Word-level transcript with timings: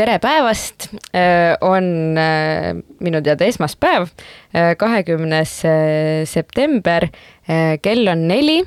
tere 0.00 0.16
päevast, 0.22 0.86
on 1.66 2.16
äh, 2.16 2.70
minu 3.04 3.20
teada 3.24 3.44
esmaspäev, 3.44 4.08
kahekümnes 4.80 5.58
äh, 5.68 6.22
september, 6.28 7.04
kell 7.82 8.08
on 8.08 8.22
neli 8.28 8.60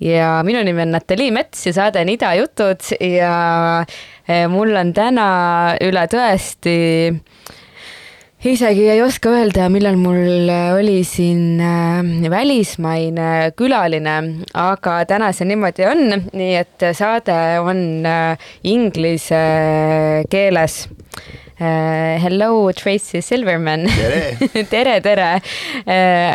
ja 0.00 0.38
minu 0.46 0.62
nimi 0.64 0.82
on 0.86 0.94
Natalii 0.94 1.30
Mets 1.34 1.66
ja 1.68 1.74
saade 1.76 2.00
on 2.00 2.08
Ida 2.08 2.32
jutud 2.38 2.86
ja 2.96 3.34
äh, 3.84 4.46
mul 4.48 4.72
on 4.80 4.94
täna 4.96 5.26
üle 5.84 6.06
tõesti 6.10 6.76
isegi 8.48 8.86
ei 8.88 9.02
oska 9.04 9.34
öelda, 9.36 9.66
millal 9.68 9.98
mul 10.00 10.48
oli 10.78 11.02
siin 11.04 11.60
äh, 11.60 12.30
välismaine 12.32 13.52
külaline, 13.56 14.14
aga 14.56 14.94
täna 15.04 15.28
see 15.36 15.50
niimoodi 15.50 15.84
on, 15.84 16.00
nii 16.32 16.54
et 16.62 16.86
saade 16.96 17.36
on 17.60 17.82
äh, 18.08 18.48
inglise 18.64 19.44
keeles. 20.32 20.86
Uh, 20.88 21.40
hello, 21.64 22.72
Tracy 22.72 23.20
Silverman. 23.20 23.86
Tere. 23.86 24.36
tere. 25.00 25.40
Uh, 25.86 25.90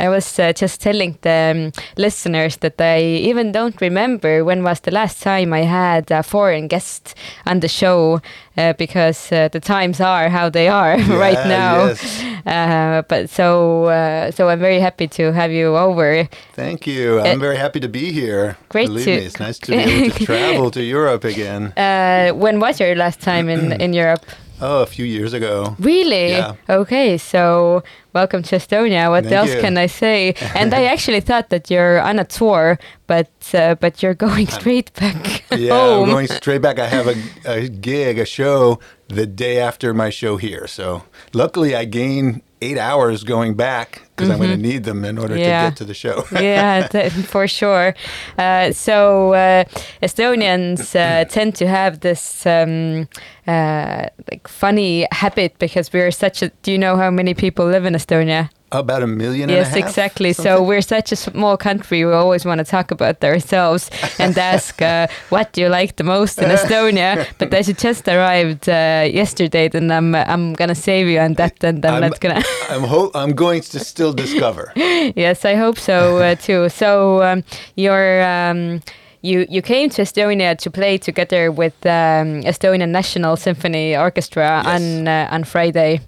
I 0.06 0.10
was 0.10 0.39
uh, 0.39 0.54
just 0.54 0.81
telling 0.81 1.18
the 1.22 1.51
um, 1.56 1.72
listeners 1.98 2.57
that 2.57 2.80
I 2.80 3.01
even 3.01 3.51
don't 3.51 3.80
remember 3.81 4.44
when 4.44 4.63
was 4.63 4.80
the 4.81 4.92
last 4.92 5.22
time 5.24 5.54
I 5.54 5.62
had 5.63 6.12
a 6.12 6.24
foreign 6.24 6.68
guest 6.68 7.16
on 7.45 7.60
the 7.62 7.68
show 7.68 8.22
uh, 8.57 8.74
because 8.74 9.31
uh, 9.31 9.48
the 9.51 9.60
times 9.60 10.00
are 10.00 10.30
how 10.30 10.50
they 10.50 10.68
are 10.68 10.98
right 11.10 11.48
now. 11.48 11.88
yes. 11.88 12.24
Uh, 12.45 13.01
but 13.07 13.30
so 13.30 13.86
uh, 13.86 14.31
so 14.31 14.50
I'm 14.50 14.60
very 14.60 14.80
happy 14.80 15.07
to 15.07 15.31
have 15.33 15.51
you 15.51 15.75
over. 15.75 16.28
Thank 16.54 16.86
you. 16.86 17.19
I'm 17.21 17.39
very 17.39 17.57
happy 17.57 17.80
to 17.80 17.89
be 17.89 18.12
here. 18.12 18.57
great 18.69 18.88
Believe 18.88 19.06
to- 19.06 19.18
me, 19.18 19.25
it's 19.25 19.39
nice 19.39 19.57
to 19.60 19.71
be 19.71 19.78
able 19.78 20.12
to 20.16 20.25
travel 20.30 20.71
to 20.71 20.81
Europe 20.83 21.24
again. 21.24 21.74
Uh, 21.78 22.31
when 22.33 22.60
was 22.60 22.80
your 22.80 22.95
last 22.95 23.21
time 23.21 23.50
in, 23.50 23.71
in 23.81 23.94
Europe? 23.94 24.24
Oh, 24.62 24.81
a 24.81 24.86
few 24.86 25.06
years 25.06 25.34
ago. 25.34 25.75
Really? 25.80 26.30
Yeah. 26.30 26.56
Okay, 26.69 27.18
so 27.18 27.84
welcome 28.13 28.42
to 28.44 28.56
Estonia. 28.56 29.10
What 29.10 29.25
Thank 29.25 29.36
else 29.36 29.54
you. 29.54 29.60
can 29.60 29.78
I 29.78 29.88
say? 29.88 30.34
And 30.56 30.74
I 30.74 30.86
actually 30.94 31.19
thought 31.19 31.50
that 31.50 31.69
you're 31.69 32.00
on 32.00 32.19
a 32.19 32.24
tour, 32.24 32.80
but 33.07 33.30
uh, 33.54 33.75
but 33.75 34.02
you're 34.04 34.13
going 34.16 34.48
straight 34.60 34.92
back 34.94 35.44
Yeah, 35.52 35.78
home. 35.78 36.04
I'm 36.06 36.10
going 36.10 36.28
straight 36.28 36.62
back. 36.62 36.80
I 36.80 36.88
have 36.88 37.07
a, 37.07 37.16
a 37.46 37.68
gig, 37.69 38.18
a 38.19 38.25
show 38.25 38.80
the 39.07 39.25
day 39.25 39.60
after 39.60 39.94
my 39.94 40.10
show 40.10 40.38
here. 40.38 40.68
So 40.68 41.04
luckily, 41.34 41.75
I 41.75 41.86
gain 41.86 42.42
eight 42.62 42.78
hours 42.80 43.24
going 43.24 43.54
back 43.56 44.02
because 44.16 44.30
I'm 44.30 44.38
going 44.38 44.50
to 44.50 44.57
need 44.57 44.86
them 44.86 45.06
in 45.06 45.18
order 45.19 45.36
Mm-hmm. 45.36 45.44
Yeah. 45.44 45.63
to 45.66 45.69
get 45.72 45.78
to 45.78 45.84
the 45.86 45.94
show. 45.94 46.24
yeah, 46.31 46.88
th- 46.88 47.12
for 47.12 47.48
sure. 47.48 47.94
Uh, 48.40 48.72
so 48.72 49.34
uh, 49.34 49.66
Estonians 50.02 50.96
uh, 50.96 51.25
tend 51.30 51.56
to 51.56 51.68
have 51.68 52.00
this 52.00 52.46
um, 52.46 53.07
uh, 53.48 54.07
like 54.31 54.48
funny 54.48 55.06
habit 55.12 55.57
because 55.60 55.92
we're 55.94 56.12
such 56.12 56.42
a. 56.42 56.50
Do 56.63 56.72
you 56.72 56.78
know 56.80 56.96
how 56.96 57.12
many 57.12 57.34
people 57.34 57.66
live 57.68 57.86
in 57.86 57.94
Estonia? 57.94 58.50
About 58.80 59.04
a 59.04 59.07
million 59.07 59.50
and 59.50 59.51
a 59.51 59.62
Yes, 59.62 59.68
half, 59.69 59.77
exactly. 59.88 60.33
So 60.33 60.62
we're 60.62 60.81
such 60.81 61.12
a 61.12 61.16
small 61.16 61.57
country. 61.57 62.04
We 62.06 62.12
always 62.13 62.45
want 62.45 62.60
to 62.60 62.66
talk 62.66 62.92
about 62.92 63.24
ourselves 63.24 63.89
and 64.19 64.38
ask 64.54 64.81
uh, 64.81 65.07
what 65.30 65.54
do 65.54 65.62
you 65.62 65.69
like 65.69 65.95
the 65.95 66.04
most 66.04 66.39
in 66.42 66.50
Estonia. 66.50 67.25
But 67.38 67.54
as 67.54 67.68
you 67.68 67.74
just 67.74 68.07
arrived 68.07 68.68
uh, 68.69 69.07
yesterday, 69.22 69.69
then 69.69 69.92
I'm 69.92 70.16
I'm 70.16 70.54
gonna 70.54 70.75
save 70.75 71.07
you 71.07 71.19
on 71.19 71.33
that, 71.36 71.63
and 71.63 71.86
I'm, 71.86 71.94
I'm- 71.94 72.01
not 72.10 72.19
gonna. 72.19 72.44
I'm, 72.69 72.83
ho- 72.83 73.12
I'm 73.13 73.33
going 73.36 73.62
to 73.62 73.80
still 73.80 74.13
discover. 74.13 74.72
yes, 75.16 75.45
I 75.45 75.56
hope 75.56 75.78
so 75.80 76.18
uh, 76.18 76.36
too. 76.45 76.69
So 76.69 77.21
um, 77.24 77.44
you're. 77.75 78.24
Um, 78.24 78.81
you, 79.21 79.48
you 79.50 79.63
came 79.63 79.89
to 79.89 80.04
Estonia 80.04 80.56
to 80.60 80.69
play 80.69 81.00
together 81.00 81.51
with 81.51 81.74
um, 81.86 82.44
Estonian 82.44 82.89
National 82.89 83.36
Symphony 83.36 83.95
Orchestra 83.98 84.62
Yes. 84.63 84.68
on 84.81 85.07
uh, 85.07 85.28
on 85.36 85.44
Friday. 85.45 86.00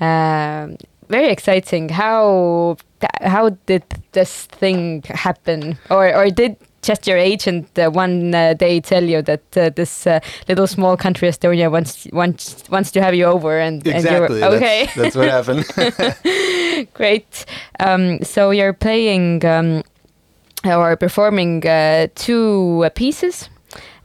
Um, 0.00 0.76
very 1.10 1.28
exciting. 1.28 1.88
How 1.88 2.76
how 3.20 3.50
did 3.66 3.82
this 4.12 4.46
thing 4.46 5.02
happen, 5.08 5.76
or 5.90 6.14
or 6.14 6.30
did 6.30 6.56
just 6.82 7.06
your 7.06 7.18
agent 7.18 7.66
uh, 7.78 7.90
one 7.90 8.34
uh, 8.34 8.54
day 8.54 8.80
tell 8.80 9.04
you 9.04 9.22
that 9.22 9.42
uh, 9.56 9.70
this 9.76 10.06
uh, 10.06 10.20
little 10.48 10.66
small 10.66 10.96
country 10.96 11.28
Estonia 11.28 11.70
wants 11.70 12.06
wants 12.12 12.64
wants 12.70 12.90
to 12.92 13.02
have 13.02 13.14
you 13.14 13.24
over 13.26 13.58
and 13.58 13.86
Exactly. 13.86 14.42
and 14.42 14.54
okay 14.54 14.88
That's, 14.96 15.14
that's 15.14 15.16
what 15.16 15.28
happened. 15.28 16.88
Great. 16.94 17.44
Um, 17.78 18.22
so 18.22 18.50
you're 18.50 18.72
playing 18.72 19.44
um, 19.44 19.82
or 20.64 20.96
performing 20.96 21.66
uh, 21.66 22.08
two 22.14 22.82
uh, 22.84 22.90
pieces. 22.90 23.48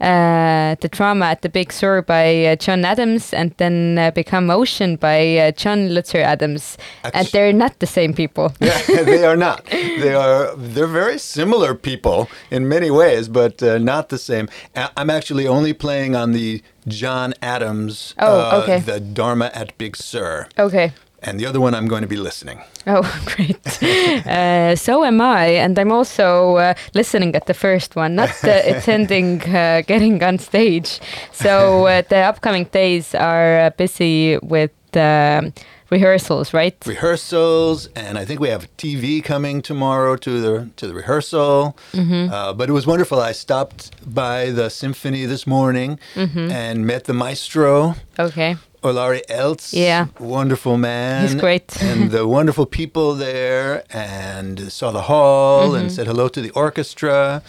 Uh, 0.02 0.76
the 0.82 0.90
Dharma 0.90 1.26
at 1.26 1.42
the 1.42 1.50
Big 1.50 1.72
Sur 1.72 2.02
by 2.02 2.46
uh, 2.46 2.56
John 2.56 2.84
Adams, 2.84 3.34
and 3.34 3.54
then 3.58 3.98
uh, 3.98 4.12
Become 4.12 4.50
Ocean 4.50 4.98
by 4.98 5.38
uh, 5.38 5.52
John 5.52 5.90
Luther 5.90 6.20
Adams, 6.20 6.78
and 7.14 7.28
they're 7.28 7.54
not 7.54 7.80
the 7.80 7.88
same 7.88 8.14
people. 8.14 8.54
yeah, 8.60 8.82
they 8.88 9.24
are 9.24 9.38
not. 9.38 9.66
They 9.66 10.14
are. 10.14 10.56
They're 10.56 10.88
very 10.88 11.18
similar 11.18 11.76
people 11.76 12.30
in 12.52 12.68
many 12.68 12.92
ways, 12.92 13.30
but 13.30 13.64
uh, 13.64 13.78
not 13.78 14.10
the 14.10 14.18
same. 14.18 14.50
I'm 14.76 15.10
actually 15.10 15.48
only 15.48 15.74
playing 15.74 16.16
on 16.16 16.34
the 16.34 16.62
John 16.88 17.34
Adams. 17.42 18.14
Oh, 18.20 18.40
uh, 18.40 18.62
okay. 18.64 18.80
The 18.80 19.00
Dharma 19.00 19.50
at 19.54 19.78
Big 19.78 19.96
Sur, 19.96 20.48
Okay. 20.60 20.92
And 21.24 21.40
the 21.40 21.46
other 21.46 21.60
one 21.60 21.74
I'm 21.74 21.88
going 21.88 22.02
to 22.02 22.08
be 22.08 22.18
listening. 22.18 22.60
Oh, 22.88 23.02
great. 23.26 23.84
uh, 24.28 24.76
so 24.76 25.04
am 25.04 25.22
I, 25.22 25.48
and 25.48 25.78
I'm 25.80 25.92
also 25.92 26.56
uh, 26.58 26.74
listening 26.94 27.36
at 27.36 27.46
the 27.48 27.54
first 27.54 27.96
one, 27.96 28.16
not 28.16 28.30
uh, 28.44 28.62
attending, 28.66 29.42
uh, 29.44 29.82
getting 29.88 30.24
on 30.24 30.38
stage. 30.40 31.00
So 31.32 31.86
uh, 31.88 32.02
the 32.10 32.18
upcoming 32.18 32.66
days 32.66 33.16
are 33.16 33.60
uh, 33.60 33.70
busy 33.72 34.38
with 34.44 34.72
um, 34.96 35.54
rehearsals, 35.90 36.54
right? 36.54 36.76
rehearsals, 36.86 37.88
and 37.96 38.18
I 38.18 38.26
think 38.26 38.40
we 38.40 38.50
have 38.50 38.68
TV 38.78 39.24
coming 39.24 39.62
tomorrow 39.62 40.16
to 40.18 40.42
the 40.42 40.70
to 40.78 40.88
the 40.88 40.94
rehearsal. 40.94 41.76
Mm-hmm. 41.94 42.32
Uh, 42.34 42.54
but 42.54 42.70
it 42.70 42.74
was 42.74 42.86
wonderful. 42.88 43.20
I 43.20 43.34
stopped 43.34 43.92
by 44.14 44.52
the 44.52 44.70
symphony 44.70 45.26
this 45.26 45.46
morning 45.48 46.00
Mm-hmm. 46.16 46.52
and 46.52 46.86
met 46.86 47.04
the 47.06 47.14
maestro. 47.14 47.96
Okay. 48.20 48.56
Olari 48.86 49.22
Elts, 49.30 49.74
Yeah. 49.74 50.06
wonderful 50.20 50.78
man. 50.78 51.22
He's 51.24 51.36
great. 51.36 51.76
and 51.82 52.12
the 52.12 52.26
wonderful 52.28 52.66
people 52.66 53.16
there, 53.16 53.84
and 53.90 54.72
saw 54.72 54.92
the 54.92 55.02
hall 55.02 55.70
Mm-hmm. 55.70 55.76
and 55.80 55.92
said 55.92 56.08
hello 56.08 56.28
to 56.30 56.42
the 56.42 56.52
orchestra. 56.52 57.42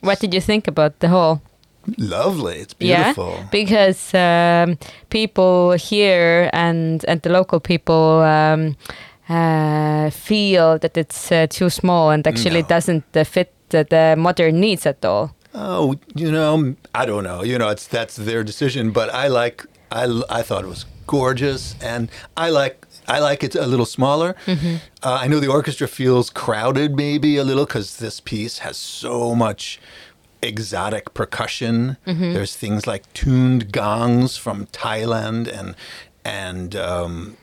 What 0.00 0.20
did 0.20 0.34
you 0.34 0.40
think 0.40 0.68
about 0.68 0.92
the 1.00 1.08
hall? 1.08 1.40
Lovely, 1.98 2.56
it's 2.58 2.74
beautiful. 2.74 3.34
Yeah, 3.38 3.48
because 3.50 4.12
um, 4.14 4.76
people 5.10 5.72
here 5.90 6.50
and 6.52 7.04
and 7.08 7.20
the 7.22 7.30
local 7.30 7.60
people 7.60 8.22
um, 8.22 8.74
uh, 9.28 10.10
feel 10.10 10.78
that 10.78 10.96
it's 10.96 11.30
uh, 11.32 11.46
too 11.48 11.70
small 11.70 12.10
and 12.10 12.26
actually 12.26 12.62
No. 12.62 12.68
doesn't 12.68 13.04
uh, 13.16 13.24
fit 13.24 13.48
the, 13.68 13.84
the 13.84 14.14
modern 14.16 14.60
needs 14.60 14.86
at 14.86 15.04
all. 15.04 15.30
Oh, 15.54 15.94
you 16.14 16.30
know, 16.30 16.74
I 16.94 17.06
don't 17.06 17.24
know. 17.24 17.42
You 17.44 17.56
know, 17.58 17.68
it's 17.70 17.86
that's 17.88 18.16
their 18.16 18.44
decision. 18.44 18.90
But 18.92 19.08
I 19.14 19.28
like, 19.28 19.64
I, 19.90 20.22
I 20.28 20.42
thought 20.42 20.64
it 20.64 20.68
was 20.68 20.86
gorgeous, 21.06 21.74
and 21.80 22.10
I 22.36 22.50
like, 22.50 22.86
I 23.06 23.20
like 23.20 23.44
it 23.44 23.54
a 23.54 23.66
little 23.66 23.86
smaller. 23.86 24.34
Mm-hmm. 24.46 24.76
Uh, 25.02 25.18
I 25.22 25.28
know 25.28 25.40
the 25.40 25.48
orchestra 25.48 25.86
feels 25.86 26.30
crowded, 26.30 26.96
maybe 26.96 27.36
a 27.36 27.44
little, 27.44 27.66
because 27.66 27.98
this 27.98 28.20
piece 28.20 28.58
has 28.58 28.76
so 28.76 29.34
much 29.34 29.80
exotic 30.42 31.14
percussion. 31.14 31.96
Mm-hmm. 32.06 32.34
There's 32.34 32.56
things 32.56 32.86
like 32.86 33.10
tuned 33.12 33.72
gongs 33.72 34.36
from 34.36 34.66
Thailand, 34.66 35.48
and 35.48 35.74
and 36.24 36.74
um, 36.74 37.36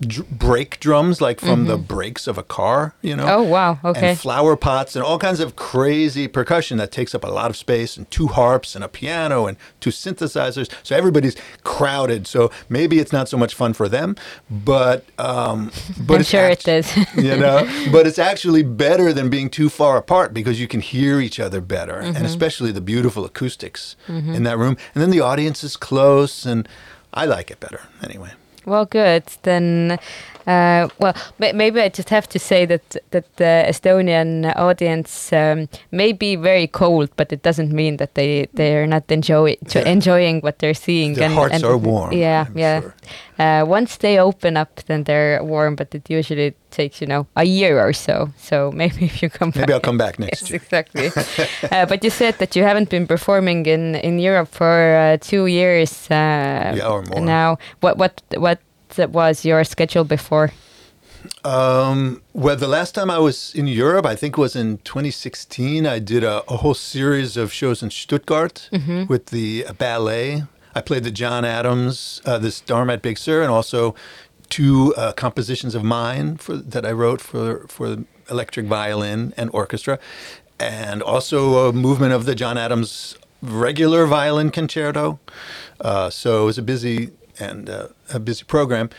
dr- 0.00 0.28
brake 0.30 0.80
drums, 0.80 1.20
like 1.20 1.40
from 1.40 1.66
the 1.66 1.76
brakes 1.76 2.26
of 2.26 2.36
a 2.38 2.42
car. 2.42 2.94
You 3.02 3.16
know. 3.16 3.24
Mm-hmm. 3.24 3.40
Oh, 3.40 3.42
wow, 3.42 3.78
okay. 3.84 4.10
And 4.10 4.18
flower 4.18 4.56
pots 4.56 4.96
and 4.96 5.04
all 5.04 5.18
kinds 5.18 5.40
of 5.40 5.56
crazy 5.56 6.26
percussion 6.28 6.78
that 6.78 6.90
takes 6.92 7.14
up 7.14 7.24
a 7.24 7.28
lot 7.28 7.50
of 7.50 7.56
space, 7.56 7.96
and 7.96 8.10
two 8.10 8.28
harps 8.28 8.74
and 8.74 8.82
a 8.84 8.88
piano 8.88 9.46
and 9.46 9.56
two 9.80 9.90
synthesizers. 9.90 10.70
So 10.82 10.96
everybody's 10.96 11.36
crowded. 11.64 12.26
So 12.26 12.50
maybe 12.68 12.98
it's 12.98 13.12
not 13.12 13.28
so 13.28 13.36
much 13.36 13.54
fun 13.54 13.72
for 13.72 13.88
them, 13.88 14.16
but 14.50 15.04
um, 15.18 15.70
but 16.00 16.14
I'm 16.14 16.20
it's 16.20 16.30
sure 16.30 16.50
act- 16.50 16.66
it 16.68 16.84
is. 16.86 16.96
you 17.16 17.36
know, 17.36 17.68
but 17.92 18.06
it's 18.06 18.18
actually 18.18 18.62
better 18.62 19.12
than 19.12 19.28
being 19.30 19.50
too 19.50 19.68
far 19.68 19.96
apart 19.96 20.32
because 20.34 20.60
you 20.60 20.68
can 20.68 20.80
hear 20.80 21.20
each 21.20 21.38
other 21.40 21.60
better, 21.60 21.90
Mm-hmm. 22.00 22.16
and 22.16 22.26
especially 22.26 22.72
the 22.72 22.80
beautiful 22.80 23.24
acoustics 23.24 23.96
in 24.08 24.42
that 24.44 24.56
room. 24.58 24.76
And 24.94 25.02
then 25.02 25.10
the 25.10 25.20
audience 25.20 25.62
is 25.64 25.76
close, 25.76 26.46
and 26.46 26.68
I 27.12 27.26
like 27.26 27.50
it 27.50 27.60
better 27.60 27.80
anyway. 28.02 28.30
Well, 28.66 28.84
good. 28.84 29.24
Then, 29.42 29.98
uh, 30.46 30.88
well, 30.98 31.14
ma- 31.38 31.52
maybe 31.54 31.80
I 31.80 31.88
just 31.88 32.10
have 32.10 32.28
to 32.28 32.38
say 32.38 32.66
that 32.66 32.96
that 33.10 33.24
the 33.36 33.64
Estonian 33.68 34.52
audience 34.56 35.32
um, 35.32 35.68
may 35.90 36.12
be 36.12 36.36
very 36.36 36.66
cold, 36.66 37.08
but 37.16 37.32
it 37.32 37.42
doesn't 37.42 37.72
mean 37.72 37.96
that 37.96 38.14
they 38.14 38.48
they 38.54 38.76
are 38.76 38.86
not 38.86 39.10
enjoy 39.10 39.56
Yeah. 39.74 39.88
enjoying 39.88 40.40
what 40.42 40.58
they're 40.58 40.74
seeing. 40.74 41.14
Their 41.14 41.30
hearts 41.30 41.62
are 41.64 41.76
warm, 41.78 42.12
Yeah, 42.12 42.46
I'm 42.48 42.58
yeah. 42.58 42.80
sure. 42.80 42.94
Uh, 43.38 43.64
once 43.66 43.96
they 43.98 44.18
open 44.18 44.56
up, 44.56 44.80
then 44.86 45.04
they're 45.04 45.42
warm, 45.42 45.74
but 45.76 45.94
it 45.94 46.10
usually 46.10 46.54
takes 46.70 47.00
you 47.00 47.06
know 47.06 47.26
a 47.36 47.44
year 47.44 47.78
or 47.80 47.92
so. 47.92 48.28
So 48.36 48.70
maybe 48.74 49.04
if 49.04 49.22
you 49.22 49.30
come 49.30 49.52
Maybe 49.54 49.66
back. 49.66 49.74
I'll 49.74 49.80
come 49.80 49.98
back 49.98 50.18
next 50.26 50.42
Yes, 50.42 50.50
year. 50.50 50.60
exactly. 50.62 51.10
uh, 51.72 51.86
but 51.86 52.02
you 52.04 52.10
said 52.10 52.34
that 52.38 52.54
you 52.56 52.64
haven't 52.64 52.88
been 52.90 53.06
performing 53.06 53.66
in 53.66 53.94
in 53.96 54.18
Europe 54.18 54.48
for 54.48 54.96
uh, 54.96 55.16
two 55.20 55.46
years 55.46 56.10
uh, 56.10 56.74
Yeah, 56.76 56.88
or 56.92 57.02
more. 57.02 57.20
now. 57.20 57.58
What 57.80 57.96
what 57.98 58.22
what 58.36 58.58
was 59.12 59.44
your 59.44 59.64
schedule 59.64 60.04
before? 60.04 60.50
Um, 61.44 62.22
well, 62.32 62.56
the 62.56 62.68
last 62.68 62.94
time 62.94 63.10
I 63.10 63.18
was 63.18 63.54
in 63.54 63.66
Europe, 63.66 64.06
I 64.06 64.16
think 64.16 64.36
was 64.38 64.56
in 64.56 64.78
2016. 64.78 65.86
I 65.86 65.98
did 65.98 66.24
a, 66.24 66.42
a 66.48 66.56
whole 66.58 66.74
series 66.74 67.36
of 67.36 67.52
shows 67.52 67.82
in 67.82 67.90
Stuttgart 67.90 68.68
with 69.08 69.26
the 69.26 69.64
ballet. 69.78 70.44
I 70.74 70.80
played 70.80 71.04
the 71.04 71.10
John 71.10 71.44
Adams, 71.44 72.22
uh, 72.24 72.38
this 72.38 72.60
Dharma 72.60 72.92
at 72.94 73.02
Big 73.02 73.18
Sur, 73.18 73.42
and 73.42 73.50
also 73.50 73.94
two 74.50 74.94
uh, 74.96 75.12
compositions 75.12 75.74
of 75.74 75.82
mine 75.82 76.36
for 76.36 76.56
that 76.56 76.84
I 76.84 76.92
wrote 76.92 77.20
for 77.20 77.66
for 77.68 78.04
electric 78.28 78.66
violin 78.66 79.32
and 79.36 79.50
orchestra, 79.52 79.98
and 80.58 81.02
also 81.02 81.68
a 81.68 81.72
movement 81.72 82.12
of 82.12 82.24
the 82.26 82.34
John 82.34 82.58
Adams 82.58 83.16
regular 83.42 84.06
violin 84.06 84.50
concerto. 84.50 85.18
Uh, 85.80 86.10
so 86.10 86.42
it 86.42 86.46
was 86.46 86.58
a 86.58 86.62
busy 86.62 87.10
and 87.38 87.70
uh, 87.70 87.88
a 88.12 88.20
busy 88.20 88.44
program. 88.44 88.90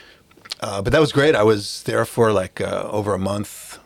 Uh, 0.62 0.82
but 0.82 0.92
that 0.94 1.00
was 1.02 1.12
great. 1.12 1.36
I 1.36 1.44
was 1.44 1.84
there 1.84 2.06
for 2.06 2.32
like 2.32 2.62
uh, 2.62 2.88
over 2.92 3.14
a 3.14 3.20
month. 3.20 3.80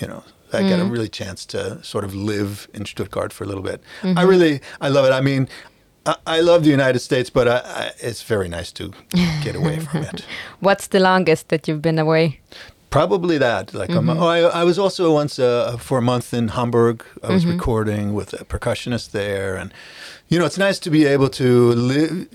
You 0.00 0.08
know, 0.08 0.24
I 0.52 0.62
got 0.68 0.80
a 0.80 0.84
really 0.84 1.08
chance 1.08 1.46
to 1.46 1.82
sort 1.82 2.04
of 2.04 2.14
live 2.14 2.68
in 2.74 2.84
Stuttgart 2.84 3.32
for 3.32 3.44
a 3.44 3.46
little 3.46 3.62
bit. 3.62 3.82
I 4.02 4.22
really, 4.22 4.60
I 4.80 4.88
love 4.88 5.04
it. 5.04 5.12
I 5.12 5.20
mean, 5.20 5.48
I, 6.06 6.16
I 6.26 6.40
love 6.40 6.64
the 6.64 6.70
United 6.70 7.00
States, 7.00 7.30
but 7.30 7.48
I, 7.48 7.56
I, 7.64 7.90
it's 8.00 8.22
very 8.22 8.48
nice 8.48 8.72
to 8.72 8.92
get 9.42 9.56
away 9.56 9.78
from 9.80 10.02
it. 10.04 10.24
What's 10.60 10.88
the 10.88 11.00
longest 11.00 11.48
that 11.48 11.66
you've 11.68 11.82
been 11.82 11.98
away? 11.98 12.40
Probably 12.90 13.38
that. 13.38 13.74
Like, 13.74 13.90
um, 13.90 14.08
oh, 14.08 14.26
I, 14.26 14.40
I 14.40 14.64
was 14.64 14.78
also 14.78 15.12
once 15.12 15.38
uh, 15.38 15.76
for 15.78 15.98
a 15.98 16.02
month 16.02 16.32
in 16.32 16.48
Hamburg. 16.48 17.04
I 17.24 17.32
was 17.32 17.44
recording 17.44 18.14
with 18.14 18.32
a 18.34 18.44
percussionist 18.44 19.10
there, 19.10 19.56
and 19.56 19.72
you 20.28 20.38
know, 20.38 20.44
it's 20.44 20.58
nice 20.58 20.78
to 20.78 20.90
be 20.90 21.04
able 21.04 21.28
to 21.30 21.72
live 21.72 22.28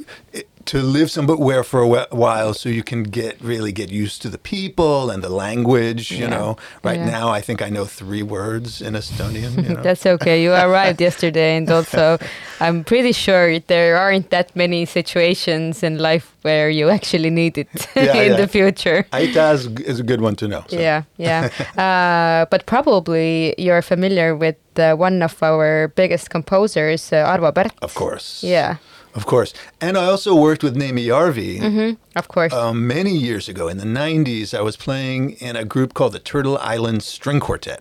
to 0.69 0.77
live 0.83 1.09
somewhere 1.09 1.63
for 1.63 1.81
a 1.81 1.87
while, 2.15 2.53
so 2.53 2.69
you 2.69 2.83
can 2.83 3.01
get 3.03 3.41
really 3.41 3.71
get 3.71 3.89
used 3.89 4.21
to 4.21 4.29
the 4.29 4.37
people 4.37 5.09
and 5.09 5.23
the 5.23 5.29
language. 5.45 6.11
You 6.11 6.25
Yeah. 6.27 6.35
know, 6.37 6.49
right 6.83 6.99
Yeah. 6.99 7.09
now 7.19 7.27
I 7.37 7.41
think 7.41 7.61
I 7.61 7.69
know 7.69 7.85
three 7.85 8.21
words 8.23 8.81
in 8.81 8.93
Estonian. 8.95 9.51
You 9.63 9.69
know? 9.75 9.81
That's 9.81 10.05
okay. 10.05 10.43
You 10.43 10.51
arrived 10.53 11.01
yesterday, 11.01 11.57
and 11.57 11.69
also, 11.71 12.17
I'm 12.65 12.83
pretty 12.83 13.13
sure 13.13 13.59
there 13.67 13.97
aren't 13.97 14.29
that 14.29 14.55
many 14.55 14.85
situations 14.85 15.81
in 15.83 15.97
life 15.97 16.27
where 16.43 16.69
you 16.69 16.89
actually 16.89 17.29
need 17.31 17.57
it 17.57 17.67
Yeah, 17.95 18.21
in 18.27 18.35
the 18.37 18.47
future. 18.47 19.05
Aitäh 19.11 19.53
is, 19.53 19.65
is 19.91 19.99
a 19.99 20.03
good 20.03 20.21
one 20.21 20.35
to 20.35 20.47
know. 20.47 20.63
so. 20.69 20.77
Yeah, 20.79 21.03
yeah. 21.17 21.49
uh, 21.77 22.45
but 22.51 22.65
probably 22.65 23.55
you're 23.57 23.81
familiar 23.81 24.35
with 24.35 24.55
uh, 24.77 24.93
one 24.95 25.21
of 25.23 25.41
our 25.41 25.87
biggest 25.95 26.29
composers, 26.29 27.11
uh, 27.11 27.25
Arvo 27.25 27.51
Pärt. 27.53 27.71
Of 27.81 27.93
course. 27.95 28.43
Yeah, 28.43 28.75
Of 29.15 29.25
course. 29.25 29.53
And 29.81 29.97
I 29.97 30.05
also 30.05 30.35
worked 30.35 30.63
with 30.63 30.75
Neeme 30.75 31.03
Järvi. 31.05 31.59
hmm 31.59 31.93
of 32.15 32.27
course. 32.27 32.53
Um, 32.53 32.85
many 32.87 33.15
years 33.15 33.47
ago 33.49 33.67
in 33.67 33.77
the 33.77 33.85
90s, 33.85 34.53
I 34.53 34.61
was 34.61 34.75
playing 34.77 35.31
in 35.39 35.55
a 35.55 35.63
group 35.65 35.93
called 35.93 36.13
the 36.13 36.19
Turtle 36.19 36.57
Island 36.59 37.01
String 37.03 37.39
Quartet. 37.39 37.79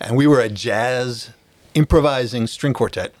And 0.00 0.16
we 0.16 0.26
were 0.26 0.40
a 0.40 0.48
jazz 0.48 1.30
improvising 1.74 2.46
string 2.46 2.74
quartet. 2.74 3.12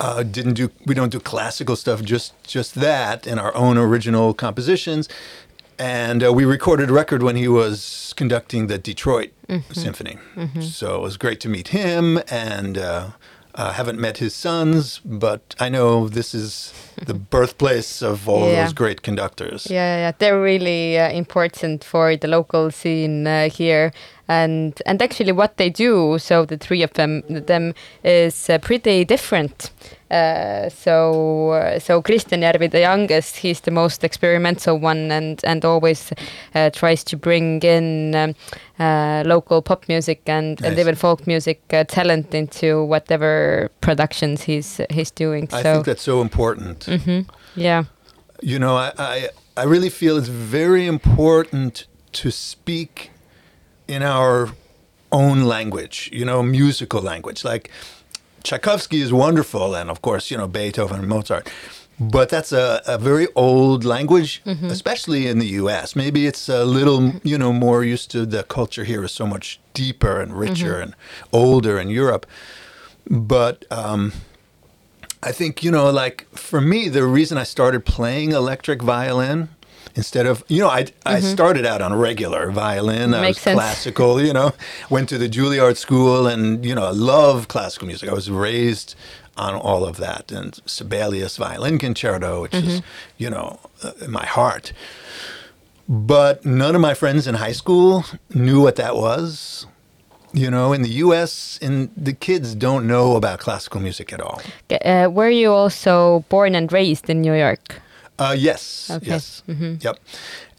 Uh, 0.00 0.22
didn't 0.22 0.54
do 0.54 0.70
we 0.86 0.94
don't 0.94 1.10
do 1.10 1.18
classical 1.18 1.74
stuff 1.74 2.02
just 2.02 2.32
just 2.44 2.74
that 2.76 3.26
in 3.26 3.36
our 3.38 3.52
own 3.56 3.76
original 3.76 4.32
compositions 4.32 5.08
and 5.76 6.22
uh, 6.24 6.32
we 6.32 6.44
recorded 6.44 6.88
a 6.88 6.92
record 6.92 7.20
when 7.20 7.34
he 7.34 7.48
was 7.48 8.14
conducting 8.16 8.68
the 8.68 8.78
Detroit 8.78 9.30
Symphony 9.72 10.16
so 10.60 10.94
it 10.94 11.00
was 11.02 11.16
great 11.16 11.40
to 11.40 11.48
meet 11.48 11.68
him 11.68 12.20
and 12.30 12.78
uh, 12.78 13.08
uh, 13.58 13.72
haven't 13.72 13.98
met 14.00 14.18
his 14.18 14.34
sons 14.34 15.00
but 15.04 15.40
I 15.58 15.68
know 15.68 16.08
this 16.08 16.34
is 16.34 16.72
the 17.06 17.14
birthplace 17.34 18.02
of 18.02 18.28
all 18.28 18.46
Yeah. 18.48 18.62
those 18.64 18.72
great 18.72 19.02
conductors. 19.02 19.66
Yeah, 19.70 19.96
yeah, 20.02 20.12
they're 20.18 20.40
really 20.52 20.98
uh, 20.98 21.10
important 21.10 21.84
for 21.84 22.16
the 22.16 22.28
local 22.28 22.70
scene 22.70 23.26
uh, 23.26 23.48
here, 23.60 23.92
and 24.28 24.80
and 24.86 25.02
actually 25.02 25.32
what 25.32 25.56
they 25.56 25.70
do. 25.70 26.18
So 26.18 26.44
the 26.44 26.56
three 26.58 26.82
of 26.84 26.92
them 26.92 27.22
them 27.46 27.74
is 28.04 28.50
uh, 28.50 28.58
pretty 28.58 29.04
different. 29.04 29.70
Uh, 30.10 30.70
so 30.70 31.50
uh, 31.50 31.78
so 31.78 32.00
Kristjan 32.02 32.40
Järvi, 32.42 32.70
the 32.70 32.80
youngest, 32.80 33.36
he's 33.36 33.60
the 33.60 33.70
most 33.70 34.04
experimental 34.04 34.78
one, 34.78 35.10
and 35.12 35.40
and 35.44 35.64
always 35.64 36.12
uh, 36.54 36.70
tries 36.70 37.04
to 37.04 37.16
bring 37.16 37.60
in 37.62 38.14
um, 38.14 38.34
uh, 38.80 39.22
local 39.26 39.60
pop 39.62 39.86
music 39.88 40.20
and, 40.26 40.60
and 40.64 40.76
Nice. 40.76 40.78
even 40.78 40.94
folk 40.94 41.26
music 41.26 41.60
uh, 41.72 41.84
talent 41.84 42.34
into 42.34 42.84
whatever 42.84 43.68
productions 43.80 44.42
he's 44.44 44.80
he's 44.90 45.10
doing. 45.10 45.48
I 45.52 45.62
so 45.62 45.72
think 45.72 45.84
that's 45.86 46.02
so 46.02 46.20
important 46.22 46.86
Mhm. 46.86 47.26
yeah. 47.56 47.84
You 48.40 48.58
know, 48.58 48.76
I, 48.76 48.92
I, 48.98 49.28
I 49.56 49.64
really 49.64 49.90
feel 49.90 50.16
it's 50.16 50.28
very 50.28 50.86
important 50.86 51.86
to 52.12 52.30
speak 52.30 53.10
in 53.88 54.02
our 54.02 54.50
own 55.10 55.44
language, 55.44 56.10
you 56.12 56.24
know, 56.24 56.42
musical 56.42 57.00
language. 57.00 57.44
Like 57.44 57.70
Tchaikovsky 58.44 59.00
is 59.00 59.12
wonderful, 59.12 59.74
and 59.74 59.90
of 59.90 60.02
course, 60.02 60.30
you 60.30 60.36
know, 60.36 60.46
Beethoven 60.46 61.00
and 61.00 61.08
Mozart. 61.08 61.50
But 62.00 62.28
that's 62.28 62.52
a, 62.52 62.80
a 62.86 62.96
very 62.96 63.26
old 63.34 63.84
language, 63.84 64.40
especially 64.70 65.26
in 65.26 65.40
the 65.40 65.48
US. 65.62 65.96
Maybe 65.96 66.26
it's 66.26 66.48
a 66.48 66.64
little, 66.64 67.14
you 67.24 67.36
know, 67.36 67.52
more 67.52 67.82
used 67.82 68.10
to 68.12 68.24
the 68.24 68.44
culture 68.44 68.84
here 68.84 69.02
is 69.02 69.10
so 69.10 69.26
much 69.26 69.58
deeper 69.74 70.20
and 70.20 70.32
richer 70.38 70.78
and 70.80 70.94
older 71.32 71.76
in 71.80 71.88
Europe. 71.90 72.24
But 73.10 73.64
um, 73.72 74.12
I 75.24 75.32
think, 75.32 75.64
you 75.64 75.72
know, 75.72 75.90
like 75.90 76.28
for 76.36 76.60
me, 76.60 76.88
the 76.88 77.04
reason 77.04 77.36
I 77.36 77.42
started 77.42 77.84
playing 77.84 78.30
electric 78.30 78.80
violin 78.80 79.48
instead 79.94 80.26
of, 80.26 80.44
you 80.48 80.60
know, 80.60 80.68
I, 80.68 80.86
I 81.04 81.20
started 81.20 81.66
out 81.66 81.82
on 81.82 81.94
regular 81.94 82.50
violin. 82.50 83.14
I 83.14 83.28
was 83.28 83.38
sense. 83.38 83.54
classical, 83.54 84.20
you 84.22 84.32
know, 84.32 84.52
went 84.90 85.08
to 85.10 85.18
the 85.18 85.28
Juilliard 85.28 85.76
school 85.76 86.26
and, 86.26 86.64
you 86.64 86.74
know, 86.74 86.84
I 86.84 86.90
love 86.90 87.48
classical 87.48 87.86
music. 87.86 88.08
I 88.08 88.14
was 88.14 88.30
raised 88.30 88.94
on 89.36 89.54
all 89.54 89.84
of 89.84 89.96
that 89.98 90.32
and 90.32 90.60
Sibelius 90.66 91.36
Violin 91.36 91.78
Concerto, 91.78 92.42
which 92.42 92.54
is, 92.54 92.82
you 93.16 93.30
know, 93.30 93.60
uh, 93.82 93.92
in 94.00 94.10
my 94.10 94.26
heart. 94.26 94.72
But 95.88 96.44
none 96.44 96.74
of 96.74 96.80
my 96.80 96.94
friends 96.94 97.26
in 97.26 97.36
high 97.36 97.52
school 97.52 98.04
knew 98.34 98.60
what 98.60 98.76
that 98.76 98.96
was. 98.96 99.66
You 100.34 100.50
know, 100.50 100.74
in 100.74 100.82
the 100.82 100.90
U.S., 100.90 101.58
and 101.62 101.88
the 101.96 102.12
kids 102.12 102.54
don't 102.54 102.86
know 102.86 103.16
about 103.16 103.38
classical 103.38 103.80
music 103.80 104.12
at 104.12 104.20
all. 104.20 104.42
Uh, 104.84 105.08
were 105.10 105.30
you 105.30 105.50
also 105.50 106.22
born 106.28 106.54
and 106.54 106.70
raised 106.70 107.08
in 107.08 107.22
New 107.22 107.32
York? 107.32 107.80
Uh, 108.18 108.34
yes, 108.38 108.90
Okay. 108.90 109.06
yes, 109.06 109.42
yep. 109.80 109.98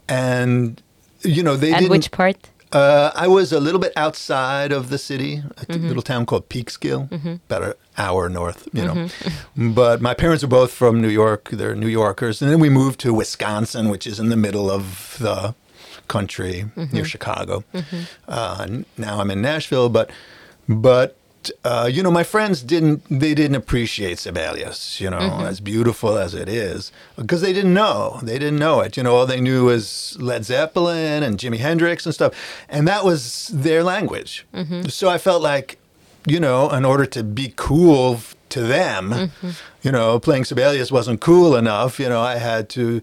And 0.08 0.82
you 1.24 1.44
know, 1.44 1.56
they 1.58 1.74
and 1.74 1.90
which 1.90 2.12
part? 2.12 2.50
Uh, 2.72 3.10
I 3.16 3.28
was 3.28 3.52
a 3.52 3.60
little 3.60 3.80
bit 3.80 3.92
outside 3.98 4.72
of 4.72 4.90
the 4.90 4.98
city, 4.98 5.42
a 5.58 5.66
Mm-hmm. 5.66 5.88
little 5.88 6.04
town 6.04 6.26
called 6.26 6.48
Peekskill, 6.50 7.10
about 7.48 7.64
an 7.64 7.74
hour 7.98 8.30
north, 8.30 8.68
you 8.74 8.84
know. 8.86 9.08
But 9.76 10.02
my 10.02 10.14
parents 10.14 10.44
are 10.44 10.48
both 10.50 10.72
from 10.72 11.02
New 11.02 11.10
York. 11.10 11.50
They're 11.52 11.76
New 11.76 11.88
Yorkers. 11.90 12.42
And 12.42 12.52
then 12.52 12.60
we 12.60 12.70
moved 12.70 13.00
to 13.02 13.14
Wisconsin, 13.14 13.90
which 13.90 14.06
is 14.08 14.20
in 14.20 14.30
the 14.30 14.38
middle 14.38 14.70
of 14.70 15.18
the 15.20 15.56
country 16.08 16.66
Mm-hmm. 16.76 16.96
near 16.96 17.06
Chicago. 17.06 17.64
Uh, 18.28 18.68
now 18.98 19.20
I'm 19.20 19.32
in 19.32 19.42
Nashville, 19.42 19.90
but, 19.90 20.10
but, 20.68 21.18
uh, 21.64 21.90
you 21.92 22.02
know, 22.04 22.12
my 22.12 22.24
friends 22.24 22.62
didn't, 22.62 23.04
they 23.10 23.34
didn't 23.34 23.56
appreciate 23.56 24.18
Sibelius, 24.20 25.00
you 25.02 25.10
know, 25.10 25.20
Mm-hmm. 25.20 25.46
as 25.52 25.60
beautiful 25.60 26.18
as 26.18 26.34
it 26.34 26.50
is, 26.50 26.92
because 27.16 27.42
they 27.42 27.54
didn't 27.54 27.74
know. 27.74 28.20
They 28.24 28.38
didn't 28.40 28.60
know 28.60 28.82
it. 28.82 28.98
You 28.98 29.04
know, 29.04 29.16
all 29.16 29.26
they 29.26 29.42
knew 29.42 29.66
was 29.66 30.18
Led 30.20 30.44
Zeppelin 30.46 31.24
and 31.24 31.38
Jimi 31.38 31.58
Hendrix 31.58 32.06
and 32.06 32.14
stuff. 32.14 32.34
And 32.68 32.88
that 32.88 33.04
was 33.06 33.50
their 33.54 33.84
language. 33.84 34.46
So 34.90 35.10
I 35.10 35.18
felt 35.18 35.42
like, 35.42 35.78
you 36.28 36.40
know, 36.40 36.70
in 36.72 36.84
order 36.86 37.06
to 37.16 37.24
be 37.24 37.54
cool 37.56 38.20
to 38.50 38.62
them, 38.62 39.32
you 39.84 39.92
know, 39.92 40.20
playing 40.20 40.46
Sibelius 40.46 40.92
wasn't 40.92 41.22
cool 41.22 41.56
enough. 41.56 42.00
You 42.00 42.10
know, 42.10 42.22
I 42.22 42.36
had 42.38 42.68
to. 42.70 43.02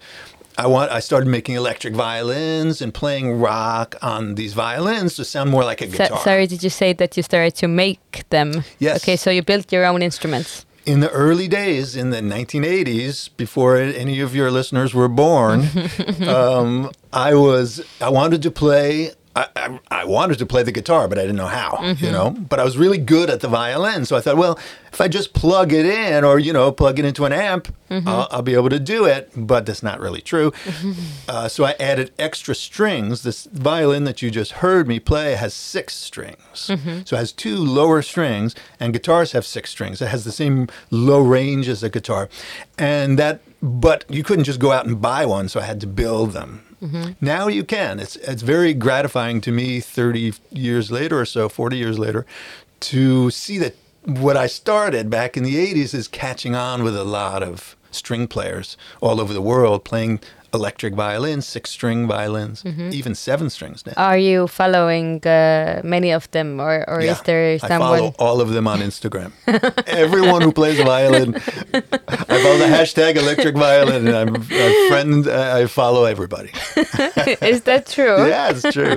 I 0.58 0.66
want. 0.66 0.90
I 0.90 1.00
started 1.00 1.28
making 1.28 1.54
electric 1.56 1.94
violins 1.94 2.80
and 2.82 2.92
playing 2.94 3.38
rock 3.40 3.94
on 4.02 4.34
these 4.36 4.54
violins 4.54 5.16
to 5.16 5.24
sound 5.24 5.50
more 5.50 5.64
like 5.64 5.80
a 5.82 5.90
So, 5.90 5.96
guitar. 5.98 6.18
sorry, 6.20 6.46
did 6.46 6.62
you 6.62 6.70
say 6.70 6.92
that 6.94 7.16
you 7.16 7.22
started 7.22 7.54
to 7.56 7.68
make 7.68 8.24
them? 8.30 8.64
Yes. 8.78 9.02
Okay, 9.02 9.16
so 9.16 9.30
you 9.30 9.42
built 9.42 9.72
your 9.72 9.84
own 9.84 10.02
instruments. 10.02 10.64
in 10.86 11.00
the 11.00 11.10
early 11.10 11.48
days, 11.48 11.96
in 11.96 12.10
the 12.10 12.20
1980s, 12.20 13.30
before 13.36 13.76
any 13.76 14.20
of 14.20 14.34
your 14.36 14.50
listeners 14.52 14.94
were 14.94 15.08
born, 15.08 15.58
um, 16.28 16.90
I 17.12 17.34
was 17.34 17.80
I 18.00 18.08
wanted 18.08 18.42
to 18.42 18.50
play. 18.50 19.10
I, 19.36 19.48
I, 19.54 19.80
I 19.90 20.04
wanted 20.06 20.38
to 20.38 20.46
play 20.46 20.62
the 20.62 20.72
guitar, 20.72 21.08
but 21.08 21.18
I 21.18 21.20
didn't 21.20 21.36
know 21.36 21.46
how, 21.46 21.78
you 21.82 21.94
mm-hmm. 21.94 22.12
know. 22.12 22.30
But 22.30 22.58
I 22.58 22.64
was 22.64 22.78
really 22.78 22.96
good 22.96 23.28
at 23.28 23.40
the 23.40 23.48
violin, 23.48 24.06
so 24.06 24.16
I 24.16 24.22
thought, 24.22 24.38
well, 24.38 24.58
if 24.90 25.00
I 25.00 25.08
just 25.08 25.34
plug 25.34 25.74
it 25.74 25.84
in, 25.84 26.24
or 26.24 26.38
you 26.38 26.54
know, 26.54 26.72
plug 26.72 26.98
it 26.98 27.04
into 27.04 27.26
an 27.26 27.34
amp, 27.34 27.68
mm-hmm. 27.90 28.08
I'll, 28.08 28.28
I'll 28.30 28.42
be 28.42 28.54
able 28.54 28.70
to 28.70 28.80
do 28.80 29.04
it. 29.04 29.30
But 29.36 29.66
that's 29.66 29.82
not 29.82 30.00
really 30.00 30.22
true. 30.22 30.54
uh, 31.28 31.48
so 31.48 31.64
I 31.64 31.72
added 31.78 32.12
extra 32.18 32.54
strings. 32.54 33.24
This 33.24 33.44
violin 33.52 34.04
that 34.04 34.22
you 34.22 34.30
just 34.30 34.52
heard 34.52 34.88
me 34.88 34.98
play 34.98 35.34
has 35.34 35.52
six 35.52 35.94
strings, 35.94 36.68
mm-hmm. 36.68 37.00
so 37.04 37.16
it 37.16 37.18
has 37.18 37.32
two 37.32 37.56
lower 37.56 38.00
strings, 38.00 38.54
and 38.80 38.94
guitars 38.94 39.32
have 39.32 39.44
six 39.44 39.70
strings. 39.70 40.00
It 40.00 40.08
has 40.08 40.24
the 40.24 40.32
same 40.32 40.68
low 40.90 41.20
range 41.20 41.68
as 41.68 41.82
a 41.82 41.90
guitar, 41.90 42.30
and 42.78 43.18
that. 43.18 43.40
But 43.62 44.04
you 44.08 44.22
couldn't 44.22 44.44
just 44.44 44.60
go 44.60 44.70
out 44.70 44.86
and 44.86 45.00
buy 45.00 45.24
one, 45.24 45.48
so 45.48 45.60
I 45.60 45.64
had 45.64 45.80
to 45.80 45.86
build 45.86 46.32
them. 46.32 46.75
Mm-hmm. 46.86 47.12
Now 47.24 47.48
you 47.48 47.64
can. 47.64 47.98
It's 47.98 48.16
it's 48.16 48.42
very 48.42 48.74
gratifying 48.74 49.40
to 49.42 49.52
me 49.52 49.80
30 49.80 50.34
years 50.50 50.90
later 50.90 51.20
or 51.20 51.24
so, 51.24 51.48
40 51.48 51.76
years 51.76 51.98
later, 51.98 52.26
to 52.80 53.30
see 53.30 53.58
that 53.58 53.76
what 54.04 54.36
I 54.36 54.46
started 54.46 55.10
back 55.10 55.36
in 55.36 55.42
the 55.42 55.56
80s 55.56 55.92
is 55.92 56.06
catching 56.06 56.54
on 56.54 56.84
with 56.84 56.96
a 56.96 57.04
lot 57.04 57.42
of 57.42 57.76
string 57.90 58.28
players 58.28 58.76
all 59.00 59.20
over 59.20 59.32
the 59.32 59.42
world 59.42 59.84
playing 59.84 60.20
electric 60.56 60.94
violins, 60.94 61.46
six 61.46 61.70
string 61.70 62.08
violins, 62.08 62.64
even 62.98 63.14
seven 63.14 63.48
strings 63.50 63.84
now. 63.86 63.92
Are 63.96 64.18
you 64.18 64.46
following 64.48 65.24
uh, 65.26 65.80
many 65.84 66.10
of 66.12 66.30
them, 66.32 66.60
or, 66.60 66.84
or 66.88 67.00
Yeah, 67.02 67.12
is 67.12 67.20
there 67.22 67.58
someone? 67.58 67.82
I 67.82 67.98
follow 67.98 68.14
all 68.18 68.40
of 68.40 68.48
them 68.50 68.66
on 68.66 68.80
Instagram. 68.80 69.30
Everyone 69.86 70.42
who 70.42 70.52
plays 70.52 70.78
violin, 70.80 71.34
I 72.32 72.36
follow 72.44 72.58
the 72.58 72.70
hashtag 72.78 73.16
electric 73.16 73.54
violin, 73.56 74.08
and 74.08 74.16
I'm 74.16 74.34
a 74.36 74.88
friend. 74.88 75.26
uh, 75.28 75.60
I 75.62 75.66
follow 75.66 76.04
everybody. 76.04 76.50
is 77.52 77.62
that 77.62 77.86
true? 77.86 78.26
Yeah, 78.28 78.52
it's 78.54 78.66
true. 78.72 78.96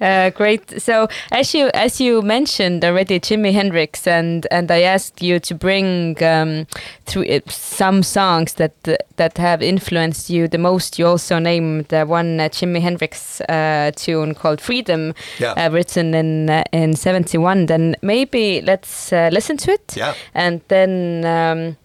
Uh, 0.00 0.30
great. 0.30 0.80
So 0.82 1.08
as 1.32 1.54
you 1.54 1.70
as 1.74 2.00
you 2.00 2.22
mentioned 2.22 2.84
already, 2.84 3.20
Jimi 3.20 3.52
Hendrix, 3.52 4.06
and 4.06 4.46
and 4.50 4.70
I 4.70 4.82
asked 4.94 5.22
you 5.22 5.38
to 5.40 5.54
bring 5.54 6.16
um, 6.22 6.66
through 7.06 7.40
some 7.48 8.02
songs 8.02 8.54
that 8.54 8.72
that 9.16 9.38
have 9.38 9.62
influenced 9.62 10.30
you 10.30 10.48
the 10.48 10.58
most. 10.58 10.87
You 10.96 11.08
also 11.08 11.40
named 11.40 11.92
uh, 11.92 12.04
one 12.06 12.38
uh, 12.38 12.48
Jimi 12.48 12.80
Hendrix 12.80 13.40
uh, 13.48 13.90
tune 13.96 14.34
called 14.34 14.60
"Freedom," 14.60 15.12
Yeah. 15.40 15.68
written 15.72 16.14
in 16.14 16.48
uh, 16.48 16.62
in 16.72 16.94
'71. 16.94 17.66
Then 17.66 17.96
maybe 18.00 18.60
let's 18.62 19.12
uh, 19.12 19.28
listen 19.32 19.56
to 19.56 19.72
it. 19.72 19.96
Yeah. 19.96 20.14
And 20.34 20.60
then. 20.68 21.24
Um, 21.24 21.76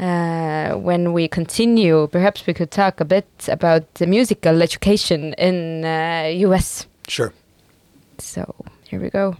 uh, 0.00 0.72
when 0.78 1.12
we 1.12 1.28
continue, 1.28 2.08
perhaps 2.08 2.44
we 2.46 2.54
could 2.54 2.70
talk 2.72 2.98
a 3.00 3.04
bit 3.04 3.26
about 3.46 3.82
the 3.94 4.06
musical 4.06 4.60
education 4.62 5.32
in 5.34 5.84
uh, 5.84 6.26
US. 6.48 6.86
Sure. 7.06 7.32
So 8.18 8.52
here 8.88 8.98
we 9.00 9.10
go. 9.10 9.36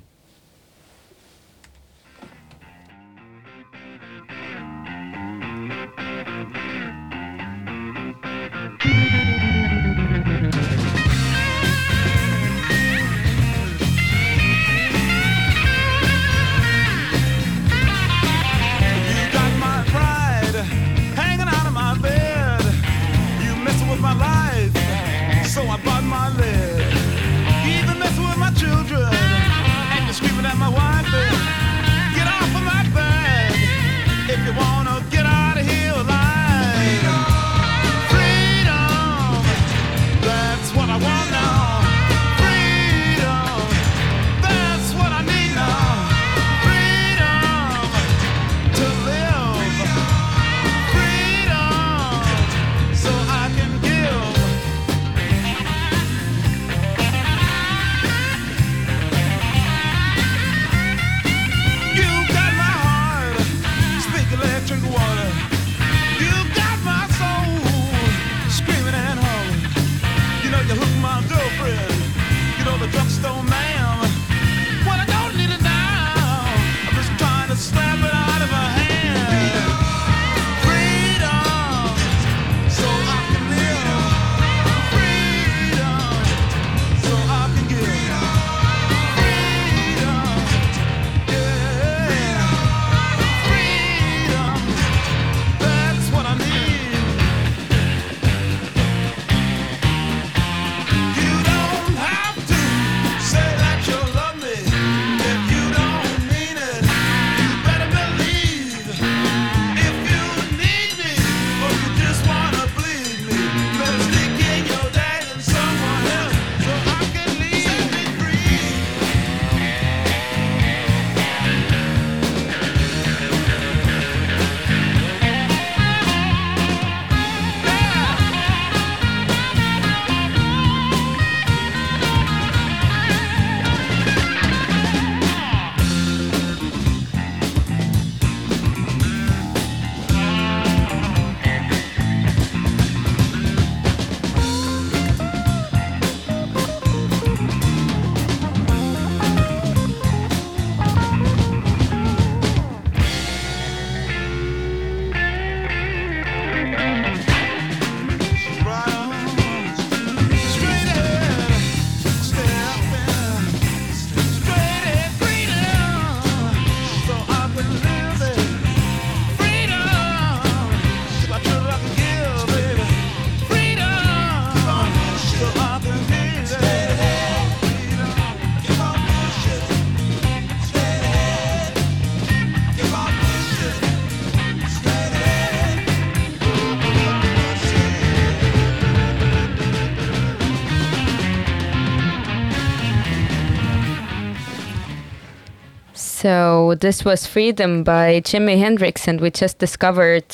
So 196.22 196.76
this 196.78 197.04
was 197.04 197.26
Freedom 197.26 197.82
by 197.82 198.20
Jimi 198.20 198.56
Hendrix, 198.56 199.08
and 199.08 199.20
we 199.20 199.28
just 199.32 199.58
discovered 199.58 200.24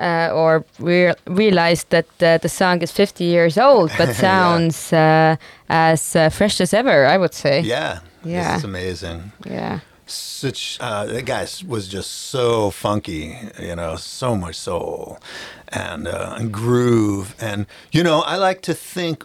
uh, 0.00 0.30
or 0.32 0.64
re- 0.78 1.12
realized 1.26 1.90
that 1.90 2.06
uh, 2.22 2.38
the 2.38 2.48
song 2.48 2.80
is 2.80 2.90
50 2.90 3.24
years 3.24 3.58
old, 3.58 3.90
but 3.98 4.08
Yeah. 4.14 4.14
sounds 4.14 4.92
uh, 4.94 5.36
as 5.68 6.16
uh, 6.16 6.30
fresh 6.30 6.58
as 6.62 6.72
ever, 6.72 7.04
I 7.04 7.18
would 7.18 7.34
say. 7.34 7.60
Yeah. 7.60 7.98
Yeah. 8.24 8.52
This 8.52 8.58
is 8.60 8.64
amazing. 8.64 9.32
Yeah. 9.44 9.80
Such 10.06 10.78
uh, 10.80 11.04
that 11.04 11.26
guy 11.26 11.46
was 11.68 11.86
just 11.86 12.10
so 12.30 12.70
funky, 12.70 13.36
you 13.58 13.76
know, 13.76 13.96
so 13.96 14.34
much 14.36 14.56
soul 14.56 15.18
and 15.68 16.08
uh, 16.08 16.34
and 16.38 16.50
groove, 16.50 17.34
and 17.40 17.66
you 17.92 18.02
know, 18.02 18.22
I 18.22 18.36
like 18.36 18.62
to 18.62 18.74
think. 18.74 19.24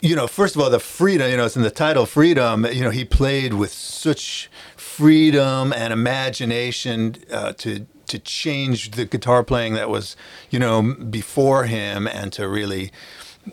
You 0.00 0.16
know, 0.16 0.26
first 0.26 0.54
of 0.56 0.62
all, 0.62 0.70
the 0.70 0.80
freedom. 0.80 1.30
You 1.30 1.36
know, 1.36 1.46
it's 1.46 1.56
in 1.56 1.62
the 1.62 1.70
title, 1.70 2.06
freedom. 2.06 2.64
You 2.66 2.82
know, 2.84 2.90
he 2.90 3.04
played 3.04 3.54
with 3.54 3.72
such 3.72 4.50
freedom 4.76 5.72
and 5.72 5.92
imagination 5.92 7.16
uh, 7.32 7.52
to 7.58 7.86
to 8.06 8.18
change 8.18 8.90
the 8.92 9.04
guitar 9.04 9.44
playing 9.44 9.74
that 9.74 9.88
was, 9.88 10.16
you 10.50 10.58
know, 10.58 10.82
before 11.10 11.64
him, 11.64 12.08
and 12.08 12.32
to 12.32 12.48
really 12.48 12.90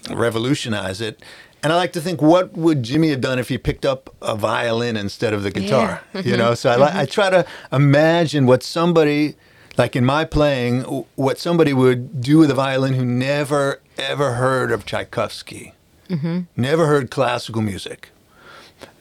revolutionize 0.09 1.01
it. 1.01 1.21
And 1.63 1.73
I 1.73 1.75
like 1.75 1.91
to 1.93 2.01
think, 2.01 2.21
what 2.21 2.53
would 2.53 2.83
Jimi 2.83 3.09
have 3.11 3.21
done 3.21 3.39
if 3.39 3.49
he 3.49 3.57
picked 3.57 3.85
up 3.85 4.15
a 4.21 4.35
violin 4.35 4.95
instead 4.95 5.33
of 5.33 5.43
the 5.43 5.51
guitar? 5.51 6.01
You 6.23 6.37
know, 6.37 6.53
so 6.53 6.69
I, 6.69 6.75
li- 6.77 6.91
I 7.01 7.05
try 7.05 7.29
to 7.29 7.45
imagine 7.71 8.45
what 8.45 8.63
somebody 8.63 9.35
Like 9.77 9.95
in 9.95 10.05
my 10.05 10.25
playing, 10.25 10.81
what 11.15 11.37
somebody 11.37 11.71
would 11.73 12.19
do 12.21 12.39
with 12.39 12.49
a 12.49 12.55
violin 12.55 12.93
who 12.93 13.05
never 13.05 13.79
ever 13.97 14.33
heard 14.33 14.71
of 14.71 14.85
Tchaikovsky, 14.85 15.73
Mm-hmm. 16.09 16.39
never 16.55 16.87
heard 16.87 17.09
classical 17.11 17.61
music. 17.61 18.09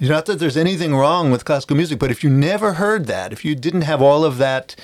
Not 0.01 0.27
that 0.27 0.39
there's 0.39 0.57
anything 0.57 0.95
wrong 0.95 1.31
with 1.31 1.45
classical 1.45 1.77
music, 1.77 1.99
but 1.99 2.11
if 2.11 2.25
you 2.25 2.31
never 2.31 2.75
heard 2.75 3.07
that, 3.07 3.33
if 3.33 3.45
you 3.45 3.55
didn't 3.55 3.83
have 3.83 4.01
all 4.01 4.25
of 4.25 4.39
that 4.39 4.75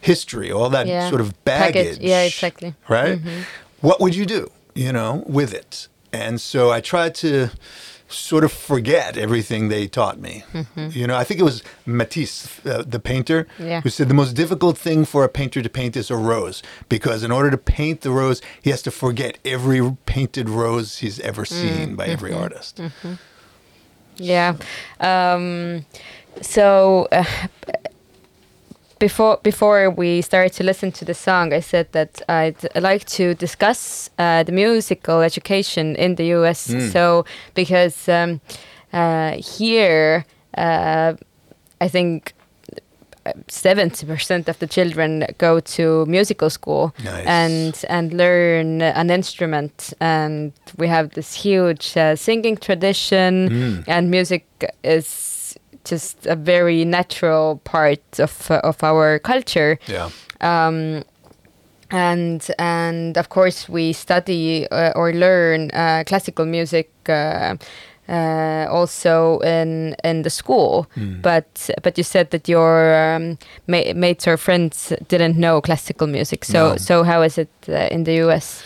history, 0.00 0.50
all 0.50 0.70
that 0.70 0.86
Yeah. 0.86 1.08
sort 1.08 1.20
of 1.20 1.32
Package. 1.44 1.74
baggage, 1.74 1.98
Yeah, 2.00 2.22
exactly. 2.22 2.74
right? 2.88 3.18
Mm-hmm. 3.18 3.40
What 3.80 4.00
would 4.00 4.14
you 4.14 4.24
do, 4.26 4.50
you 4.74 4.92
know, 4.92 5.22
with 5.26 5.52
it? 5.52 5.88
And 6.12 6.40
so 6.40 6.70
I 6.70 6.80
tried 6.80 7.14
to 7.16 7.50
sort 8.08 8.42
of 8.42 8.50
forget 8.52 9.16
everything 9.18 9.68
they 9.68 9.86
taught 9.86 10.18
me. 10.18 10.42
You 10.76 11.06
know, 11.06 11.14
I 11.16 11.24
think 11.24 11.38
it 11.40 11.42
was 11.44 11.62
Matisse, 11.84 12.64
uh, 12.66 12.82
the 12.86 12.98
painter, 12.98 13.46
Yeah. 13.58 13.82
who 13.82 13.90
said 13.90 14.08
the 14.08 14.14
most 14.14 14.32
difficult 14.34 14.78
thing 14.78 15.04
for 15.04 15.24
a 15.24 15.28
painter 15.28 15.60
to 15.62 15.68
paint 15.68 15.96
is 15.96 16.10
a 16.10 16.16
rose 16.16 16.62
because 16.88 17.22
in 17.22 17.30
order 17.30 17.50
to 17.50 17.58
paint 17.58 18.00
the 18.00 18.10
rose, 18.10 18.40
he 18.62 18.70
has 18.70 18.80
to 18.82 18.90
forget 18.90 19.36
every 19.44 19.94
painted 20.06 20.48
rose 20.48 20.98
he's 20.98 21.20
ever 21.20 21.44
seen 21.44 21.96
by 21.96 22.06
every 22.06 22.32
artist. 22.32 22.80
Yeah. 24.16 24.54
Um, 25.00 25.84
so 26.40 27.08
uh, 27.12 27.24
before 28.98 29.38
before 29.42 29.90
we 29.90 30.22
started 30.22 30.52
to 30.54 30.64
listen 30.64 30.92
to 30.92 31.04
the 31.04 31.14
song, 31.14 31.52
I 31.52 31.60
said 31.60 31.86
that 31.92 32.22
I'd 32.28 32.56
like 32.74 33.04
to 33.16 33.34
discuss 33.34 34.10
uh, 34.18 34.42
the 34.42 34.52
musical 34.52 35.20
education 35.22 35.96
in 35.96 36.14
the 36.16 36.24
U.S. 36.38 36.74
So 36.92 37.24
because 37.54 38.08
um, 38.08 38.40
uh, 38.92 39.32
here, 39.58 40.24
uh, 40.56 41.14
I 41.80 41.88
think. 41.88 42.34
Seventy 43.48 44.06
percent 44.06 44.48
of 44.48 44.58
the 44.58 44.66
children 44.66 45.26
go 45.36 45.60
to 45.60 46.06
musical 46.06 46.48
school 46.48 46.94
Nice. 47.04 47.26
and 47.26 47.84
and 47.90 48.12
learn 48.14 48.80
an 48.80 49.10
instrument, 49.10 49.92
and 50.00 50.52
we 50.78 50.88
have 50.88 51.10
this 51.10 51.34
huge 51.34 51.94
uh, 51.94 52.16
singing 52.16 52.56
tradition, 52.56 53.84
and 53.86 54.10
music 54.10 54.46
is 54.82 55.06
just 55.90 56.26
a 56.26 56.36
very 56.36 56.84
natural 56.84 57.60
part 57.64 58.20
of 58.20 58.50
uh, 58.50 58.60
of 58.64 58.82
our 58.82 59.18
culture. 59.18 59.78
Yeah. 59.88 60.10
um, 60.40 61.02
and 61.90 62.46
and 62.58 63.16
of 63.16 63.28
course 63.28 63.66
we 63.72 63.92
study 63.94 64.66
uh, 64.70 64.92
or 64.94 65.12
learn 65.12 65.70
uh, 65.72 66.02
classical 66.06 66.44
music 66.44 66.90
uh, 67.08 67.56
uh, 68.08 68.66
also 68.70 69.38
in 69.40 69.94
in 70.04 70.22
the 70.22 70.30
school. 70.30 70.86
But 71.22 71.70
but 71.82 71.96
you 71.98 72.04
said 72.04 72.30
that 72.30 72.48
your 72.48 72.94
um, 72.94 73.38
ma- 73.66 73.92
mates 73.94 74.26
or 74.28 74.36
friends 74.36 74.92
didn't 75.08 75.36
know 75.38 75.60
classical 75.60 76.06
music. 76.06 76.44
So 76.44 76.52
No. 76.70 76.76
so 76.76 77.04
how 77.04 77.22
is 77.24 77.38
it 77.38 77.48
uh, 77.68 77.88
in 77.90 78.04
the 78.04 78.28
US 78.28 78.62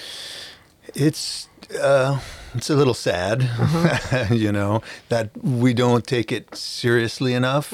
It's 0.94 1.48
uh, 1.80 2.20
it's 2.54 2.70
a 2.70 2.76
little 2.76 2.94
sad, 2.94 3.48
you 4.30 4.52
know, 4.52 4.82
that 5.08 5.30
we 5.42 5.74
don't 5.74 6.06
take 6.06 6.30
it 6.32 6.54
seriously 6.54 7.34
enough. 7.34 7.72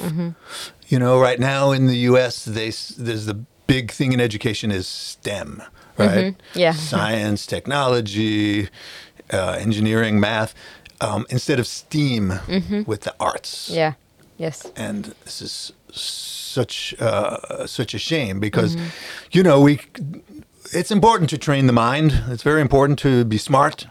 You 0.87 0.99
know, 0.99 1.19
right 1.19 1.39
now 1.39 1.71
in 1.71 1.87
the 1.87 1.97
U.S., 1.97 2.45
they 2.45 2.71
there's 2.97 3.25
the 3.25 3.45
big 3.67 3.91
thing 3.91 4.13
in 4.13 4.19
education 4.19 4.71
is 4.71 4.87
STEM, 4.87 5.61
right? 5.97 6.35
Yeah. 6.55 6.71
Science, 6.73 7.45
technology, 7.45 8.69
uh, 9.31 9.57
engineering, 9.59 10.19
math, 10.19 10.55
um, 11.01 11.25
instead 11.29 11.59
of 11.59 11.67
STEAM 11.67 12.33
with 12.85 13.01
the 13.01 13.15
arts 13.19 13.69
yeah 13.69 13.93
yes 14.37 14.65
and 14.75 15.13
this 15.23 15.41
is 15.41 15.71
such 15.91 16.93
uh, 16.99 17.65
such 17.65 17.93
a 17.93 17.99
shame 17.99 18.39
because 18.39 18.75
you 19.31 19.43
know 19.43 19.61
we 19.61 19.79
it's 20.71 20.91
important 20.91 21.29
to 21.31 21.37
train 21.37 21.67
the 21.67 21.73
mind. 21.73 22.23
It's 22.27 22.43
very 22.43 22.61
important 22.61 22.99
to 22.99 23.25
be 23.25 23.37
smart. 23.37 23.87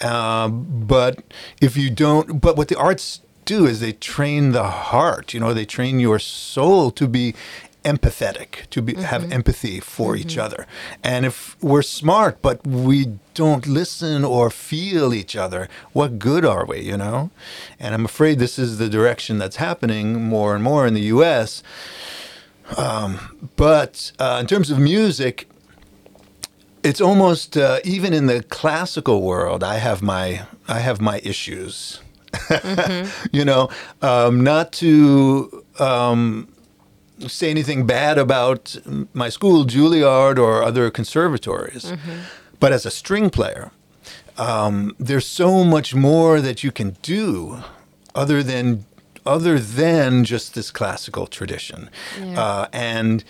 Uh, 0.00 0.48
but 0.48 1.22
if 1.60 1.76
you 1.76 1.88
don't 1.88 2.40
but 2.40 2.56
what 2.56 2.66
the 2.66 2.76
arts 2.76 3.20
do 3.44 3.64
is 3.64 3.78
they 3.78 3.92
train 3.92 4.50
the 4.50 4.64
heart 4.64 5.32
you 5.32 5.38
know 5.38 5.54
they 5.54 5.64
train 5.64 6.00
your 6.00 6.18
soul 6.18 6.90
to 6.90 7.06
be 7.06 7.32
empathetic 7.84 8.68
to 8.70 8.82
be 8.82 8.94
have 8.94 9.30
empathy 9.30 9.78
for 9.78 10.16
each 10.16 10.36
other. 10.36 10.66
And 11.04 11.24
if 11.24 11.56
we're 11.62 11.82
smart 11.82 12.42
but 12.42 12.66
we 12.66 13.18
don't 13.34 13.66
listen 13.66 14.24
or 14.24 14.50
feel 14.50 15.14
each 15.14 15.36
other 15.36 15.68
what 15.92 16.18
good 16.18 16.44
are 16.44 16.64
we 16.64 16.80
you 16.80 16.96
know? 16.96 17.30
And 17.78 17.94
i'm 17.94 18.04
afraid 18.04 18.40
this 18.40 18.58
is 18.58 18.78
the 18.78 18.88
direction 18.88 19.38
that's 19.38 19.56
happening 19.56 20.24
more 20.24 20.54
and 20.56 20.64
more 20.64 20.86
in 20.88 20.94
the 20.94 21.02
us 21.02 21.62
um, 22.76 23.48
but 23.56 24.12
uh, 24.18 24.38
in 24.40 24.46
terms 24.46 24.70
of 24.70 24.78
music 24.78 25.48
it's 26.82 27.00
almost 27.00 27.56
uh, 27.56 27.78
even 27.84 28.12
in 28.12 28.26
the 28.26 28.42
classical 28.44 29.22
world 29.22 29.62
i 29.62 29.76
have 29.76 30.02
my 30.02 30.42
i 30.68 30.80
have 30.80 31.00
my 31.00 31.20
issues 31.24 32.00
you 33.32 33.44
know 33.44 33.68
um, 34.00 34.42
not 34.42 34.72
to 34.72 35.64
um, 35.78 36.48
say 37.28 37.50
anything 37.50 37.86
bad 37.86 38.18
about 38.18 38.76
my 39.12 39.28
school, 39.28 39.64
Juilliard, 39.64 40.38
or 40.38 40.62
other 40.62 40.90
conservatories. 40.90 41.92
But 42.60 42.72
as 42.72 42.86
a 42.86 42.90
string 42.90 43.30
player, 43.30 43.70
um, 44.38 44.94
there's 44.98 45.26
so 45.26 45.64
much 45.64 45.94
more 45.94 46.40
that 46.40 46.62
you 46.64 46.72
can 46.72 46.96
do 47.02 47.62
other 48.14 48.42
than 48.42 48.84
other 49.24 49.58
than 49.60 50.24
just 50.24 50.54
this 50.54 50.70
classical 50.72 51.26
tradition. 51.28 51.90
Uh, 52.36 52.66
and 52.72 53.22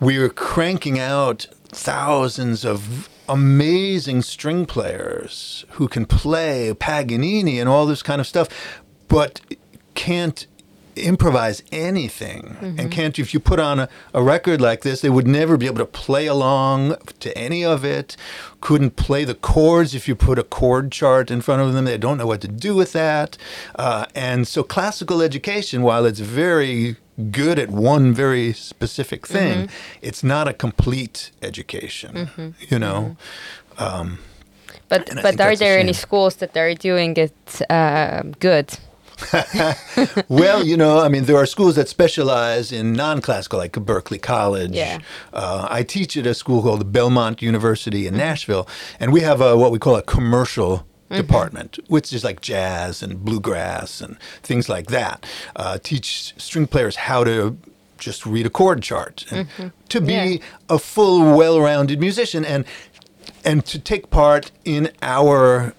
we're 0.00 0.30
cranking 0.30 0.98
out 0.98 1.46
thousands 1.68 2.64
of 2.64 3.08
amazing 3.28 4.22
string 4.22 4.64
players 4.66 5.64
who 5.72 5.88
can 5.88 6.06
play 6.06 6.72
Paganini 6.74 7.60
and 7.60 7.68
all 7.68 7.86
this 7.86 8.02
kind 8.02 8.20
of 8.20 8.26
stuff, 8.26 8.48
but 9.08 9.40
can't 9.94 10.46
improvise 10.96 11.62
anything. 11.70 12.56
And 12.78 12.90
can't 12.90 13.18
if 13.18 13.32
you 13.32 13.40
put 13.40 13.60
on 13.60 13.78
a, 13.78 13.88
a 14.12 14.22
record 14.22 14.60
like 14.60 14.82
this 14.82 15.00
they 15.00 15.10
would 15.10 15.26
never 15.26 15.56
be 15.56 15.66
able 15.66 15.78
to 15.78 15.86
play 15.86 16.26
along 16.26 16.96
to 17.20 17.36
any 17.38 17.64
of 17.64 17.84
it. 17.84 18.16
Couldn't 18.60 18.96
play 18.96 19.24
the 19.24 19.34
chords 19.34 19.94
if 19.94 20.08
you 20.08 20.14
put 20.16 20.38
a 20.38 20.42
chord 20.42 20.90
chart 20.90 21.30
in 21.30 21.40
front 21.40 21.62
of 21.62 21.72
them. 21.72 21.84
They 21.84 21.98
don't 21.98 22.18
know 22.18 22.26
what 22.26 22.40
to 22.42 22.48
do 22.48 22.74
with 22.74 22.92
that. 22.92 23.38
Uh, 23.76 24.06
and 24.14 24.46
so 24.48 24.62
classical 24.62 25.22
education 25.22 25.82
while 25.82 26.04
it's 26.04 26.20
very 26.20 26.96
good 27.32 27.58
at 27.58 27.70
one 27.70 28.14
very 28.14 28.52
specific 28.52 29.22
mm-hmm. 29.22 29.34
thing 29.34 29.68
it's 30.02 30.22
not 30.22 30.46
a 30.46 30.52
complete 30.52 31.30
education 31.42 32.14
mm-hmm. 32.14 32.50
you 32.68 32.78
know? 32.78 33.16
Mm-hmm. 33.76 33.84
Um, 33.84 34.18
but 34.88 35.08
And 35.10 35.18
I 35.18 35.22
but 35.22 35.28
think 35.36 35.40
are 35.40 35.56
there 35.56 35.78
any 35.78 35.92
schools 35.92 36.36
that 36.36 36.56
are 36.56 36.74
doing 36.74 37.16
it 37.16 37.62
uh, 37.70 38.22
good? 38.40 38.78
Well, 40.28 40.64
you 40.64 40.76
know, 40.76 41.00
I 41.00 41.08
mean, 41.08 41.24
there 41.24 41.36
are 41.36 41.46
schools 41.46 41.74
that 41.76 41.88
specialize 41.88 42.70
in 42.72 42.92
non-classical, 42.92 43.58
like 43.58 43.72
Berklee 43.72 44.22
College. 44.22 44.72
Yeah. 44.72 44.98
Uh, 45.32 45.66
I 45.70 45.82
teach 45.82 46.16
at 46.16 46.26
a 46.26 46.34
school 46.34 46.62
called 46.62 46.80
the 46.80 46.84
Belmont 46.84 47.42
University 47.42 48.06
in 48.06 48.16
Nashville, 48.16 48.68
and 49.00 49.12
we 49.12 49.20
have 49.22 49.40
a, 49.40 49.56
what 49.56 49.72
we 49.72 49.78
call 49.78 49.96
a 49.96 50.02
commercial 50.02 50.86
department, 51.10 51.78
which 51.88 52.12
is 52.12 52.22
like 52.24 52.40
jazz 52.40 53.02
and 53.02 53.24
bluegrass 53.24 54.00
and 54.00 54.18
things 54.42 54.68
like 54.68 54.88
that. 54.88 55.24
Uh, 55.56 55.78
teach 55.82 56.34
string 56.36 56.66
players 56.66 56.96
how 56.96 57.24
to 57.24 57.56
just 57.98 58.24
read 58.26 58.46
a 58.46 58.50
chord 58.50 58.82
chart 58.82 59.24
and 59.30 59.48
to 59.88 60.00
be 60.00 60.12
Yeah. 60.12 60.36
a 60.68 60.78
full, 60.78 61.36
well-rounded 61.36 61.98
musician 62.00 62.44
and 62.44 62.64
and 63.44 63.64
to 63.66 63.78
take 63.78 64.10
part 64.10 64.50
in 64.64 64.90
our 65.02 65.72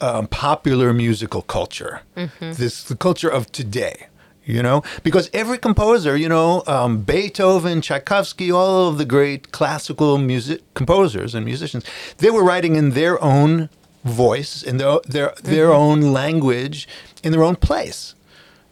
um, 0.00 0.26
popular 0.28 0.92
musical 0.92 1.42
culture, 1.42 2.02
this 2.40 2.84
the 2.84 2.96
culture 2.96 3.28
of 3.28 3.50
today. 3.52 4.06
You 4.44 4.62
know, 4.62 4.82
because 5.02 5.28
every 5.34 5.58
composer, 5.58 6.16
you 6.16 6.26
know, 6.26 6.62
um, 6.66 7.02
Beethoven, 7.02 7.82
Tchaikovsky, 7.82 8.50
all 8.50 8.88
of 8.88 8.96
the 8.96 9.04
great 9.04 9.52
classical 9.52 10.16
music 10.16 10.62
composers 10.72 11.34
and 11.34 11.44
musicians, 11.44 11.84
they 12.16 12.30
were 12.30 12.42
writing 12.42 12.74
in 12.74 12.92
their 12.92 13.22
own 13.22 13.68
voice, 14.04 14.62
in 14.62 14.76
their 14.78 15.00
their 15.06 15.34
their 15.42 15.72
own 15.72 16.12
language, 16.12 16.88
in 17.22 17.32
their 17.32 17.42
own 17.42 17.56
place 17.56 18.14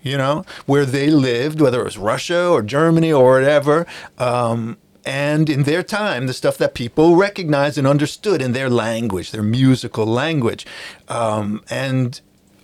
you 0.03 0.17
know, 0.17 0.45
where 0.67 0.87
they 0.87 1.11
lived, 1.11 1.61
whether 1.61 1.81
it 1.81 1.85
was 1.85 1.99
Russia 1.99 2.49
or 2.49 2.63
Germany 2.63 3.13
or 3.13 3.33
whatever. 3.33 3.87
Um, 4.19 4.77
and 5.05 5.49
in 5.51 5.65
their 5.65 5.83
time, 5.83 6.27
the 6.27 6.33
stuff 6.33 6.59
that 6.59 6.75
people 6.75 7.17
recognized 7.17 7.77
and 7.77 7.87
understood 7.87 8.41
in 8.41 8.53
their 8.53 8.69
language, 8.71 9.31
their 9.31 9.43
musical 9.43 10.07
language. 10.07 10.67
Um, 11.09 11.63
and, 11.71 12.21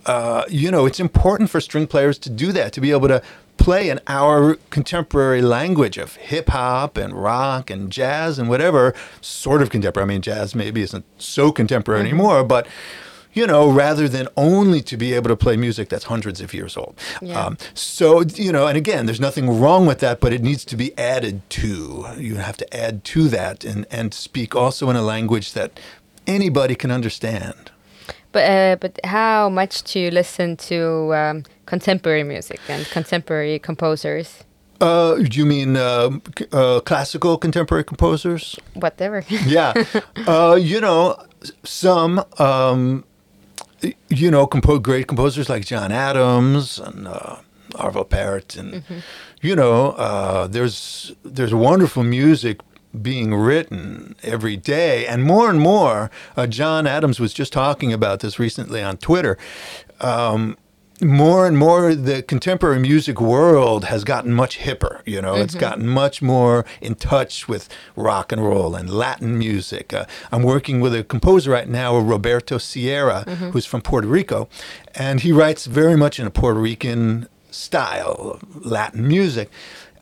uh, 0.07 0.45
you 0.49 0.71
know, 0.71 0.87
it's 0.87 1.01
important 1.01 1.51
for 1.51 1.61
string 1.61 1.87
players 1.87 2.19
to 2.19 2.31
do 2.31 2.53
that, 2.53 2.73
to 2.75 2.81
be 2.81 2.91
able 2.91 3.09
to 3.09 3.23
play 3.63 3.89
in 3.89 4.01
our 4.09 4.57
contemporary 4.71 5.41
language 5.41 5.97
of 5.97 6.17
hip 6.17 6.49
hop 6.49 6.97
and 6.97 7.13
rock 7.15 7.71
and 7.71 7.93
jazz 7.93 8.39
and 8.39 8.49
whatever 8.49 8.93
sort 9.21 9.63
of 9.63 9.71
contemporary. 9.71 10.05
I 10.05 10.09
mean, 10.09 10.23
jazz 10.23 10.55
maybe 10.55 10.83
isn't 10.83 11.05
so 11.19 11.53
contemporary 11.53 12.01
anymore, 12.01 12.43
but 12.43 12.67
you 13.33 13.47
know, 13.47 13.71
rather 13.71 14.09
than 14.09 14.29
only 14.37 14.83
to 14.83 14.97
be 14.97 15.15
able 15.15 15.29
to 15.29 15.37
play 15.37 15.57
music 15.57 15.89
that's 15.89 16.05
hundreds 16.05 16.41
of 16.41 16.53
years 16.53 16.77
old. 16.77 16.99
Yeah. 17.23 17.41
Um, 17.41 17.57
so, 17.73 18.23
you 18.23 18.53
know, 18.53 18.67
and 18.67 18.77
again, 18.77 19.07
there's 19.07 19.21
nothing 19.21 19.59
wrong 19.61 19.87
with 19.87 20.01
that, 20.01 20.21
but 20.21 20.33
it 20.33 20.43
needs 20.43 20.65
to 20.67 20.77
be 20.77 20.97
added 20.99 21.49
to. 21.51 22.07
You 22.19 22.35
have 22.37 22.59
to 22.59 22.77
add 22.77 23.05
to 23.05 23.29
that 23.29 23.65
and, 23.65 23.87
and 23.91 24.13
speak 24.13 24.55
also 24.55 24.91
in 24.91 24.97
a 24.97 25.03
language 25.03 25.55
that 25.55 25.81
anybody 26.27 26.75
can 26.75 26.91
understand. 26.91 27.72
But 28.33 28.45
uh, 28.51 28.77
but 28.81 28.99
how 29.05 29.49
much 29.51 29.83
do 29.83 30.01
you 30.01 30.11
listen 30.11 30.57
to 30.69 31.15
um, 31.15 31.45
contemporary 31.67 32.25
music 32.25 32.61
and 32.69 32.87
contemporary 32.87 33.59
composers? 33.59 34.45
Uh, 34.81 35.17
you 35.31 35.47
mean 35.47 35.77
c- 35.77 36.47
uh, 36.53 36.81
classical 36.81 37.39
contemporary 37.39 37.85
composers? 37.85 38.57
Whatever. 38.75 39.25
yeah. 39.47 39.73
Uh, 40.27 40.59
you 40.61 40.81
know, 40.81 41.17
some, 41.63 42.25
um, 42.39 43.05
you 44.09 44.31
know, 44.31 44.47
compo- 44.47 44.81
great 44.81 45.07
composers 45.07 45.49
like 45.49 45.65
John 45.67 45.93
Adams 45.93 46.81
and 46.81 47.07
uh, 47.07 47.37
Arvo 47.75 48.09
Pärt, 48.09 48.57
and 48.57 48.83
you 49.41 49.55
know, 49.55 49.93
uh, 49.93 50.47
there's 50.49 51.13
there's 51.25 51.55
wonderful 51.55 52.03
music 52.03 52.59
being 53.01 53.35
written 53.35 54.15
every 54.23 54.57
day, 54.57 55.07
and 55.07 55.25
more 55.25 55.49
and 55.49 55.61
more. 55.61 56.11
Uh, 56.37 56.47
John 56.47 56.87
Adams 56.87 57.19
was 57.19 57.33
just 57.33 57.53
talking 57.53 57.93
about 57.93 58.21
this 58.21 58.39
recently 58.39 58.83
on 58.83 58.97
Twitter. 58.99 59.39
Um, 60.01 60.57
more 61.01 61.49
and 61.49 61.59
more 61.59 61.97
the 61.97 62.23
contemporary 62.23 62.79
music 62.79 63.21
world 63.21 63.87
has 63.87 64.05
gotten 64.05 64.33
much 64.33 64.59
hipper 64.59 65.01
you 65.05 65.21
know? 65.21 65.35
It's 65.35 65.57
gotten 65.57 65.89
much 65.89 66.23
more 66.23 66.65
in 66.81 66.95
touch 66.95 67.49
with 67.49 67.69
rock 67.97 68.31
and 68.31 68.41
roll 68.45 68.77
and 68.77 68.89
latin 68.89 69.37
music. 69.37 69.93
Uh, 69.93 70.05
i'm 70.31 70.45
working 70.45 70.81
with 70.81 70.95
a 70.95 71.03
composer 71.03 71.51
right 71.51 71.69
now 71.69 71.99
roberto 71.99 72.57
sierra 72.57 73.23
who's 73.53 73.67
from 73.67 73.81
puerto 73.83 74.07
rico 74.07 74.49
and 74.95 75.23
he 75.23 75.33
writes 75.33 75.67
very 75.67 75.97
much 75.97 76.21
in 76.21 76.27
a 76.27 76.31
puerto 76.31 76.61
rican 76.61 77.27
style 77.53 78.39
latin 78.55 79.07
music. 79.07 79.51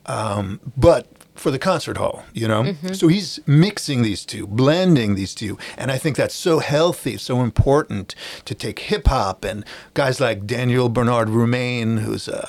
Um, 0.05 0.59
but 0.75 1.07
for 1.41 1.51
the 1.51 1.59
concert 1.59 1.97
hall, 1.97 2.23
you 2.33 2.47
know? 2.47 2.73
So 2.93 3.07
he's 3.07 3.39
mixing 3.47 4.03
these 4.03 4.25
two, 4.25 4.45
blending 4.47 5.15
these 5.15 5.33
two. 5.33 5.57
And 5.77 5.91
I 5.91 5.97
think 5.97 6.15
that's 6.15 6.35
so 6.35 6.59
healthy, 6.59 7.17
so 7.17 7.41
important 7.41 8.13
to 8.45 8.53
take 8.53 8.79
hip 8.79 9.07
hop 9.07 9.43
and 9.43 9.65
guys 9.95 10.19
like 10.21 10.45
Daniel 10.45 10.87
Bernard 10.87 11.29
Roumain, 11.29 11.99
who's 11.99 12.27
a, 12.27 12.47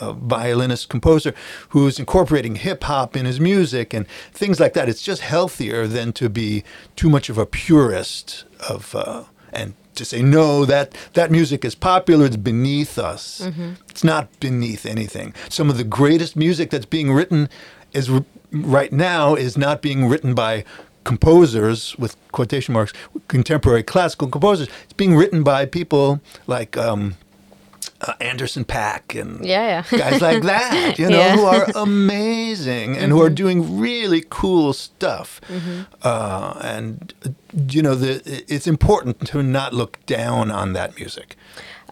a 0.00 0.12
violinist 0.12 0.88
composer, 0.88 1.32
who's 1.70 1.98
incorporating 1.98 2.56
hip 2.56 2.82
hop 2.84 3.16
in 3.16 3.26
his 3.26 3.38
music 3.40 3.94
and 3.94 4.06
things 4.32 4.58
like 4.58 4.72
that. 4.74 4.88
It's 4.88 5.02
just 5.02 5.22
healthier 5.22 5.86
than 5.86 6.12
to 6.14 6.28
be 6.28 6.64
too 6.96 7.08
much 7.08 7.28
of 7.30 7.38
a 7.38 7.46
purist 7.46 8.44
of, 8.68 8.94
uh, 8.94 9.24
and 9.52 9.74
to 9.94 10.04
say 10.04 10.22
no 10.22 10.64
that 10.64 10.96
that 11.12 11.30
music 11.30 11.66
is 11.66 11.74
popular 11.74 12.24
it's 12.24 12.36
beneath 12.36 12.98
us 12.98 13.42
it's 13.90 14.02
not 14.02 14.26
beneath 14.40 14.86
anything 14.86 15.34
some 15.50 15.68
of 15.68 15.76
the 15.76 15.84
greatest 15.84 16.34
music 16.34 16.70
that's 16.70 16.86
being 16.86 17.12
written 17.12 17.46
is 17.92 18.10
right 18.50 18.92
now 18.92 19.34
is 19.34 19.56
not 19.56 19.82
being 19.82 20.06
written 20.08 20.34
by 20.34 20.64
composers 21.04 21.96
with 21.98 22.16
quotation 22.30 22.72
marks 22.74 22.92
contemporary 23.28 23.82
classical 23.82 24.28
composers 24.28 24.68
it's 24.84 24.92
being 24.92 25.16
written 25.16 25.42
by 25.42 25.66
people 25.66 26.20
like 26.46 26.76
um, 26.76 27.14
uh, 28.02 28.14
Anderson 28.20 28.64
.Paak 28.64 29.20
and 29.20 29.44
Yeah, 29.44 29.84
yeah. 29.92 29.98
guys 29.98 30.20
like 30.20 30.42
that, 30.42 30.98
you 30.98 31.08
know, 31.08 31.18
Yeah. 31.18 31.36
who 31.36 31.44
are 31.44 31.66
amazing 31.76 32.96
and 32.96 33.12
who 33.12 33.22
are 33.22 33.30
doing 33.30 33.78
really 33.78 34.24
cool 34.28 34.72
stuff. 34.72 35.40
Uh, 36.02 36.58
and 36.62 37.14
uh, 37.24 37.28
you 37.68 37.80
know, 37.82 37.94
the, 37.94 38.20
it's 38.52 38.66
important 38.66 39.24
to 39.28 39.42
not 39.42 39.72
look 39.72 40.04
down 40.06 40.50
on 40.50 40.72
that 40.72 40.96
music. 40.96 41.36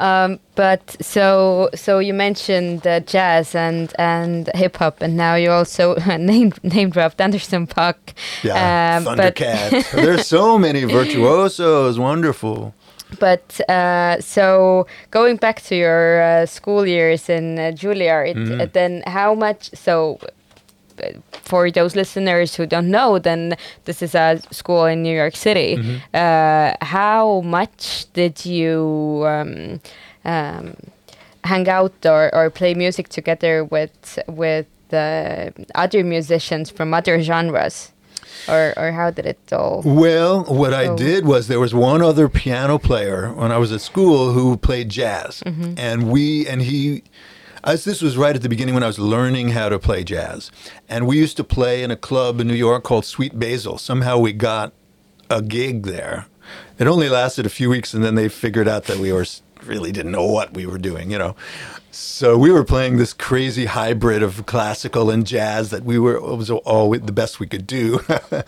Um, 0.01 0.39
but 0.55 0.97
so 1.01 1.69
so 1.75 1.99
you 2.01 2.15
mentioned 2.15 2.87
uh, 2.87 3.01
jazz 3.01 3.55
and 3.55 3.93
and 3.99 4.49
hip 4.55 4.77
hop, 4.79 5.03
and 5.03 5.17
now 5.17 5.35
you 5.37 5.51
also 5.51 5.95
name 6.19 6.53
name 6.63 6.91
dropped 6.91 7.21
Anderson 7.21 7.67
.Paak. 7.67 7.97
Yeah, 8.43 8.55
Um, 8.97 9.05
but 9.05 9.35
Thundercats. 9.37 9.91
There's 10.05 10.27
so 10.27 10.59
many 10.59 10.85
virtuosos. 10.85 11.99
Wonderful. 12.11 12.73
but 13.19 13.61
uh, 13.69 14.21
so 14.21 14.87
going 15.11 15.37
back 15.37 15.61
to 15.69 15.75
your 15.75 16.23
uh, 16.23 16.47
school 16.47 16.87
years 16.87 17.29
in 17.29 17.59
uh, 17.59 17.63
Juilliard, 17.75 18.37
Mm-hmm. 18.37 18.61
uh, 18.61 18.67
then 18.73 19.03
how 19.07 19.35
much 19.35 19.71
so. 19.75 20.19
For 21.43 21.71
those 21.71 21.97
listeners 21.97 22.55
who 22.57 22.67
don't 22.67 22.91
know, 22.91 23.19
then 23.19 23.57
this 23.85 24.03
is 24.03 24.15
a 24.15 24.41
school 24.51 24.85
in 24.87 25.03
New 25.03 25.15
York 25.15 25.37
City. 25.37 25.77
Mm-hmm. 25.77 25.97
Uh, 26.15 26.73
how 26.87 27.41
much 27.43 28.07
did 28.13 28.45
you 28.45 29.25
um, 29.27 29.81
um, 30.25 30.77
hang 31.45 31.69
out 31.69 31.95
or, 32.05 32.35
or 32.35 32.51
play 32.51 32.75
music 32.75 33.09
together 33.09 33.65
with 33.65 34.19
with 34.29 34.67
uh, 34.93 35.51
other 35.75 36.03
musicians 36.05 36.71
from 36.71 36.93
other 36.95 37.21
genres, 37.23 37.93
or 38.49 38.75
or 38.77 38.93
how 38.93 39.11
did 39.11 39.27
it 39.27 39.39
all? 39.53 39.83
Well, 39.85 40.45
what 40.45 40.73
I 40.75 40.87
Oh. 40.89 40.97
did 40.97 41.25
was 41.25 41.47
there 41.49 41.61
was 41.61 41.75
one 41.75 42.03
other 42.03 42.29
piano 42.29 42.79
player 42.79 43.33
when 43.35 43.51
I 43.53 43.59
was 43.59 43.73
at 43.73 43.81
school 43.81 44.33
who 44.33 44.57
played 44.57 44.89
jazz, 44.89 45.43
and 45.77 46.11
we 46.11 46.47
and 46.47 46.61
he. 46.63 47.03
As 47.63 47.85
this 47.85 48.01
was 48.01 48.17
right 48.17 48.35
at 48.35 48.41
the 48.41 48.49
beginning 48.49 48.73
when 48.73 48.83
I 48.83 48.87
was 48.87 48.99
learning 48.99 49.51
how 49.51 49.69
to 49.69 49.79
play 49.79 50.03
jazz, 50.03 50.51
and 50.89 51.07
we 51.07 51.19
used 51.19 51.37
to 51.37 51.45
play 51.45 51.83
in 51.83 51.91
a 51.91 51.97
club 51.97 52.41
in 52.41 52.49
New 52.49 52.55
York 52.55 52.85
called 52.85 53.05
Sweet 53.05 53.39
Basil. 53.39 53.77
Somehow 53.77 54.17
we 54.17 54.33
got 54.33 54.73
a 55.29 55.43
gig 55.43 55.83
there. 55.83 56.27
It 56.79 56.87
only 56.87 57.11
lasted 57.11 57.45
a 57.45 57.51
few 57.51 57.69
weeks, 57.69 57.93
and 57.93 58.03
then 58.03 58.15
they 58.15 58.31
figured 58.31 58.67
out 58.67 58.85
that 58.85 58.97
we 58.97 59.13
were 59.13 59.27
really 59.63 59.93
didn't 59.93 60.13
know 60.13 60.25
what 60.25 60.55
we 60.55 60.65
were 60.65 60.79
doing, 60.79 61.11
you 61.11 61.19
know. 61.19 61.37
So 61.93 62.39
we 62.39 62.53
were 62.53 62.65
playing 62.65 62.99
this 62.99 63.13
crazy 63.13 63.67
hybrid 63.67 64.23
of 64.23 64.47
classical 64.47 65.11
and 65.11 65.27
jazz 65.27 65.71
that 65.71 65.83
we 65.83 65.99
were 65.99 66.15
it 66.15 66.37
was 66.37 66.49
all 66.49 66.91
the 66.91 67.13
best 67.13 67.41
we 67.41 67.49
could 67.49 67.67
do. 67.67 68.01
uh, 68.09 68.43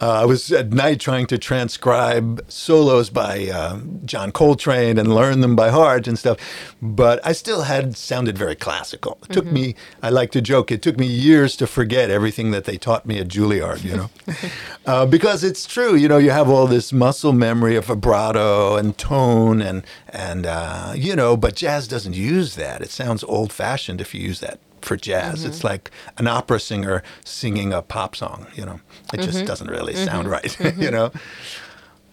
I 0.00 0.24
was 0.24 0.50
at 0.50 0.72
night 0.72 0.98
trying 0.98 1.26
to 1.26 1.36
transcribe 1.36 2.42
solos 2.50 3.10
by 3.10 3.48
uh, 3.48 3.80
John 4.06 4.32
Coltrane 4.32 4.98
and 4.98 5.14
learn 5.14 5.40
them 5.40 5.54
by 5.54 5.68
heart 5.68 6.08
and 6.08 6.18
stuff, 6.18 6.38
but 6.80 7.20
I 7.26 7.32
still 7.32 7.62
had 7.62 7.96
sounded 7.96 8.38
very 8.38 8.54
classical. 8.54 9.18
It 9.28 9.32
took 9.32 9.46
me, 9.46 9.74
I 10.02 10.08
like 10.08 10.30
to 10.32 10.40
joke, 10.40 10.72
it 10.72 10.80
took 10.80 10.98
me 10.98 11.06
years 11.06 11.56
to 11.56 11.66
forget 11.66 12.08
everything 12.10 12.52
that 12.52 12.64
they 12.64 12.78
taught 12.78 13.04
me 13.04 13.18
at 13.18 13.28
Juilliard, 13.28 13.84
you 13.84 13.96
know, 13.96 14.10
uh, 14.86 15.04
because 15.04 15.44
it's 15.44 15.66
true. 15.66 15.94
You 15.94 16.08
know, 16.08 16.18
you 16.18 16.30
have 16.30 16.48
all 16.48 16.66
this 16.66 16.92
muscle 16.92 17.34
memory 17.34 17.76
of 17.76 17.86
vibrato 17.86 18.76
and 18.76 18.96
tone 18.96 19.60
and 19.60 19.84
and 20.08 20.46
uh, 20.46 20.92
you 20.96 21.14
know, 21.14 21.36
but 21.36 21.54
jazz 21.54 21.86
doesn't 21.86 22.14
use 22.14 22.54
that. 22.54 22.77
It 22.82 22.90
sounds 22.90 23.24
old 23.24 23.52
fashioned 23.52 24.00
if 24.00 24.14
you 24.14 24.20
use 24.20 24.40
that 24.40 24.60
for 24.80 24.96
jazz. 24.96 25.44
It's 25.44 25.64
like 25.64 25.90
an 26.16 26.26
opera 26.26 26.60
singer 26.60 27.02
singing 27.24 27.72
a 27.72 27.82
pop 27.82 28.14
song. 28.16 28.46
You 28.54 28.66
know, 28.66 28.80
it 29.12 29.20
just 29.20 29.44
doesn't 29.44 29.68
really 29.70 29.94
sound 29.94 30.28
right. 30.28 30.56
you 30.76 30.90
know, 30.90 31.10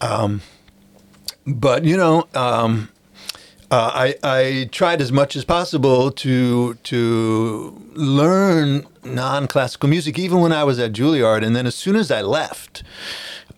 um, 0.00 0.42
but 1.46 1.84
you 1.84 1.96
know. 1.96 2.26
Um, 2.34 2.90
uh, 3.68 3.90
I, 3.92 4.14
I 4.22 4.68
tried 4.70 5.00
as 5.00 5.10
much 5.10 5.34
as 5.34 5.44
possible 5.44 6.12
to 6.12 6.74
to 6.74 7.90
learn 7.94 8.86
non-classical 9.02 9.88
music, 9.88 10.18
even 10.18 10.40
when 10.40 10.52
I 10.52 10.62
was 10.62 10.78
at 10.78 10.92
Juilliard. 10.92 11.44
And 11.44 11.56
then 11.56 11.66
as 11.66 11.74
soon 11.74 11.96
as 11.96 12.10
I 12.10 12.22
left, 12.22 12.84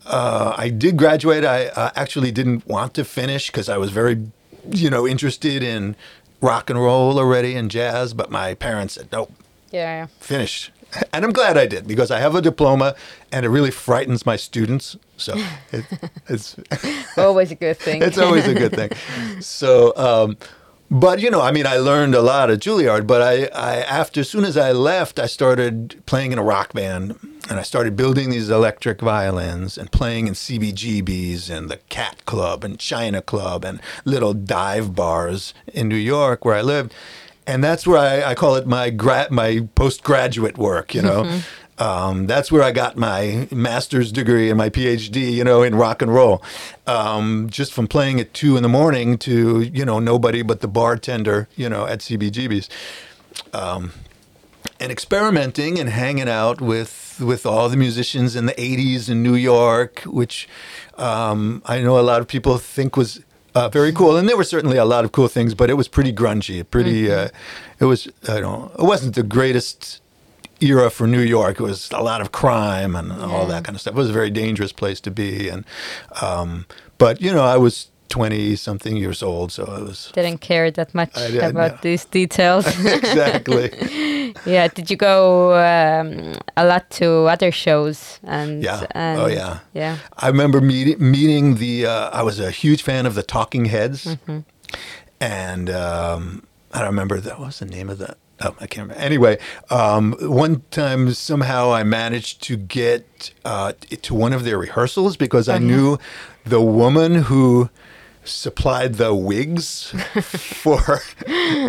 uh, 0.07 0.55
I 0.57 0.71
did 0.71 0.97
graduate. 0.97 1.45
I 1.45 1.67
uh, 1.67 1.91
actually 1.95 2.33
didn't 2.33 2.67
want 2.67 2.95
to 2.95 3.05
finish 3.05 3.49
because 3.49 3.69
I 3.69 3.77
was 3.77 3.91
very, 3.91 4.31
you 4.71 4.89
know, 4.89 5.07
interested 5.07 5.63
in 5.63 5.95
rock 6.41 6.71
and 6.71 6.81
roll 6.81 7.19
already 7.19 7.55
and 7.57 7.71
jazz. 7.71 8.15
But 8.15 8.31
my 8.31 8.55
parents 8.55 8.95
said, 8.95 9.09
"Nope, 9.13 9.33
Yeah, 9.71 10.07
finish." 10.21 10.71
And 11.13 11.23
I'm 11.23 11.33
glad 11.33 11.59
I 11.59 11.67
did 11.67 11.87
because 11.87 12.11
I 12.11 12.19
have 12.19 12.35
a 12.35 12.41
diploma, 12.41 12.95
and 13.31 13.45
it 13.45 13.51
really 13.51 13.71
frightens 13.71 14.25
my 14.25 14.37
students. 14.37 14.97
So 15.19 15.35
it, 15.71 15.85
it's 16.29 16.57
always 17.19 17.51
a 17.51 17.55
good 17.57 17.77
thing. 17.77 18.01
it's 18.03 18.17
always 18.17 18.47
a 18.49 18.55
good 18.55 18.73
thing. 18.73 18.91
So, 19.43 19.93
um, 19.97 20.39
but 20.91 21.21
you 21.21 21.31
know, 21.31 21.41
I 21.41 21.53
mean, 21.53 21.67
I 21.67 21.77
learned 21.77 22.15
a 22.15 22.23
lot 22.23 22.51
at 22.51 22.61
Juilliard. 22.61 23.07
But 23.07 23.23
I, 23.23 23.45
I 23.55 23.77
after 23.83 24.21
as 24.21 24.31
soon 24.31 24.45
as 24.45 24.57
I 24.57 24.73
left, 24.73 25.19
I 25.19 25.27
started 25.27 26.03
playing 26.07 26.33
in 26.33 26.39
a 26.39 26.43
rock 26.43 26.73
band, 26.73 27.19
and 27.51 27.59
I 27.59 27.63
started 27.63 27.97
building 27.97 28.31
these 28.31 28.49
electric 28.49 29.01
violins 29.01 29.77
and 29.77 29.93
playing 29.93 30.29
in 30.29 30.35
CBGBs 30.35 31.51
and 31.51 31.69
the 31.69 31.79
Cat 31.89 32.25
Club 32.25 32.65
and 32.65 32.79
China 32.79 33.21
Club 33.21 33.65
and 33.65 33.81
little 34.05 34.33
dive 34.33 34.95
bars 34.95 35.53
in 35.67 35.89
New 35.89 35.97
York 35.97 36.45
where 36.45 36.55
I 36.55 36.63
lived. 36.63 36.95
And 37.47 37.65
that's 37.65 37.87
where 37.87 37.99
I, 37.99 38.31
I 38.31 38.35
call 38.35 38.57
it 38.57 38.67
my 38.67 38.91
gra- 38.91 39.29
my 39.31 39.69
postgraduate 39.75 40.57
work. 40.57 40.95
You 40.95 41.03
know. 41.03 41.25
Mm-hmm. 41.25 41.39
Um, 41.79 42.27
that's 42.27 42.51
where 42.51 42.63
I 42.63 42.73
got 42.73 42.97
my 42.97 43.49
master's 43.53 44.11
degree 44.11 44.51
and 44.51 44.59
my 44.59 44.69
PhD, 44.69 45.33
you 45.33 45.45
know, 45.45 45.63
in 45.63 45.75
rock 45.75 46.03
and 46.03 46.13
roll. 46.13 46.43
Um, 46.87 47.49
just 47.51 47.73
from 47.73 47.87
playing 47.87 48.21
at 48.21 48.35
two 48.35 48.57
in 48.57 48.63
the 48.63 48.69
morning 48.69 49.17
to, 49.19 49.61
you 49.63 49.85
know, 49.85 50.01
nobody 50.01 50.43
but 50.43 50.61
the 50.61 50.69
bartender, 50.69 51.49
you 51.57 51.69
know, 51.69 51.87
at 51.87 52.01
CBGB's. 52.01 52.69
Um, 53.53 53.93
and 54.81 54.93
experimenting 54.93 55.79
and 55.79 55.89
hanging 55.89 56.29
out 56.29 56.61
with 56.61 57.21
with 57.21 57.45
all 57.45 57.69
the 57.69 57.77
musicians 57.77 58.37
in 58.37 58.47
the 58.47 58.53
80s 58.53 59.09
in 59.09 59.25
New 59.25 59.35
York, 59.35 60.03
which 60.07 60.49
um, 60.97 61.63
I 61.67 61.81
know 61.81 61.99
a 61.99 62.03
lot 62.03 62.21
of 62.21 62.29
people 62.29 62.59
think 62.59 62.97
was 62.97 63.21
uh, 63.55 63.69
very 63.69 63.93
cool. 63.93 64.17
And 64.17 64.29
there 64.29 64.37
were 64.37 64.45
certainly 64.45 64.77
a 64.77 64.85
lot 64.85 65.05
of 65.05 65.13
cool 65.13 65.27
things, 65.27 65.55
but 65.55 65.69
it 65.69 65.75
was 65.75 65.89
pretty 65.89 66.13
grungy. 66.13 66.69
Pretty. 66.69 67.11
Uh, 67.11 67.29
it 67.81 67.87
was. 67.87 68.09
I 68.29 68.41
don't. 68.41 68.73
It 68.79 68.85
wasn't 68.85 69.15
the 69.15 69.23
greatest 69.23 70.01
era 70.61 70.91
for 70.91 71.07
New 71.07 71.21
York. 71.21 71.61
It 71.61 71.63
was 71.63 71.91
a 71.93 72.03
lot 72.03 72.21
of 72.21 72.33
crime 72.33 72.97
and 72.97 73.13
all 73.13 73.47
that 73.47 73.65
kind 73.65 73.75
of 73.77 73.81
stuff. 73.81 73.95
It 73.95 73.99
was 73.99 74.11
a 74.11 74.13
very 74.13 74.31
dangerous 74.31 74.73
place 74.73 75.01
to 75.01 75.11
be. 75.11 75.49
And 75.49 75.65
um, 76.23 76.67
but 76.99 77.21
you 77.21 77.33
know, 77.33 77.43
I 77.45 77.57
was 77.57 77.89
twenty 78.09 78.57
something 78.57 78.97
years 78.97 79.23
old, 79.23 79.53
so 79.53 79.65
I 79.65 79.81
was 79.83 80.11
Didn't 80.15 80.39
care 80.41 80.71
that 80.71 80.95
much 80.95 81.13
about 81.17 81.73
no. 81.73 81.79
these 81.83 82.05
details. 82.07 82.67
exactly. 82.85 83.71
yeah. 84.47 84.69
Did 84.69 84.91
you 84.91 84.97
go 84.97 85.53
um, 85.55 86.35
a 86.57 86.65
lot 86.65 86.89
to 86.99 87.29
other 87.29 87.53
shows? 87.53 88.19
And 88.25 88.63
Yeah. 88.65 88.87
and- 88.93 89.21
Oh, 89.21 89.27
yeah. 89.27 89.59
Yeah. 89.75 89.97
I 90.17 90.29
remember 90.29 90.61
meeting 90.61 90.97
meeting 90.99 91.57
the. 91.57 91.87
Uh, 91.87 92.11
I 92.11 92.23
was 92.23 92.41
a 92.41 92.51
huge 92.51 92.83
fan 92.83 93.07
of 93.07 93.15
the 93.15 93.23
Talking 93.23 93.67
Heads, 93.67 94.17
and 95.21 95.71
um, 95.71 96.43
I 96.73 96.79
don't 96.79 96.89
remember 96.89 97.21
that. 97.21 97.39
What 97.39 97.47
was 97.47 97.59
the 97.59 97.67
name 97.67 97.91
of 97.91 97.99
that? 97.99 98.17
Oh, 98.41 98.55
I 98.61 98.67
can't 98.67 98.89
remember. 98.89 99.03
Anyway, 99.03 99.39
um, 99.69 100.15
one 100.21 100.63
time 100.71 101.13
somehow 101.13 101.73
I 101.73 101.83
managed 101.83 102.43
to 102.45 102.57
get 102.57 103.33
uh, 103.45 103.73
to 104.03 104.15
one 104.15 104.33
of 104.33 104.45
their 104.45 104.59
rehearsals 104.59 105.17
because 105.17 105.49
I 105.49 105.59
knew 105.59 105.99
the 106.45 106.61
woman 106.63 107.17
who 107.25 107.69
supplied 108.25 108.95
the 108.95 109.15
wigs 109.15 109.91
for 110.23 110.99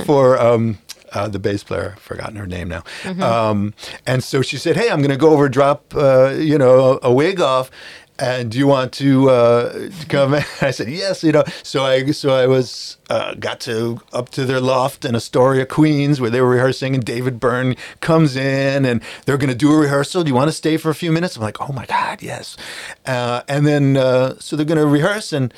for 0.05 0.39
um, 0.39 0.77
uh, 1.13 1.27
the 1.27 1.39
bass 1.39 1.63
player. 1.63 1.93
I've 1.95 2.01
forgotten 2.01 2.35
her 2.35 2.47
name 2.47 2.69
now. 2.69 2.83
Um, 3.19 3.73
and 4.05 4.23
so 4.23 4.41
she 4.41 4.57
said, 4.57 4.75
"Hey, 4.75 4.89
I'm 4.89 4.99
going 4.99 5.09
to 5.09 5.17
go 5.17 5.31
over 5.31 5.49
drop 5.49 5.93
uh, 5.95 6.29
you 6.37 6.57
know 6.57 6.99
a, 7.01 7.11
wig 7.11 7.41
off." 7.41 7.71
And 8.19 8.51
do 8.51 8.57
you 8.57 8.67
want 8.67 8.91
to 8.93 9.29
uh, 9.29 9.89
come? 10.09 10.33
I 10.61 10.71
said 10.71 10.89
yes. 10.89 11.23
You 11.23 11.31
know, 11.31 11.43
so 11.63 11.83
I 11.83 12.05
so 12.11 12.33
I 12.33 12.47
was 12.47 12.97
uh, 13.09 13.35
got 13.35 13.59
to 13.61 14.01
up 14.11 14.29
to 14.29 14.45
their 14.45 14.59
loft 14.59 15.05
in 15.05 15.15
Astoria, 15.15 15.65
Queens, 15.65 16.19
where 16.19 16.29
they 16.29 16.41
were 16.41 16.49
rehearsing, 16.49 16.95
and 16.95 17.03
David 17.03 17.39
Byrne 17.39 17.75
comes 18.01 18.35
in, 18.35 18.85
and 18.85 19.01
they're 19.25 19.37
going 19.37 19.49
to 19.49 19.55
do 19.55 19.71
a 19.71 19.77
rehearsal. 19.77 20.23
Do 20.23 20.29
you 20.29 20.35
want 20.35 20.49
to 20.49 20.53
stay 20.53 20.77
for 20.77 20.89
a 20.89 20.95
few 20.95 21.11
minutes? 21.11 21.37
I'm 21.37 21.41
like, 21.41 21.61
oh 21.61 21.71
my 21.71 21.85
god, 21.85 22.21
yes. 22.21 22.57
Uh, 23.05 23.41
and 23.47 23.65
then 23.65 23.95
uh, 23.97 24.35
so 24.39 24.55
they're 24.55 24.65
going 24.65 24.77
to 24.79 24.87
rehearse, 24.87 25.31
and 25.31 25.53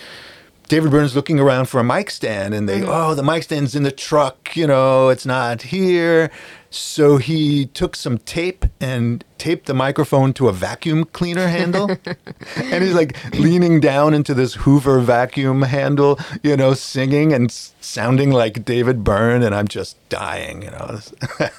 David 0.68 0.92
Byrne's 0.92 1.16
looking 1.16 1.38
around 1.40 1.66
for 1.66 1.82
a 1.82 1.84
mic 1.84 2.10
stand, 2.10 2.54
and 2.54 2.70
they, 2.70 2.82
oh, 2.82 3.14
the 3.14 3.24
mic 3.24 3.44
stand's 3.44 3.76
in 3.76 3.84
the 3.84 3.92
truck, 3.92 4.56
you 4.56 4.66
know, 4.66 5.10
it's 5.10 5.26
not 5.26 5.64
here. 5.64 6.32
So 6.74 7.18
he 7.18 7.66
took 7.68 7.98
some 7.98 8.18
tape 8.18 8.66
and 8.80 9.26
taped 9.38 9.66
the 9.66 9.74
microphone 9.74 10.32
to 10.34 10.48
a 10.48 10.54
vacuum 10.54 11.04
cleaner 11.04 11.48
handle. 11.48 11.92
and 12.56 12.84
he's 12.84 12.94
like 12.94 13.18
leaning 13.34 13.82
down 13.82 14.14
into 14.14 14.34
this 14.34 14.54
Hoover 14.56 15.02
vacuum 15.02 15.64
handle, 15.64 16.18
you 16.44 16.56
know, 16.56 16.74
singing 16.74 17.34
and 17.34 17.52
sounding 17.52 18.32
like 18.32 18.64
David 18.64 19.04
Byrne. 19.04 19.44
And 19.44 19.54
I'm 19.54 19.68
just 19.68 19.98
dying, 20.10 20.64
you 20.64 20.72
know. 20.72 21.00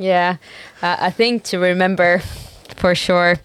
Yeah, 0.00 0.38
uh, 0.80 0.96
I 0.98 1.10
think 1.10 1.44
to 1.44 1.58
remember 1.58 2.22
for 2.76 2.94
sure. 2.94 3.36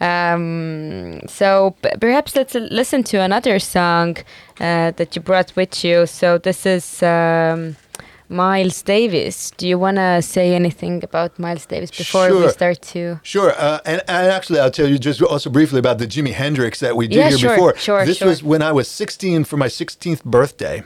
Um, 0.00 1.20
so 1.28 1.76
perhaps 2.00 2.34
let's 2.34 2.54
listen 2.54 3.04
to 3.04 3.20
another 3.20 3.60
song 3.60 4.16
uh, 4.58 4.90
that 4.90 5.14
you 5.14 5.22
brought 5.22 5.54
with 5.54 5.84
you. 5.84 6.06
So 6.06 6.38
this 6.38 6.66
is 6.66 7.00
um, 7.04 7.76
Miles 8.30 8.80
Davis. 8.82 9.50
Do 9.56 9.66
you 9.66 9.76
want 9.78 9.96
to 9.96 10.22
say 10.22 10.54
anything 10.54 11.02
about 11.02 11.36
Miles 11.38 11.66
Davis 11.66 11.90
before 11.90 12.32
we 12.32 12.48
start 12.50 12.80
to? 12.82 13.20
Sure, 13.24 13.52
uh, 13.58 13.80
and, 13.84 14.00
and 14.06 14.30
actually, 14.30 14.60
I'll 14.60 14.70
tell 14.70 14.86
you 14.88 14.98
just 14.98 15.20
also 15.20 15.50
briefly 15.50 15.80
about 15.80 15.98
the 15.98 16.06
Jimi 16.06 16.32
Hendrix 16.32 16.78
that 16.80 16.96
we 16.96 17.08
did 17.08 17.16
Yeah, 17.16 17.28
here 17.30 17.38
sure, 17.38 17.54
before. 17.56 17.76
sure, 17.76 18.06
this 18.06 18.18
sure. 18.18 18.28
was 18.28 18.42
when 18.42 18.62
I 18.62 18.70
was 18.70 18.88
16 18.88 19.44
for 19.44 19.56
my 19.56 19.66
16th 19.66 20.22
birthday. 20.24 20.82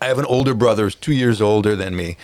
I 0.00 0.06
have 0.06 0.18
an 0.18 0.24
older 0.24 0.54
brother, 0.54 0.84
who's 0.84 0.94
two 0.94 1.12
years 1.12 1.42
older 1.42 1.76
than 1.76 1.94
me, 1.94 2.16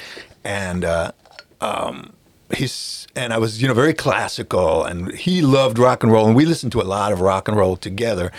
and 0.43 0.85
uh, 0.85 1.13
um, 1.61 2.15
he's 2.55 3.07
and 3.17 3.33
I 3.33 3.39
was 3.39 3.61
you 3.61 3.69
know 3.69 3.75
very 3.75 3.95
classical, 3.95 4.85
and 4.85 5.13
he 5.13 5.43
loved 5.43 5.79
rock 5.79 6.03
and 6.03 6.11
roll, 6.11 6.27
and 6.27 6.35
we 6.35 6.47
listened 6.47 6.73
to 6.73 6.81
a 6.81 6.85
lot 6.85 7.13
of 7.13 7.21
rock 7.21 7.47
and 7.49 7.57
roll 7.57 7.77
together. 7.77 8.33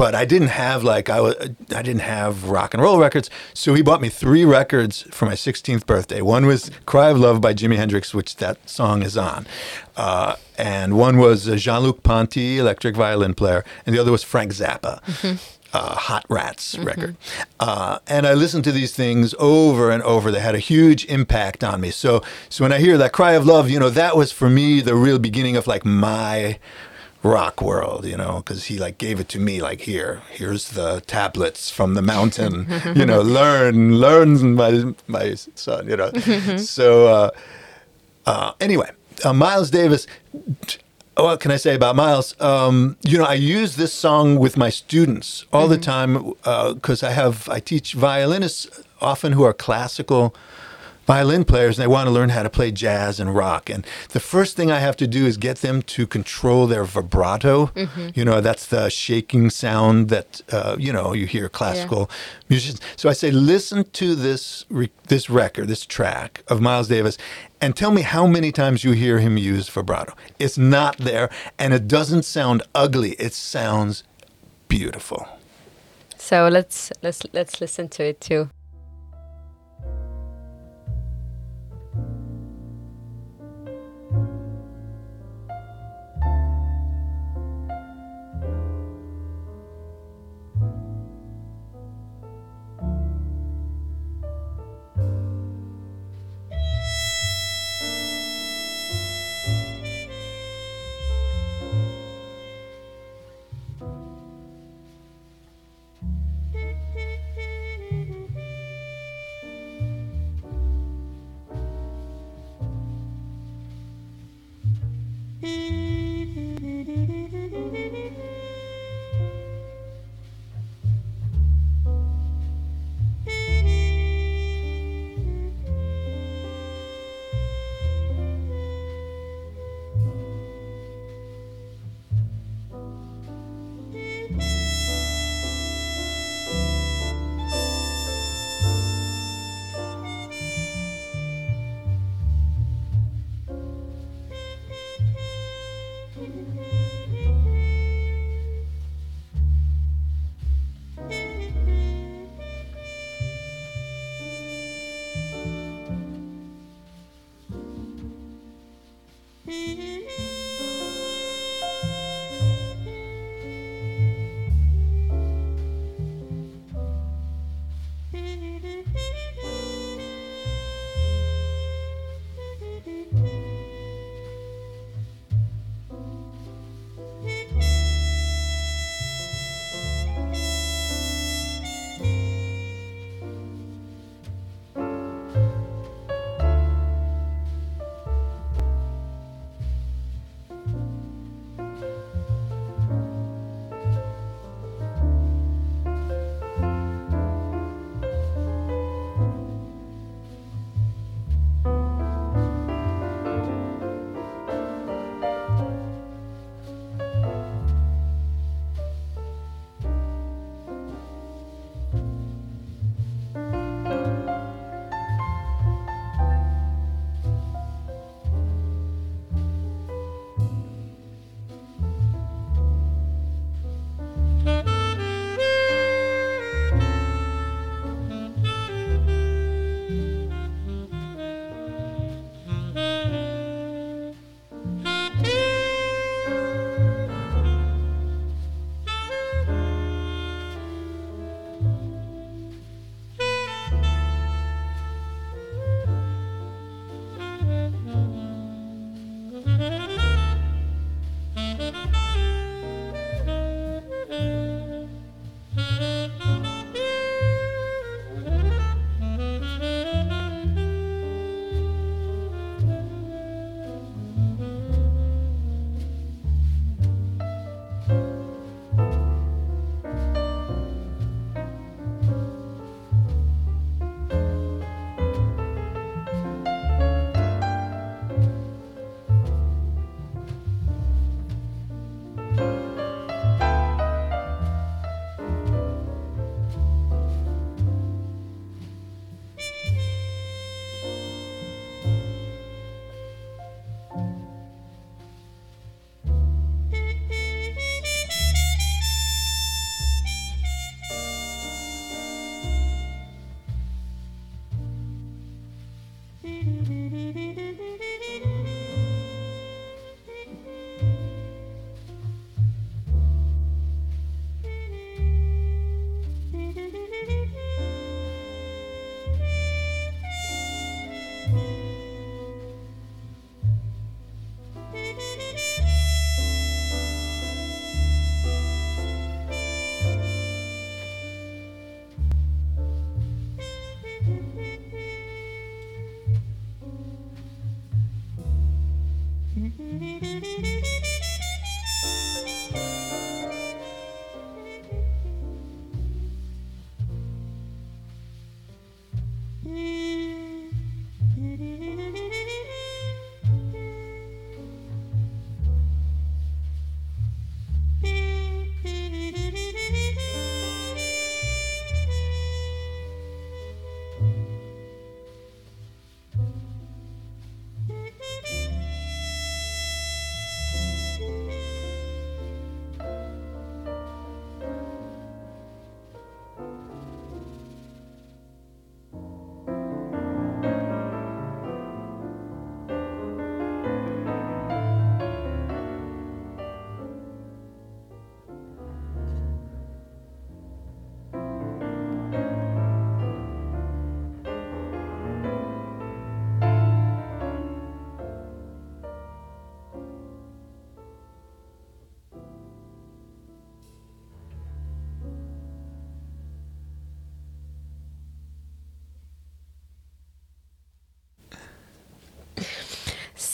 But 0.00 0.14
I 0.14 0.24
didn't 0.24 0.48
have 0.48 0.82
like 0.82 1.10
I 1.10 1.20
was 1.20 1.34
I 1.76 1.82
didn't 1.82 2.00
have 2.00 2.48
rock 2.48 2.72
and 2.72 2.82
roll 2.82 2.98
records, 2.98 3.28
so 3.52 3.74
he 3.74 3.82
bought 3.82 4.00
me 4.00 4.08
three 4.08 4.46
records 4.46 5.02
for 5.10 5.26
my 5.26 5.34
16th 5.34 5.84
birthday. 5.84 6.22
One 6.22 6.46
was 6.46 6.70
"Cry 6.86 7.10
of 7.10 7.18
Love" 7.18 7.42
by 7.42 7.52
Jimi 7.52 7.76
Hendrix, 7.76 8.14
which 8.14 8.36
that 8.36 8.66
song 8.66 9.02
is 9.02 9.18
on, 9.18 9.46
uh, 9.98 10.36
and 10.56 10.96
one 10.96 11.18
was 11.18 11.44
Jean-Luc 11.44 12.02
Ponty, 12.02 12.56
electric 12.56 12.96
violin 12.96 13.34
player, 13.34 13.62
and 13.84 13.94
the 13.94 14.00
other 14.00 14.10
was 14.10 14.24
Frank 14.24 14.52
Zappa 14.52 15.02
uh, 15.72 15.94
Hot 15.96 16.24
Rats 16.28 16.78
record. 16.78 17.16
Uh, 17.58 17.98
and 18.06 18.26
I 18.26 18.34
listened 18.34 18.64
to 18.64 18.72
these 18.72 18.94
things 18.94 19.34
over 19.38 19.90
and 19.90 20.02
over. 20.02 20.30
They 20.30 20.40
had 20.40 20.54
a 20.54 20.58
huge 20.58 21.04
impact 21.06 21.62
on 21.62 21.80
me. 21.80 21.90
So, 21.90 22.22
so 22.48 22.64
when 22.64 22.72
I 22.72 22.78
hear 22.78 22.98
that 22.98 23.12
cry 23.12 23.32
of 23.32 23.46
love, 23.46 23.70
you 23.70 23.78
know, 23.78 23.90
that 23.90 24.16
was 24.16 24.32
for 24.32 24.48
me 24.50 24.80
the 24.80 24.94
real 24.94 25.18
beginning 25.18 25.56
of 25.56 25.66
like 25.66 25.84
my 25.84 26.58
rock 27.22 27.60
world, 27.60 28.06
you 28.06 28.16
know, 28.16 28.36
because 28.36 28.64
he 28.64 28.78
like 28.78 28.98
gave 28.98 29.20
it 29.20 29.28
to 29.28 29.38
me 29.38 29.60
like 29.60 29.82
here, 29.82 30.22
here's 30.30 30.70
the 30.70 31.02
tablets 31.06 31.70
from 31.70 31.94
the 31.94 32.02
mountain, 32.02 32.66
you 32.94 33.04
know, 33.04 33.20
learn, 33.20 33.96
learn, 33.96 34.54
my 34.54 34.94
my 35.06 35.34
son, 35.34 35.88
you 35.88 35.96
know. 35.96 36.10
so 36.56 37.06
uh, 37.08 37.30
uh, 38.26 38.52
anyway, 38.60 38.90
uh, 39.24 39.32
Miles 39.32 39.70
Davis. 39.70 40.06
What 41.16 41.40
can 41.40 41.50
I 41.50 41.56
say 41.56 41.74
about 41.74 41.96
Miles? 41.96 42.40
Um, 42.40 42.96
you 43.02 43.18
know, 43.18 43.24
I 43.24 43.34
use 43.34 43.76
this 43.76 43.92
song 43.92 44.38
with 44.38 44.56
my 44.56 44.70
students 44.70 45.44
all 45.52 45.68
the 45.68 45.76
time 45.76 46.32
because 46.74 47.02
I 47.02 47.10
have 47.10 47.46
I 47.48 47.60
teach 47.60 47.92
violinists 47.92 48.66
often 49.02 49.32
who 49.32 49.42
are 49.42 49.52
classical 49.52 50.34
violin 51.10 51.44
players 51.44 51.76
and 51.76 51.82
they 51.82 51.92
want 51.96 52.06
to 52.06 52.14
learn 52.18 52.28
how 52.28 52.44
to 52.44 52.52
play 52.58 52.70
jazz 52.70 53.18
and 53.18 53.34
rock. 53.34 53.68
And 53.68 53.84
the 54.10 54.20
first 54.20 54.56
thing 54.56 54.70
I 54.70 54.78
have 54.78 54.96
to 54.98 55.08
do 55.08 55.26
is 55.26 55.36
get 55.36 55.56
them 55.56 55.82
to 55.96 56.06
control 56.06 56.68
their 56.68 56.84
vibrato. 56.84 57.72
You 58.14 58.24
know, 58.24 58.40
that's 58.40 58.66
the 58.66 58.88
shaking 58.90 59.50
sound 59.50 60.08
that 60.14 60.40
uh, 60.52 60.76
you 60.78 60.92
know 60.92 61.12
you 61.20 61.26
hear 61.26 61.48
classical 61.48 62.02
musicians. 62.48 62.80
So 62.94 63.08
I 63.08 63.14
say, 63.22 63.30
listen 63.32 63.80
to 64.00 64.14
this 64.14 64.66
re- 64.80 64.92
this 65.08 65.28
record, 65.28 65.66
this 65.66 65.84
track 65.84 66.44
of 66.46 66.60
Miles 66.60 66.86
Davis, 66.86 67.18
and 67.60 67.74
tell 67.74 67.92
me 67.98 68.02
how 68.02 68.24
many 68.28 68.52
times 68.52 68.84
you 68.84 68.92
hear 68.92 69.18
him 69.18 69.36
use 69.36 69.68
vibrato. 69.68 70.14
It's 70.38 70.58
not 70.58 70.94
there, 70.98 71.28
and 71.58 71.74
it 71.74 71.88
doesn't 71.88 72.24
sound 72.24 72.62
ugly. 72.84 73.12
It 73.26 73.34
sounds 73.34 74.04
beautiful. 74.68 75.26
So 76.18 76.36
let's 76.56 76.92
let's 77.02 77.20
let's 77.32 77.60
listen 77.60 77.88
to 77.96 78.02
it 78.04 78.20
too. 78.20 78.48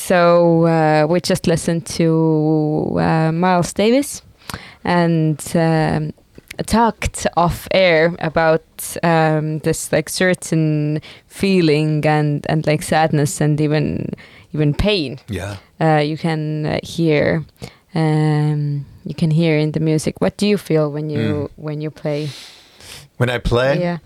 So 0.06 0.66
uh, 0.66 1.06
we 1.10 1.20
just 1.20 1.46
listened 1.48 1.84
to 1.98 2.96
uh, 3.00 3.32
Miles 3.32 3.72
Davis 3.72 4.22
and 4.84 5.40
um, 5.56 6.12
talked 6.66 7.26
off 7.36 7.66
air 7.72 8.14
about 8.20 8.62
um, 9.02 9.58
this 9.60 9.90
like 9.90 10.08
certain 10.08 11.00
feeling 11.26 12.06
and 12.06 12.46
and 12.48 12.64
like 12.66 12.82
sadness 12.82 13.40
and 13.40 13.60
even 13.60 14.10
even 14.54 14.74
pain 14.74 15.18
Yeah. 15.28 15.56
uh, 15.80 16.02
you 16.10 16.16
can 16.16 16.66
uh, 16.66 16.78
hear 16.84 17.44
um, 17.94 18.86
you 19.04 19.14
can 19.14 19.30
hear 19.30 19.58
in 19.58 19.72
the 19.72 19.80
music. 19.80 20.20
What 20.20 20.36
do 20.36 20.46
you 20.46 20.58
feel 20.58 20.92
when 20.92 21.10
you 21.10 21.50
when 21.56 21.80
you 21.80 21.90
play? 21.90 22.28
When 23.16 23.30
I 23.30 23.38
play, 23.38 23.80
Yeah. 23.80 23.98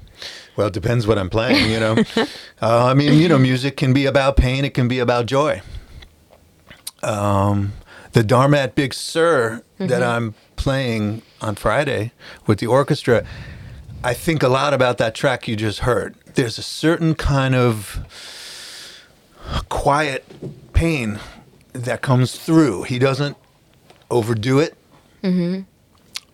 well, 0.57 0.68
it 0.68 0.72
depends 0.74 1.07
what 1.07 1.18
I'm 1.18 1.28
playing, 1.30 1.70
you 1.70 1.80
know. 1.80 1.96
uh, 2.62 2.86
I 2.90 2.94
mean, 2.94 3.18
you 3.20 3.28
know, 3.28 3.38
music 3.38 3.76
can 3.76 3.92
be 3.92 4.07
about 4.07 4.36
pain, 4.36 4.64
it 4.64 4.72
can 4.74 4.88
be 4.88 4.98
about 5.01 5.26
joy. 5.26 5.61
Um, 7.03 7.72
the 8.12 8.22
Dharma 8.22 8.59
at 8.59 8.74
Big 8.74 8.92
Sur 8.92 9.62
that 9.78 10.03
I'm 10.03 10.34
playing 10.57 11.22
on 11.40 11.55
Friday 11.55 12.12
with 12.46 12.59
the 12.59 12.66
orchestra, 12.66 13.24
I 14.05 14.14
think 14.14 14.42
a 14.42 14.48
lot 14.48 14.74
about 14.74 14.98
that 14.98 15.14
track 15.14 15.46
you 15.48 15.57
just 15.57 15.80
heard. 15.80 16.14
There's 16.34 16.59
a 16.59 16.62
certain 16.62 17.14
kind 17.14 17.55
of 17.55 18.01
quiet 19.68 20.24
pain 20.72 21.18
that 21.72 22.03
comes 22.03 22.36
through. 22.36 22.82
He 22.84 22.98
doesn't 22.98 23.36
overdo 24.11 24.59
it. 24.59 24.74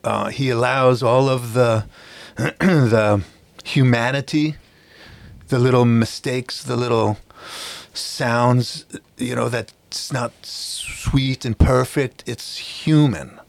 Uh, 0.05 0.29
he 0.29 0.51
allows 0.51 1.03
all 1.03 1.29
of 1.29 1.53
the 1.53 1.87
the 2.37 3.23
humanity, 3.65 4.57
the 5.49 5.59
little 5.59 5.85
mistakes, 5.85 6.63
the 6.63 6.77
little 6.77 7.19
sounds, 7.93 8.85
you 9.17 9.35
know, 9.35 9.49
that's 9.97 10.13
not 10.13 10.33
sweet 10.43 11.47
and 11.47 11.59
perfect. 11.59 12.23
It's 12.27 12.59
human, 12.59 13.41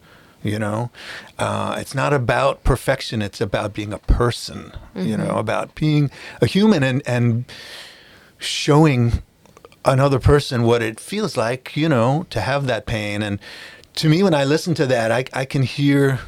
you 0.42 0.58
know. 0.58 0.92
Uh, 1.38 1.76
it's 1.78 1.94
not 1.94 2.14
about 2.14 2.64
perfection. 2.64 3.22
It's 3.22 3.42
about 3.42 3.74
being 3.74 3.92
a 3.92 3.98
person, 4.00 4.72
you 4.96 5.18
know, 5.18 5.38
about 5.38 5.76
being 5.76 6.10
a 6.42 6.46
human 6.46 6.84
and 6.84 7.02
and 7.06 7.44
showing 8.40 9.22
another 9.84 10.20
person 10.20 10.64
what 10.64 10.82
it 10.82 11.02
feels 11.02 11.36
like, 11.36 11.76
you 11.76 11.90
know, 11.90 12.26
to 12.30 12.40
have 12.40 12.66
that 12.68 12.86
pain. 12.86 13.22
And 13.22 13.40
to 13.96 14.08
me, 14.08 14.24
when 14.24 14.34
I 14.34 14.46
listen 14.46 14.74
to 14.76 14.86
that, 14.86 15.12
I, 15.12 15.26
I 15.34 15.44
can 15.44 15.64
hear, 15.64 16.20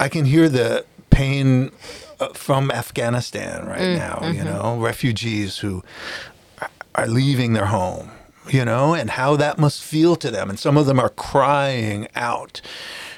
I 0.00 0.08
can 0.08 0.24
hear 0.24 0.48
the 0.48 0.84
pain 1.10 1.70
uh, 2.18 2.28
from 2.34 2.70
Afghanistan 2.72 3.66
right 3.66 3.96
now. 3.96 4.28
You 4.28 4.42
know, 4.44 4.76
refugees 4.80 5.58
who 5.58 5.84
are 6.96 7.06
leaving 7.06 7.52
their 7.52 7.66
home. 7.66 8.10
You 8.48 8.64
know, 8.64 8.94
and 8.94 9.10
how 9.10 9.36
that 9.36 9.58
must 9.58 9.82
feel 9.82 10.16
to 10.16 10.30
them. 10.30 10.48
And 10.48 10.58
some 10.58 10.76
of 10.76 10.86
them 10.86 10.98
are 10.98 11.10
crying 11.10 12.08
out 12.14 12.60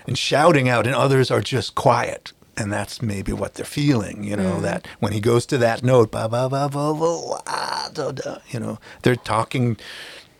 and 0.06 0.18
shouting 0.18 0.68
out, 0.68 0.86
and 0.86 0.96
others 0.96 1.30
are 1.30 1.40
just 1.40 1.74
quiet. 1.74 2.32
And 2.56 2.72
that's 2.72 3.00
maybe 3.00 3.32
what 3.32 3.54
they're 3.54 3.64
feeling, 3.64 4.24
you 4.24 4.36
know, 4.36 4.56
mm. 4.56 4.62
that 4.62 4.86
when 4.98 5.12
he 5.12 5.20
goes 5.20 5.46
to 5.46 5.58
that 5.58 5.82
note, 5.82 6.10
ba, 6.10 6.28
ba, 6.28 6.48
ba, 6.50 6.68
ba, 6.68 6.92
ba, 6.92 7.90
da, 7.94 8.12
da, 8.12 8.38
you 8.50 8.60
know, 8.60 8.78
they're 9.02 9.16
talking 9.16 9.78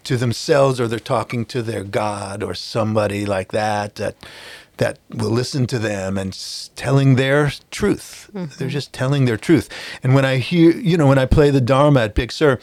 to 0.05 0.17
themselves 0.17 0.81
or 0.81 0.89
they're 0.89 0.99
talking 0.99 1.45
to 1.47 1.63
their 1.63 1.85
God 1.85 2.43
or 2.43 2.55
somebody 2.55 3.25
like 3.25 3.53
that 3.53 3.95
that 3.97 4.17
that 4.79 4.99
will 5.11 5.31
listen 5.31 5.67
to 5.67 5.79
them 5.79 6.19
and 6.19 6.37
telling 6.75 7.15
their 7.15 7.53
truth. 7.71 8.31
Mm-hmm. 8.33 8.59
They're 8.59 8.69
just 8.69 8.93
telling 8.93 9.27
their 9.27 9.37
truth. 9.37 9.69
And 10.03 10.15
when 10.15 10.25
I 10.25 10.39
hear, 10.39 10.73
you 10.73 10.97
know, 10.97 11.07
when 11.07 11.19
I 11.19 11.27
play 11.27 11.51
the 11.51 11.61
Dharma 11.61 12.01
at 12.01 12.15
Big 12.15 12.33
Sur, 12.33 12.59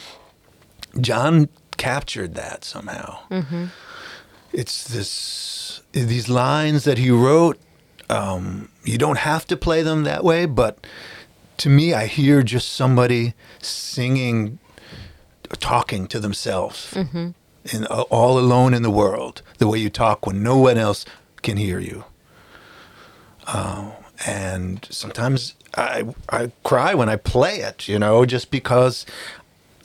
John 0.99 1.49
captured 1.79 2.35
that 2.35 2.63
somehow. 2.63 3.19
It's 4.53 4.83
this 4.87 5.81
these 5.91 6.29
lines 6.29 6.83
that 6.83 6.97
he 6.97 7.09
wrote. 7.09 7.57
Um, 8.09 8.69
you 8.83 8.97
don't 8.97 9.19
have 9.19 9.45
to 9.47 9.55
play 9.57 9.81
them 9.83 10.03
that 10.03 10.23
way, 10.23 10.45
but 10.47 10.73
to 11.57 11.69
me, 11.69 11.93
I 11.93 12.05
hear 12.07 12.41
just 12.43 12.69
somebody 12.73 13.33
singing, 13.61 14.57
talking 15.59 16.07
to 16.07 16.19
themselves, 16.19 16.95
in, 16.95 17.85
uh, 17.89 18.01
all 18.09 18.39
alone 18.39 18.73
in 18.73 18.81
the 18.81 18.89
world, 18.91 19.41
the 19.59 19.67
way 19.67 19.77
you 19.79 19.89
talk 19.89 20.25
when 20.25 20.41
no 20.41 20.57
one 20.57 20.77
else 20.77 21.05
can 21.41 21.57
hear 21.57 21.79
you. 21.79 22.03
Uh, 23.47 23.91
and 24.25 24.87
sometimes 24.91 25.55
I 25.77 26.03
I 26.29 26.51
cry 26.63 26.93
when 26.95 27.09
I 27.09 27.15
play 27.15 27.57
it, 27.59 27.87
you 27.87 27.99
know, 27.99 28.25
just 28.25 28.49
because 28.51 29.05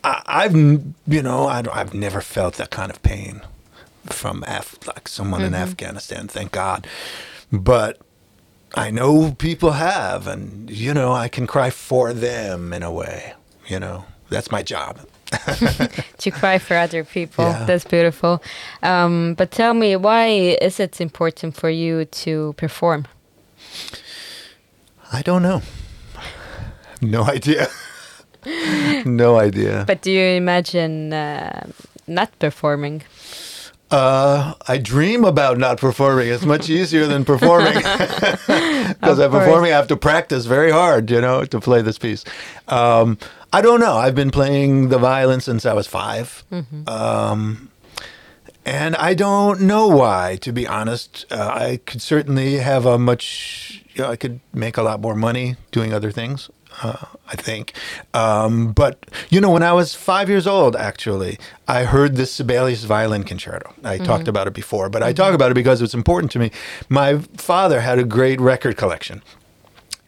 I, 0.05 0.23
I've 0.27 0.55
you 0.55 1.23
know 1.23 1.47
I, 1.47 1.63
I've 1.73 1.95
never 1.95 2.21
felt 2.21 2.55
that 2.57 2.71
kind 2.71 2.91
of 2.91 3.03
pain 3.03 3.41
from 4.07 4.45
Af- 4.47 4.87
like 4.87 5.09
someone 5.09 5.43
in 5.43 5.55
Afghanistan, 5.55 6.29
thank 6.29 6.53
God. 6.53 6.87
But 7.51 7.99
I 8.75 8.91
know 8.91 9.33
people 9.33 9.73
have, 9.73 10.27
and 10.27 10.71
you 10.71 10.93
know 10.93 11.13
I 11.13 11.29
can 11.29 11.47
cry 11.47 11.71
for 11.71 12.13
them 12.13 12.73
in 12.73 12.83
a 12.83 12.93
way. 12.93 13.35
You 13.67 13.81
know 13.81 14.05
that's 14.29 14.51
my 14.51 14.63
job. 14.63 15.01
to 16.19 16.31
cry 16.31 16.59
for 16.59 16.77
other 16.77 17.03
people. 17.03 17.45
Yeah. 17.45 17.65
That's 17.65 17.85
beautiful. 17.85 18.43
Um, 18.83 19.35
but 19.35 19.51
tell 19.51 19.75
me, 19.75 19.97
why 19.97 20.27
is 20.61 20.79
it 20.79 21.01
important 21.01 21.57
for 21.57 21.71
you 21.71 22.05
to 22.05 22.55
perform? 22.57 23.07
I 25.13 25.23
don't 25.23 25.43
know. 25.43 25.63
No 27.01 27.25
idea. 27.25 27.69
no 29.05 29.39
idea. 29.39 29.85
But 29.87 30.03
do 30.03 30.11
you 30.11 30.25
imagine 30.37 31.13
uh, 31.13 31.67
not 32.07 32.39
performing? 32.39 33.03
Uh, 33.91 34.55
I 34.67 34.79
dream 34.79 35.25
about 35.25 35.59
not 35.59 35.79
performing. 35.79 36.29
It's 36.29 36.45
much 36.45 36.69
easier 36.69 37.07
than 37.07 37.25
performing 37.25 37.75
because 37.77 39.19
I'm 39.21 39.31
performing. 39.31 39.73
I 39.73 39.77
have 39.77 39.89
to 39.89 39.97
practice 39.97 40.47
very 40.47 40.71
hard, 40.73 41.11
you 41.11 41.21
know, 41.21 41.45
to 41.45 41.61
play 41.61 41.83
this 41.83 41.99
piece. 41.99 42.25
Um, 42.67 43.19
I 43.53 43.61
don't 43.61 43.79
know. 43.79 43.95
I've 43.95 44.17
been 44.17 44.33
playing 44.33 44.89
the 44.89 44.99
violin 44.99 45.41
since 45.41 45.65
I 45.65 45.75
was 45.75 45.87
5 45.87 46.45
um, 46.89 47.71
and 48.67 48.97
I 48.97 49.15
don't 49.15 49.61
know 49.61 49.87
why. 49.87 50.39
To 50.41 50.53
be 50.53 50.67
honest, 50.67 51.27
uh, 51.31 51.53
I 51.55 51.81
could 51.85 52.03
certainly 52.03 52.57
have 52.57 52.87
a 52.87 52.99
much. 52.99 53.85
You 53.95 54.03
know, 54.03 54.11
I 54.11 54.17
could 54.17 54.41
make 54.53 54.77
a 54.77 54.83
lot 54.83 55.01
more 55.01 55.15
money 55.15 55.57
doing 55.71 55.93
other 55.93 56.11
things. 56.11 56.51
Uh, 56.83 56.97
I 57.29 57.37
think, 57.37 57.73
um, 58.15 58.73
but 58.73 59.07
you 59.31 59.41
know, 59.41 59.51
when 59.51 59.63
I 59.63 59.73
was 59.73 59.95
five 59.95 60.29
years 60.29 60.47
old, 60.47 60.75
actually, 60.77 61.39
I 61.69 61.85
heard 61.85 62.17
this 62.17 62.33
Sibelius 62.33 62.85
violin 62.85 63.23
concerto. 63.23 63.73
I 63.85 63.99
talked 63.99 64.29
about 64.29 64.47
it 64.47 64.55
before, 64.55 64.89
but 64.91 65.03
I 65.03 65.13
talk 65.13 65.35
about 65.35 65.51
it 65.51 65.55
because 65.55 65.81
it's 65.81 65.95
important 65.95 66.33
to 66.33 66.39
me. 66.39 66.51
My 66.89 67.19
father 67.37 67.81
had 67.81 67.99
a 67.99 68.05
great 68.05 68.41
record 68.41 68.77
collection, 68.77 69.23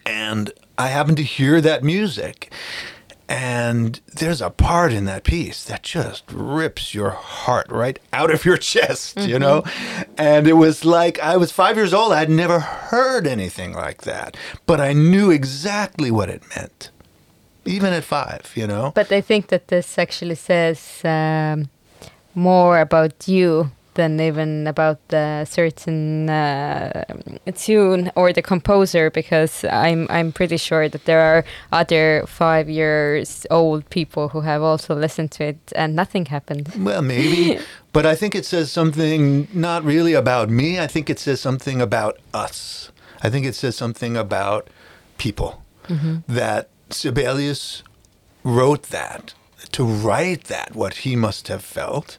and 0.04 0.52
I 0.76 0.88
happened 0.88 1.16
to 1.18 1.22
hear 1.22 1.60
that 1.60 1.82
music, 1.84 2.52
And 3.28 4.00
there's 4.14 4.40
a 4.40 4.50
part 4.50 4.92
in 4.92 5.04
that 5.06 5.24
piece 5.24 5.64
that 5.64 5.82
just 5.82 6.24
rips 6.30 6.94
your 6.94 7.10
heart 7.10 7.66
right 7.70 7.98
out 8.12 8.30
of 8.30 8.44
your 8.44 8.56
chest, 8.72 9.18
you 9.20 9.38
know? 9.38 9.64
And 10.16 10.46
it 10.46 10.52
was 10.52 10.84
like 10.84 11.18
I 11.20 11.36
was 11.36 11.50
five 11.50 11.76
years 11.76 11.92
old. 11.92 12.12
I'd 12.12 12.30
never 12.30 12.60
heard 12.60 13.26
anything 13.26 13.72
like 13.72 14.02
that, 14.02 14.36
but 14.66 14.80
I 14.80 14.92
knew 14.92 15.30
exactly 15.30 16.10
what 16.10 16.28
it 16.28 16.42
meant, 16.54 16.90
even 17.64 17.92
at 17.92 18.04
five, 18.04 18.52
you 18.54 18.66
know? 18.66 18.92
But 18.94 19.10
I 19.10 19.20
think 19.20 19.48
that 19.48 19.68
this 19.68 19.98
actually 19.98 20.36
says 20.36 21.00
um, 21.04 21.68
more 22.34 22.78
about 22.78 23.26
you 23.26 23.72
than 23.96 24.20
even 24.20 24.66
about 24.66 24.98
the 25.08 25.44
certain 25.44 26.30
uh, 26.30 27.04
tune 27.54 28.12
or 28.14 28.32
the 28.32 28.42
composer, 28.42 29.10
because 29.10 29.64
I'm 29.64 30.06
I'm 30.08 30.32
pretty 30.32 30.56
sure 30.56 30.88
that 30.88 31.04
there 31.04 31.20
are 31.20 31.44
other 31.72 32.24
five 32.26 32.70
years 32.70 33.46
old 33.50 33.88
people 33.90 34.28
who 34.28 34.42
have 34.42 34.62
also 34.62 34.94
listened 34.94 35.32
to 35.32 35.44
it 35.44 35.72
and 35.74 35.96
nothing 35.96 36.26
happened. 36.26 36.72
Well, 36.78 37.02
maybe. 37.02 37.58
but 37.92 38.06
I 38.06 38.14
think 38.14 38.34
it 38.34 38.46
says 38.46 38.70
something 38.70 39.48
not 39.52 39.84
really 39.84 40.14
about 40.14 40.48
me. 40.48 40.78
I 40.78 40.86
think 40.86 41.10
it 41.10 41.18
says 41.18 41.40
something 41.40 41.80
about 41.80 42.18
us. 42.32 42.92
I 43.22 43.30
think 43.30 43.46
it 43.46 43.54
says 43.54 43.76
something 43.76 44.16
about 44.16 44.68
people. 45.18 45.62
That 46.28 46.68
Sibelius 46.90 47.82
wrote 48.42 48.84
that, 48.84 49.34
to 49.72 49.84
write 49.84 50.44
that, 50.44 50.74
what 50.74 50.94
he 50.98 51.16
must 51.16 51.48
have 51.48 51.62
felt. 51.64 52.18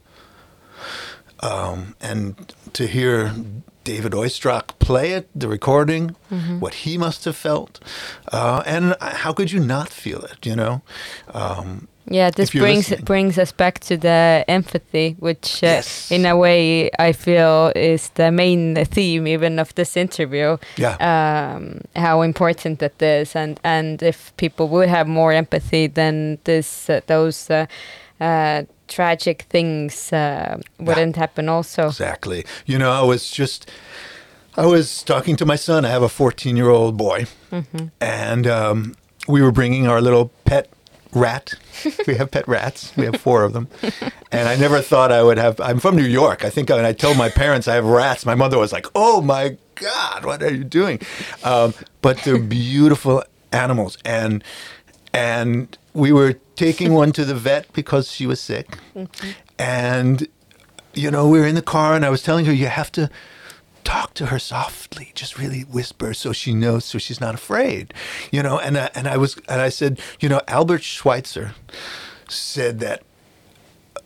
Um, 1.40 1.96
and 2.02 2.36
to 2.74 2.88
hear 2.88 3.32
David 3.84 4.12
Oistrakh 4.14 4.78
play 4.80 5.12
it, 5.14 5.28
the 5.36 5.48
recording, 5.48 6.16
what 6.60 6.74
he 6.86 6.98
must 6.98 7.26
have 7.26 7.36
felt. 7.38 7.80
Uh, 8.34 8.62
and 8.66 8.96
how 9.00 9.34
could 9.34 9.52
you 9.52 9.60
not 9.60 9.90
feel 9.90 10.22
it, 10.24 10.46
you 10.46 10.56
know? 10.56 10.82
Um, 11.34 11.88
Yeah, 12.10 12.32
this 12.32 12.52
brings 12.52 12.90
listening. 12.90 13.06
brings 13.06 13.38
us 13.38 13.52
back 13.54 13.80
to 13.80 13.98
the 13.98 14.44
empathy, 14.48 15.16
which 15.20 15.62
uh, 15.64 15.68
Yes. 15.68 16.10
in 16.12 16.26
a 16.26 16.36
way 16.38 16.90
I 17.10 17.14
feel 17.14 17.72
is 17.76 18.10
the 18.16 18.32
main 18.32 18.76
theme 18.86 19.28
even 19.28 19.60
of 19.60 19.74
this 19.76 19.98
interview. 19.98 20.58
Yeah. 20.78 20.96
Um, 21.00 21.82
how 21.96 22.24
important 22.24 22.80
that 22.80 23.02
is, 23.02 23.36
and 23.36 23.60
and 23.64 24.02
if 24.02 24.32
people 24.38 24.68
would 24.70 24.90
have 24.90 25.08
more 25.10 25.34
empathy, 25.38 25.88
then 25.88 26.38
this 26.44 26.90
uh, 26.90 27.02
those 27.08 27.50
uh, 27.54 27.66
uh, 28.22 28.64
tragic 28.88 29.44
things 29.44 30.12
uh, 30.14 30.60
wouldn't 30.80 31.16
happen. 31.16 31.50
Also, 31.50 31.88
Exactly. 31.88 32.46
You 32.66 32.78
know, 32.78 32.92
I 32.92 33.02
was 33.02 33.30
just, 33.30 33.70
I 34.56 34.66
was 34.66 35.04
talking 35.04 35.36
to 35.38 35.46
my 35.46 35.56
son. 35.56 35.86
I 35.86 35.90
have 35.90 36.04
a 36.04 36.10
14 36.10 36.58
year 36.58 36.70
old 36.70 36.98
boy. 36.98 37.28
And 38.02 38.48
um, 38.48 38.96
we 39.28 39.42
were 39.42 39.52
bringing 39.52 39.88
our 39.88 40.02
little 40.02 40.32
pet 40.46 40.70
rat. 41.14 41.54
we 42.08 42.16
have 42.16 42.32
pet 42.32 42.48
rats. 42.48 42.96
We 42.96 43.06
have 43.06 43.16
four 43.16 43.44
of 43.44 43.54
them. 43.54 43.68
And 44.32 44.48
I 44.50 44.56
never 44.56 44.82
thought 44.82 45.12
I 45.12 45.24
would 45.24 45.38
have, 45.38 45.60
I'm 45.60 45.80
from 45.80 45.96
New 45.96 46.04
York. 46.04 46.44
I 46.44 46.50
think 46.50 46.70
when 46.70 46.86
I 46.86 46.94
told 46.94 47.18
my 47.18 47.30
parents 47.30 47.68
I 47.68 47.76
have 47.76 47.86
rats, 47.86 48.26
my 48.26 48.36
mother 48.36 48.58
was 48.58 48.74
like, 48.74 48.86
oh 48.96 49.22
my 49.22 49.58
God, 49.76 50.26
what 50.26 50.44
are 50.44 50.54
you 50.54 50.64
doing? 50.64 51.00
Um, 51.44 51.74
but 52.02 52.18
they're 52.24 52.40
beautiful 52.40 53.24
animals. 53.52 53.98
And, 54.04 54.44
and 55.18 55.78
we 55.94 56.12
were 56.12 56.34
taking 56.56 56.94
one 56.94 57.12
to 57.12 57.26
the 57.26 57.34
vet 57.34 57.72
because 57.74 58.12
she 58.12 58.28
was 58.28 58.40
sick. 58.40 58.78
And 59.58 60.28
you 60.94 61.12
know, 61.12 61.28
we 61.28 61.40
were 61.40 61.48
in 61.48 61.56
the 61.56 61.62
car 61.62 61.96
and 61.96 62.06
I 62.06 62.10
was 62.10 62.24
telling 62.24 62.46
her, 62.46 62.54
you 62.54 62.68
have 62.68 62.92
to 62.94 63.10
talk 63.84 64.14
to 64.16 64.28
her 64.28 64.40
softly, 64.40 65.12
just 65.16 65.38
really 65.38 65.62
whisper 65.62 66.14
so 66.14 66.34
she 66.34 66.54
knows, 66.54 66.84
so 66.86 66.98
she's 66.98 67.22
not 67.22 67.36
afraid, 67.36 67.94
you 68.32 68.42
know. 68.44 68.60
And 68.60 68.78
I, 68.78 68.90
and 68.96 69.08
I 69.08 69.18
was, 69.18 69.38
and 69.48 69.62
I 69.62 69.70
said, 69.70 70.00
you 70.20 70.28
know, 70.28 70.42
Albert 70.48 70.84
Schweitzer 70.84 71.54
said 72.28 72.80
that 72.80 73.04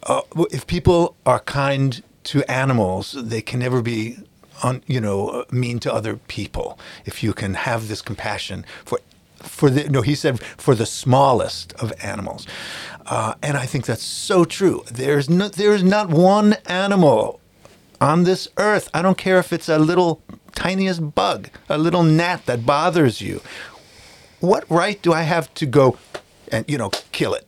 uh, 0.04 0.22
if 0.52 0.68
people 0.68 1.16
are 1.26 1.40
kind 1.40 2.04
to 2.26 2.44
animals, 2.52 3.16
they 3.18 3.42
can 3.42 3.60
never 3.60 3.82
be, 3.82 4.18
un, 4.62 4.84
you 4.86 5.02
know, 5.02 5.46
mean 5.52 5.80
to 5.80 5.94
other 5.94 6.18
people. 6.28 6.78
If 7.06 7.24
you 7.24 7.34
can 7.34 7.54
have 7.56 7.88
this 7.88 8.02
compassion 8.02 8.66
for, 8.86 9.00
for 9.44 9.70
the 9.70 9.90
no, 9.90 10.02
he 10.02 10.16
said 10.16 10.40
for 10.58 10.76
the 10.76 10.86
smallest 10.86 11.74
of 11.74 11.94
animals, 12.04 12.48
uh, 13.06 13.34
and 13.42 13.58
I 13.58 13.66
think 13.66 13.86
that's 13.86 14.04
so 14.04 14.46
true. 14.46 14.84
There's 14.92 15.30
no, 15.30 15.48
there's 15.50 15.84
not 15.84 16.10
one 16.10 16.54
animal 16.66 17.40
on 18.00 18.24
this 18.24 18.48
earth. 18.58 18.90
I 18.94 19.02
don't 19.02 19.18
care 19.18 19.38
if 19.40 19.54
it's 19.54 19.70
a 19.70 19.78
little 19.80 20.22
tiniest 20.56 21.14
bug, 21.16 21.50
a 21.70 21.78
little 21.78 22.04
gnat 22.04 22.46
that 22.46 22.66
bothers 22.66 23.22
you. 23.22 23.42
What 24.40 24.66
right 24.70 25.02
do 25.02 25.14
I 25.14 25.22
have 25.22 25.54
to 25.56 25.66
go 25.66 25.98
and 26.52 26.66
you 26.68 26.78
know 26.78 26.90
kill 27.12 27.34
it? 27.34 27.48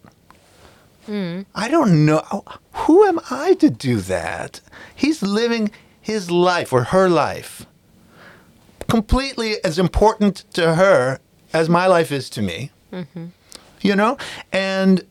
I 1.53 1.67
don't 1.67 2.05
know. 2.05 2.43
Who 2.73 3.03
am 3.05 3.19
I 3.29 3.55
to 3.55 3.69
do 3.69 3.97
that? 4.01 4.61
He's 4.95 5.21
living 5.21 5.71
his 5.99 6.31
life 6.31 6.71
or 6.71 6.85
her 6.85 7.09
life 7.09 7.65
completely 8.93 9.55
as 9.63 9.79
important 9.79 10.45
to 10.53 10.75
her 10.75 11.19
as 11.53 11.69
my 11.69 11.87
life 11.87 12.11
is 12.11 12.29
to 12.31 12.41
me. 12.41 12.71
You 13.81 13.95
know? 13.95 14.17
And 14.51 15.05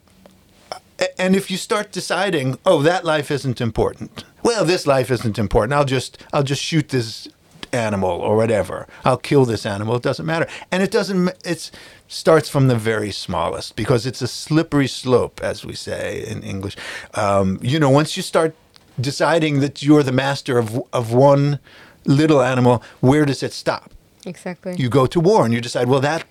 and 1.18 1.34
if 1.34 1.51
you 1.51 1.57
start 1.57 1.93
deciding, 1.93 2.59
"Oh, 2.64 2.82
that 2.82 3.05
life 3.05 3.30
isn't 3.30 3.61
important." 3.61 4.24
Well, 4.43 4.64
this 4.64 4.86
life 4.86 5.11
isn't 5.11 5.38
important. 5.38 5.72
I'll 5.72 5.84
just 5.84 6.18
I'll 6.32 6.43
just 6.43 6.62
shoot 6.62 6.88
this 6.88 7.28
animal 7.72 8.11
or 8.11 8.36
whatever. 8.36 8.86
I'll 9.05 9.16
kill 9.16 9.45
this 9.45 9.64
animal. 9.66 9.97
It 9.97 10.03
doesn't 10.03 10.26
matter. 10.26 10.47
And 10.70 10.82
it 10.82 10.90
doesn't 10.90 11.28
it 11.45 11.70
starts 12.09 12.49
from 12.49 12.68
the 12.68 12.76
very 12.76 13.11
smallest 13.11 13.76
because 13.76 14.07
it's 14.07 14.22
a 14.22 14.28
slippery 14.28 14.88
slope 14.88 15.40
as 15.43 15.64
we 15.64 15.74
say 15.74 16.24
in 16.26 16.43
English. 16.43 16.76
Um, 17.14 17.59
you 17.62 17.78
know, 17.78 17.90
once 17.90 18.16
you 18.16 18.22
start 18.22 18.55
deciding 19.01 19.61
that 19.61 19.82
you're 19.82 20.03
the 20.03 20.12
master 20.12 20.59
of 20.59 20.82
of 20.93 21.12
one 21.12 21.59
little 22.05 22.43
animal, 22.43 22.82
where 23.01 23.24
does 23.24 23.43
it 23.43 23.53
stop? 23.53 23.90
Exactly. 24.27 24.75
you 24.77 24.89
go 24.89 25.07
to 25.07 25.20
war 25.20 25.45
and 25.45 25.55
you 25.55 25.61
decide, 25.61 25.89
well, 25.89 26.01
that 26.01 26.25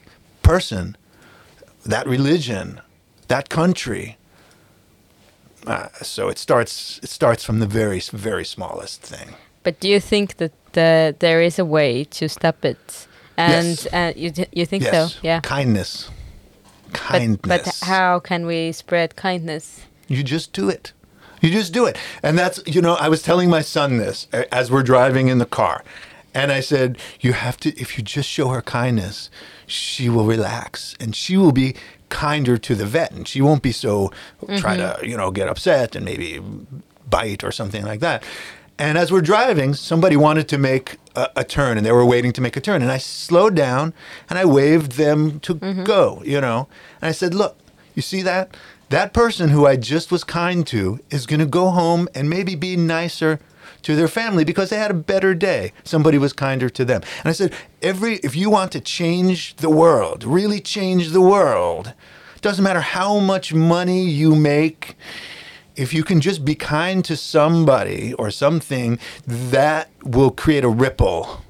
person, 0.44 0.96
that 1.86 2.08
religion, 2.08 2.82
that 3.28 3.50
country. 3.50 4.18
Uh, 5.68 5.88
so 6.02 6.30
it 6.30 6.38
starts. 6.40 7.00
It 7.04 7.10
starts 7.10 7.44
from 7.44 7.60
the 7.60 7.68
very, 7.68 8.00
very 8.00 8.46
smallest 8.46 9.02
thing. 9.02 9.36
But 9.64 9.80
do 9.80 9.88
you 9.88 10.00
think 10.00 10.38
that 10.38 10.52
uh, 10.76 11.14
there 11.20 11.42
is 11.42 11.60
a 11.60 11.66
way 11.66 12.04
to 12.06 12.28
stop 12.28 12.66
it? 12.66 13.08
And 13.38 13.68
Yes. 13.68 13.88
uh, 13.94 14.14
you 14.16 14.32
you 14.52 14.66
think 14.66 14.84
yes. 14.84 15.14
so? 15.14 15.20
Yeah. 15.22 15.40
Kindness. 15.42 16.10
Kindness. 16.94 17.40
but 17.48 17.88
how 17.88 18.20
can 18.20 18.46
we 18.46 18.72
spread 18.72 19.16
kindness? 19.16 19.82
You 20.08 20.24
just 20.24 20.52
do 20.52 20.70
it. 20.70 20.94
You 21.42 21.50
just 21.50 21.74
do 21.74 21.86
it. 21.86 21.98
And 22.22 22.38
that's, 22.38 22.62
you 22.66 22.82
know, 22.82 22.96
I 22.96 23.08
was 23.10 23.22
telling 23.22 23.50
my 23.50 23.62
son 23.62 23.98
this 23.98 24.28
uh, 24.34 24.44
as 24.52 24.70
we're 24.70 24.84
driving 24.84 25.28
in 25.30 25.38
the 25.38 25.46
car. 25.46 25.84
And 26.34 26.52
I 26.52 26.62
said, 26.62 26.98
you 27.20 27.34
have 27.34 27.58
to, 27.58 27.78
if 27.80 27.98
you 27.98 28.04
just 28.04 28.30
show 28.30 28.50
her 28.50 28.62
kindness, 28.62 29.30
she 29.68 30.10
will 30.10 30.26
relax 30.26 30.96
and 31.00 31.16
she 31.16 31.38
will 31.38 31.52
be 31.52 31.76
kinder 32.10 32.58
to 32.58 32.76
the 32.76 32.86
vet 32.86 33.12
and 33.12 33.28
she 33.28 33.42
won't 33.42 33.62
be 33.62 33.72
so, 33.72 34.12
try 34.58 34.78
to, 34.78 34.84
mm-hmm. 34.84 35.06
you 35.06 35.18
know, 35.18 35.32
get 35.32 35.48
upset 35.48 35.96
and 35.96 36.06
maybe 36.06 36.40
bite 37.10 37.44
or 37.44 37.52
something 37.52 37.84
like 37.84 38.00
that. 38.00 38.24
And 38.80 38.98
as 38.98 39.12
we're 39.12 39.22
driving, 39.22 39.74
somebody 39.74 40.16
wanted 40.16 40.48
to 40.50 40.58
make 40.58 40.98
a, 41.16 41.30
a 41.36 41.44
turn 41.44 41.78
and 41.78 41.86
they 41.86 41.92
were 41.92 42.06
waiting 42.06 42.32
to 42.34 42.42
make 42.42 42.58
a 42.58 42.62
turn. 42.62 42.82
And 42.82 42.92
I 42.92 42.98
slowed 42.98 43.56
down 43.56 43.94
and 44.30 44.40
I 44.40 44.46
waved 44.46 44.94
them 44.94 45.40
to 45.42 45.56
mm-hmm. 45.56 45.84
go, 45.84 46.24
you 46.26 46.42
know. 46.42 46.68
And 47.02 47.10
I 47.10 47.12
said, 47.12 47.34
Look, 47.36 47.58
you 47.94 48.02
see 48.02 48.22
that? 48.24 48.56
That 48.90 49.14
person 49.14 49.50
who 49.50 49.66
I 49.66 49.76
just 49.76 50.12
was 50.12 50.24
kind 50.24 50.66
to 50.68 51.00
is 51.10 51.26
going 51.26 51.40
to 51.40 51.46
go 51.46 51.70
home 51.70 52.10
and 52.16 52.30
maybe 52.30 52.56
be 52.56 52.76
nicer 52.76 53.40
to 53.84 53.96
their 53.96 54.08
family 54.08 54.44
because 54.44 54.70
they 54.70 54.78
had 54.78 54.92
a 54.92 54.96
better 54.96 55.34
day. 55.34 55.74
Somebody 55.84 56.18
was 56.18 56.34
kinder 56.34 56.70
to 56.70 56.86
them. 56.86 57.02
And 57.20 57.30
I 57.30 57.32
said, 57.32 57.54
every 57.82 58.16
if 58.18 58.36
you 58.36 58.50
want 58.50 58.72
to 58.74 58.80
change 58.80 59.56
the 59.58 59.70
world, 59.70 60.24
really 60.24 60.60
change 60.60 61.10
the 61.10 61.22
world, 61.22 61.94
doesn't 62.42 62.64
matter 62.64 62.82
how 62.82 63.20
much 63.20 63.54
money 63.54 64.04
you 64.04 64.36
make, 64.36 64.96
if 65.76 65.94
you 65.94 66.04
can 66.04 66.20
just 66.22 66.44
be 66.44 66.56
kind 66.56 67.06
to 67.06 67.16
somebody 67.16 68.14
or 68.16 68.32
something, 68.32 69.00
that 69.26 69.90
will 70.04 70.32
create 70.32 70.64
a 70.64 70.70
ripple. 70.70 71.41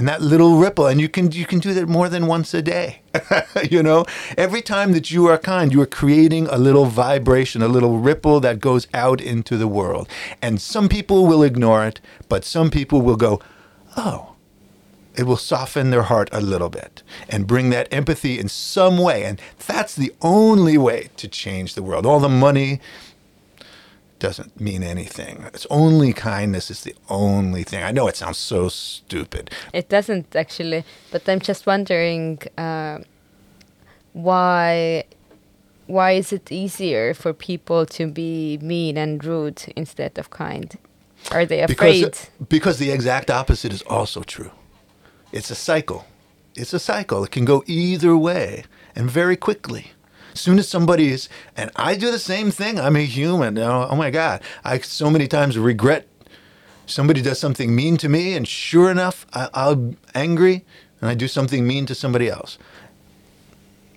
And 0.00 0.08
that 0.08 0.22
little 0.22 0.56
ripple, 0.56 0.86
and 0.86 0.98
you 0.98 1.10
can 1.10 1.30
you 1.30 1.44
can 1.44 1.58
do 1.58 1.74
that 1.74 1.86
more 1.86 2.08
than 2.08 2.26
once 2.26 2.54
a 2.54 2.62
day. 2.62 3.02
you 3.70 3.82
know, 3.82 4.06
every 4.38 4.62
time 4.62 4.92
that 4.92 5.10
you 5.10 5.26
are 5.26 5.36
kind, 5.36 5.74
you 5.74 5.82
are 5.82 5.86
creating 6.00 6.46
a 6.46 6.56
little 6.56 6.86
vibration, 6.86 7.60
a 7.60 7.68
little 7.68 7.98
ripple 7.98 8.40
that 8.40 8.60
goes 8.60 8.86
out 8.94 9.20
into 9.20 9.58
the 9.58 9.68
world. 9.68 10.08
And 10.40 10.58
some 10.58 10.88
people 10.88 11.26
will 11.26 11.42
ignore 11.42 11.84
it, 11.84 12.00
but 12.30 12.46
some 12.46 12.70
people 12.70 13.02
will 13.02 13.16
go, 13.16 13.42
"Oh, 13.94 14.36
it 15.16 15.24
will 15.24 15.36
soften 15.36 15.90
their 15.90 16.04
heart 16.04 16.30
a 16.32 16.40
little 16.40 16.70
bit 16.70 17.02
and 17.28 17.46
bring 17.46 17.68
that 17.68 17.92
empathy 17.92 18.38
in 18.38 18.48
some 18.48 18.96
way. 18.96 19.24
And 19.24 19.38
that's 19.66 19.94
the 19.94 20.14
only 20.22 20.78
way 20.78 21.10
to 21.18 21.28
change 21.28 21.74
the 21.74 21.82
world. 21.82 22.06
All 22.06 22.20
the 22.20 22.28
money 22.30 22.80
doesn't 24.20 24.60
mean 24.60 24.82
anything. 24.82 25.44
It's 25.54 25.66
only 25.70 26.12
kindness 26.12 26.70
is 26.70 26.82
the 26.82 26.94
only 27.08 27.64
thing. 27.64 27.82
I 27.82 27.90
know 27.90 28.06
it 28.06 28.16
sounds 28.16 28.38
so 28.38 28.68
stupid. 28.68 29.50
It 29.72 29.88
doesn't 29.88 30.36
actually, 30.36 30.84
but 31.10 31.28
I'm 31.28 31.40
just 31.40 31.66
wondering 31.66 32.38
uh, 32.56 32.98
why 34.12 35.04
why 35.86 36.12
is 36.12 36.32
it 36.32 36.52
easier 36.52 37.14
for 37.14 37.32
people 37.32 37.84
to 37.84 38.06
be 38.06 38.58
mean 38.62 38.96
and 38.96 39.24
rude 39.24 39.64
instead 39.74 40.18
of 40.18 40.30
kind? 40.30 40.78
Are 41.32 41.44
they 41.44 41.60
afraid? 41.60 42.04
Because, 42.04 42.30
because 42.48 42.78
the 42.78 42.92
exact 42.92 43.30
opposite 43.30 43.72
is 43.72 43.82
also 43.82 44.22
true. 44.22 44.52
It's 45.32 45.50
a 45.50 45.54
cycle. 45.54 46.04
It's 46.54 46.72
a 46.72 46.78
cycle. 46.78 47.24
It 47.24 47.32
can 47.32 47.44
go 47.44 47.62
either 47.66 48.16
way 48.16 48.64
and 48.94 49.10
very 49.10 49.36
quickly. 49.36 49.92
As 50.40 50.44
soon 50.44 50.58
as 50.58 50.68
somebody 50.68 51.08
is, 51.08 51.28
and 51.54 51.70
I 51.76 51.96
do 51.96 52.10
the 52.10 52.18
same 52.18 52.50
thing. 52.50 52.80
I'm 52.80 52.96
a 52.96 53.04
human. 53.04 53.58
Oh, 53.58 53.88
oh 53.90 53.94
my 53.94 54.08
God. 54.08 54.40
I 54.64 54.78
so 54.78 55.10
many 55.10 55.28
times 55.28 55.58
regret 55.58 56.08
somebody 56.86 57.20
does 57.20 57.38
something 57.38 57.74
mean 57.74 57.98
to 57.98 58.08
me, 58.08 58.32
and 58.32 58.48
sure 58.48 58.90
enough, 58.90 59.26
I, 59.34 59.50
I'm 59.52 59.98
angry 60.14 60.64
and 60.98 61.10
I 61.10 61.14
do 61.14 61.28
something 61.28 61.66
mean 61.66 61.84
to 61.84 61.94
somebody 61.94 62.30
else. 62.30 62.56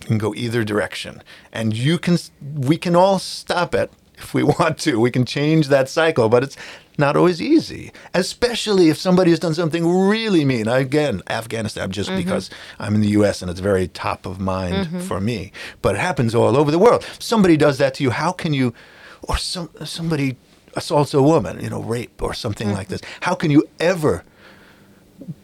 It 0.02 0.08
can 0.08 0.18
go 0.18 0.36
either 0.36 0.66
direction. 0.66 1.24
And 1.54 1.74
you 1.74 1.98
can, 1.98 2.18
we 2.42 2.76
can 2.76 2.94
all 2.94 3.20
stop 3.20 3.74
it 3.74 3.90
if 4.18 4.34
we 4.34 4.44
want 4.60 4.80
to. 4.80 5.00
We 5.00 5.12
can 5.12 5.24
change 5.24 5.70
that 5.70 5.88
cycle, 5.88 6.28
but 6.28 6.44
it's 6.44 6.58
not 6.98 7.16
always 7.16 7.42
easy, 7.42 7.92
especially 8.14 8.90
if 8.90 8.98
somebody 8.98 9.32
has 9.32 9.40
done 9.40 9.54
something 9.54 9.88
really 9.88 10.46
mean. 10.46 10.68
Again, 10.68 11.22
Afghanistan, 11.30 11.92
just 11.92 12.10
mm-hmm. 12.10 12.20
because 12.20 12.50
I'm 12.80 12.96
in 12.96 13.02
the 13.02 13.10
US 13.10 13.42
and 13.42 13.50
it's 13.50 13.60
very 13.60 13.88
top 13.88 14.26
of 14.26 14.40
mind 14.40 14.88
mm-hmm. 14.88 15.00
for 15.02 15.20
me, 15.20 15.52
but 15.82 15.96
it 15.96 16.00
happens 16.00 16.36
all 16.36 16.58
over 16.58 16.72
the 16.72 16.80
world. 16.80 17.06
Somebody 17.20 17.58
does 17.58 17.78
that 17.78 17.96
to 17.96 18.04
you, 18.04 18.12
how 18.12 18.32
can 18.32 18.54
you, 18.54 18.74
or 19.22 19.38
some, 19.38 19.70
somebody 19.84 20.38
assaults 20.76 21.14
a 21.14 21.22
woman, 21.22 21.60
you 21.60 21.70
know, 21.70 21.82
rape 21.82 22.22
or 22.22 22.34
something 22.34 22.72
like 22.72 22.88
mm-hmm. 22.88 22.94
this, 22.94 23.02
how 23.22 23.36
can 23.36 23.52
you 23.52 23.68
ever 23.80 24.24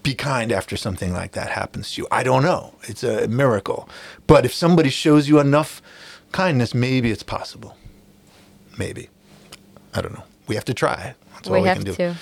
be 0.03 0.13
kind 0.13 0.51
after 0.51 0.75
something 0.75 1.13
like 1.13 1.33
that 1.33 1.51
happens 1.51 1.93
to 1.93 2.01
you. 2.01 2.07
I 2.11 2.23
don't 2.23 2.43
know. 2.43 2.75
It's 2.83 3.03
a 3.03 3.27
miracle. 3.27 3.87
But 4.27 4.45
if 4.45 4.53
somebody 4.53 4.89
shows 4.89 5.29
you 5.29 5.39
enough 5.39 5.81
kindness, 6.31 6.73
maybe 6.73 7.11
it's 7.11 7.23
possible. 7.23 7.77
Maybe. 8.77 9.09
I 9.93 10.01
don't 10.01 10.13
know. 10.13 10.23
We 10.47 10.55
have 10.55 10.65
to 10.65 10.73
try. 10.73 11.15
That's 11.43 11.49
we 11.49 11.61
we 11.61 11.67
have 11.67 11.83
to. 11.97 12.15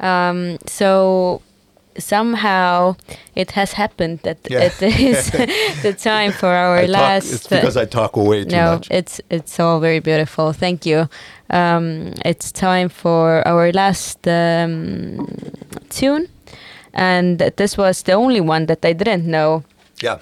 Um, 0.00 0.58
so 0.66 1.40
somehow 1.98 2.96
it 3.34 3.50
has 3.52 3.72
happened 3.74 4.20
that 4.22 4.38
Yeah. 4.50 4.62
it 4.64 4.82
is 4.82 5.30
the 5.82 5.92
time 5.92 6.32
for 6.32 6.48
our 6.48 6.78
I 6.78 6.86
talk, 6.86 6.92
last. 7.00 7.32
it's 7.32 7.46
because 7.48 7.76
I 7.76 7.84
talk 7.86 8.16
way 8.16 8.44
too 8.44 8.56
no, 8.56 8.72
much. 8.74 8.88
it's 8.90 9.20
it's 9.30 9.60
all 9.60 9.80
very 9.80 10.00
beautiful. 10.00 10.52
Thank 10.52 10.86
you. 10.86 11.08
Um, 11.50 12.12
it's 12.24 12.50
time 12.52 12.88
for 12.88 13.42
our 13.46 13.72
last 13.72 14.26
um, 14.26 15.26
tune, 15.90 16.26
and 16.94 17.38
this 17.56 17.76
was 17.76 18.02
the 18.02 18.12
only 18.14 18.40
one 18.40 18.66
that 18.66 18.84
I 18.84 18.92
didn't 18.94 19.26
know. 19.26 19.62
yeah. 20.02 20.18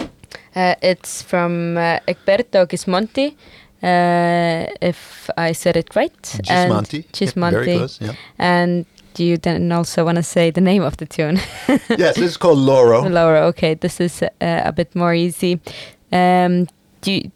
Uh, 0.57 0.75
it's 0.83 1.23
from 1.23 1.77
uh, 1.77 2.01
Egberto 2.09 2.67
Gismonti, 2.67 3.35
if 3.83 5.31
I 5.37 5.53
said 5.53 5.77
it 5.77 5.95
right. 5.97 6.41
and- 6.49 6.73
Gismonti. 6.73 7.05
Yep, 7.21 7.53
very 7.53 7.77
close, 7.77 8.01
yeah. 8.01 8.13
And 8.39 8.87
do 9.15 9.25
you 9.25 9.37
then 9.39 9.73
also 9.73 10.05
want 10.05 10.17
to 10.17 10.23
say 10.23 10.51
the 10.51 10.61
name 10.61 10.83
of 10.83 10.97
the 10.97 11.07
tune? 11.07 11.37
yes, 11.69 12.17
this 12.17 12.19
is 12.19 12.37
called 12.37 12.59
Loro. 12.59 13.09
Laura, 13.09 13.41
okay, 13.51 13.75
this 13.75 14.01
is 14.01 14.23
uh, 14.23 14.29
a 14.41 14.73
bit 14.73 14.95
more 14.95 15.15
easy. 15.15 15.61
Um, 16.13 16.67
do 17.01 17.13
you, 17.13 17.31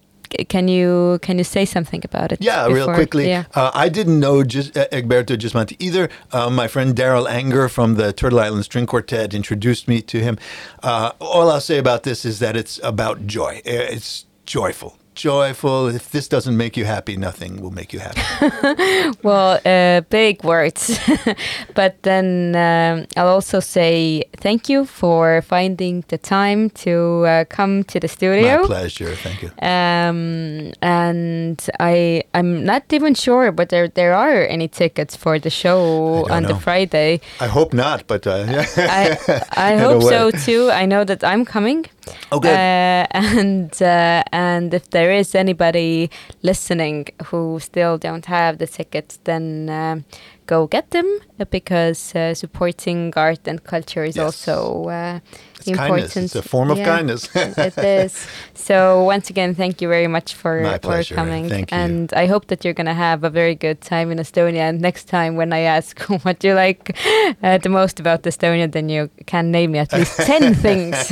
can 0.48 0.66
you 0.68 1.18
can 1.22 1.38
you 1.38 1.44
say 1.44 1.64
something 1.64 2.02
about 2.04 2.32
it? 2.32 2.40
Yeah, 2.42 2.66
real 2.66 2.92
quickly. 2.92 3.28
Yeah. 3.28 3.44
Uh, 3.54 3.70
I 3.74 3.88
didn't 3.88 4.18
know 4.18 4.42
Gis- 4.42 4.70
uh, 4.76 4.86
Egberto 4.90 5.36
Gismonti 5.36 5.76
either. 5.78 6.08
Uh, 6.32 6.50
my 6.50 6.66
friend 6.68 6.94
Darol 6.96 7.28
Anger 7.28 7.68
from 7.68 7.94
the 7.94 8.12
Turtle 8.12 8.40
Island 8.40 8.64
String 8.64 8.86
Quartet 8.86 9.32
introduced 9.32 9.86
me 9.86 10.02
to 10.02 10.18
him. 10.18 10.36
Uh, 10.82 11.12
all 11.20 11.50
I'll 11.50 11.60
say 11.60 11.78
about 11.78 12.02
this 12.02 12.24
is 12.24 12.38
that 12.40 12.56
it's 12.56 12.80
about 12.82 13.26
joy. 13.26 13.58
Uh, 13.64 13.94
It's 13.96 14.26
joyful. 14.44 14.98
Joyful. 15.14 15.88
If 15.88 16.10
this 16.10 16.28
doesn't 16.28 16.56
make 16.56 16.76
you 16.76 16.84
happy, 16.84 17.16
nothing 17.16 17.60
will 17.62 17.70
make 17.70 17.92
you 17.92 18.00
happy. 18.00 18.20
Well, 19.22 19.60
uh, 19.64 20.00
big 20.10 20.42
words. 20.44 20.98
but 21.74 22.02
then 22.02 22.54
um, 22.56 23.06
I'll 23.16 23.28
also 23.28 23.60
say 23.60 24.24
thank 24.36 24.68
you 24.68 24.84
for 24.84 25.42
finding 25.42 26.04
the 26.08 26.18
time 26.18 26.70
to 26.84 27.24
uh, 27.26 27.44
come 27.44 27.84
to 27.84 28.00
the 28.00 28.08
studio. 28.08 28.62
My 28.62 28.66
pleasure. 28.66 29.14
Thank 29.14 29.42
you. 29.42 29.50
Um, 29.62 30.72
and 30.82 31.58
I 31.80 32.24
I'm 32.34 32.64
not 32.64 32.92
even 32.92 33.14
sure 33.14 33.52
whether 33.52 33.88
there 33.88 34.14
are 34.14 34.44
any 34.46 34.68
tickets 34.68 35.16
for 35.16 35.38
the 35.38 35.50
show 35.50 36.26
on 36.30 36.42
the. 36.44 36.54
Friday. 36.64 37.20
I 37.40 37.46
hope 37.46 37.74
not, 37.74 38.06
but 38.06 38.26
uh. 38.26 38.44
I 38.76 39.18
I 39.52 39.76
hope 39.76 40.02
so 40.02 40.30
too. 40.30 40.70
I 40.70 40.86
know 40.86 41.04
that 41.04 41.22
I'm 41.22 41.44
coming. 41.44 41.86
Oh, 42.32 42.40
good. 42.40 42.50
Uh, 42.50 43.06
and 43.10 43.82
uh, 43.82 44.22
and 44.32 44.74
if 44.74 44.90
there 44.90 45.12
is 45.12 45.34
anybody 45.34 46.10
listening 46.42 47.06
who 47.26 47.58
still 47.60 47.98
don't 47.98 48.26
have 48.26 48.58
the 48.58 48.66
tickets, 48.66 49.18
then 49.24 49.68
uh, 49.68 50.00
go 50.46 50.66
get 50.66 50.90
them 50.90 51.06
uh, 51.40 51.44
because 51.50 52.14
uh, 52.14 52.34
supporting 52.34 53.12
art 53.16 53.46
and 53.48 53.62
culture 53.64 54.04
is 54.04 54.16
Yes. 54.16 54.24
also 54.24 54.84
uh, 54.88 55.20
It's 55.58 55.68
important. 55.68 56.10
kindness. 56.12 56.16
It's 56.16 56.34
a 56.36 56.42
form 56.42 56.70
of 56.70 56.78
Yeah, 56.78 56.84
kindness. 56.96 57.28
it 57.34 57.78
is. 57.78 58.26
So 58.54 59.02
once 59.04 59.30
again, 59.30 59.54
thank 59.54 59.80
you 59.82 59.88
very 59.88 60.06
much 60.06 60.34
for, 60.34 60.60
My 60.62 60.74
for 60.74 60.88
pleasure. 60.88 61.14
coming. 61.14 61.48
Thank 61.48 61.70
you. 61.72 61.76
And 61.78 62.12
I 62.14 62.26
hope 62.26 62.46
that 62.48 62.64
you're 62.64 62.74
gonna 62.74 62.94
have 62.94 63.24
a 63.24 63.30
very 63.30 63.54
good 63.54 63.80
time 63.80 64.10
in 64.12 64.18
Estonia. 64.18 64.68
And 64.68 64.80
next 64.80 65.04
time 65.08 65.36
when 65.36 65.52
I 65.52 65.60
ask 65.60 65.98
what 66.24 66.44
you 66.44 66.54
like 66.54 66.96
uh, 67.42 67.58
the 67.58 67.68
most 67.68 68.00
about 68.00 68.22
Estonia, 68.22 68.70
then 68.70 68.88
you 68.88 69.08
can 69.26 69.50
name 69.50 69.72
me 69.72 69.78
at 69.78 69.92
least 69.92 70.16
ten 70.26 70.54
things. 70.54 71.10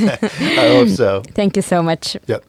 I 0.57 0.67
hope 0.67 0.89
so. 0.89 1.21
Thank 1.33 1.55
you 1.55 1.61
so 1.63 1.81
much. 1.81 2.17
Yep. 2.27 2.43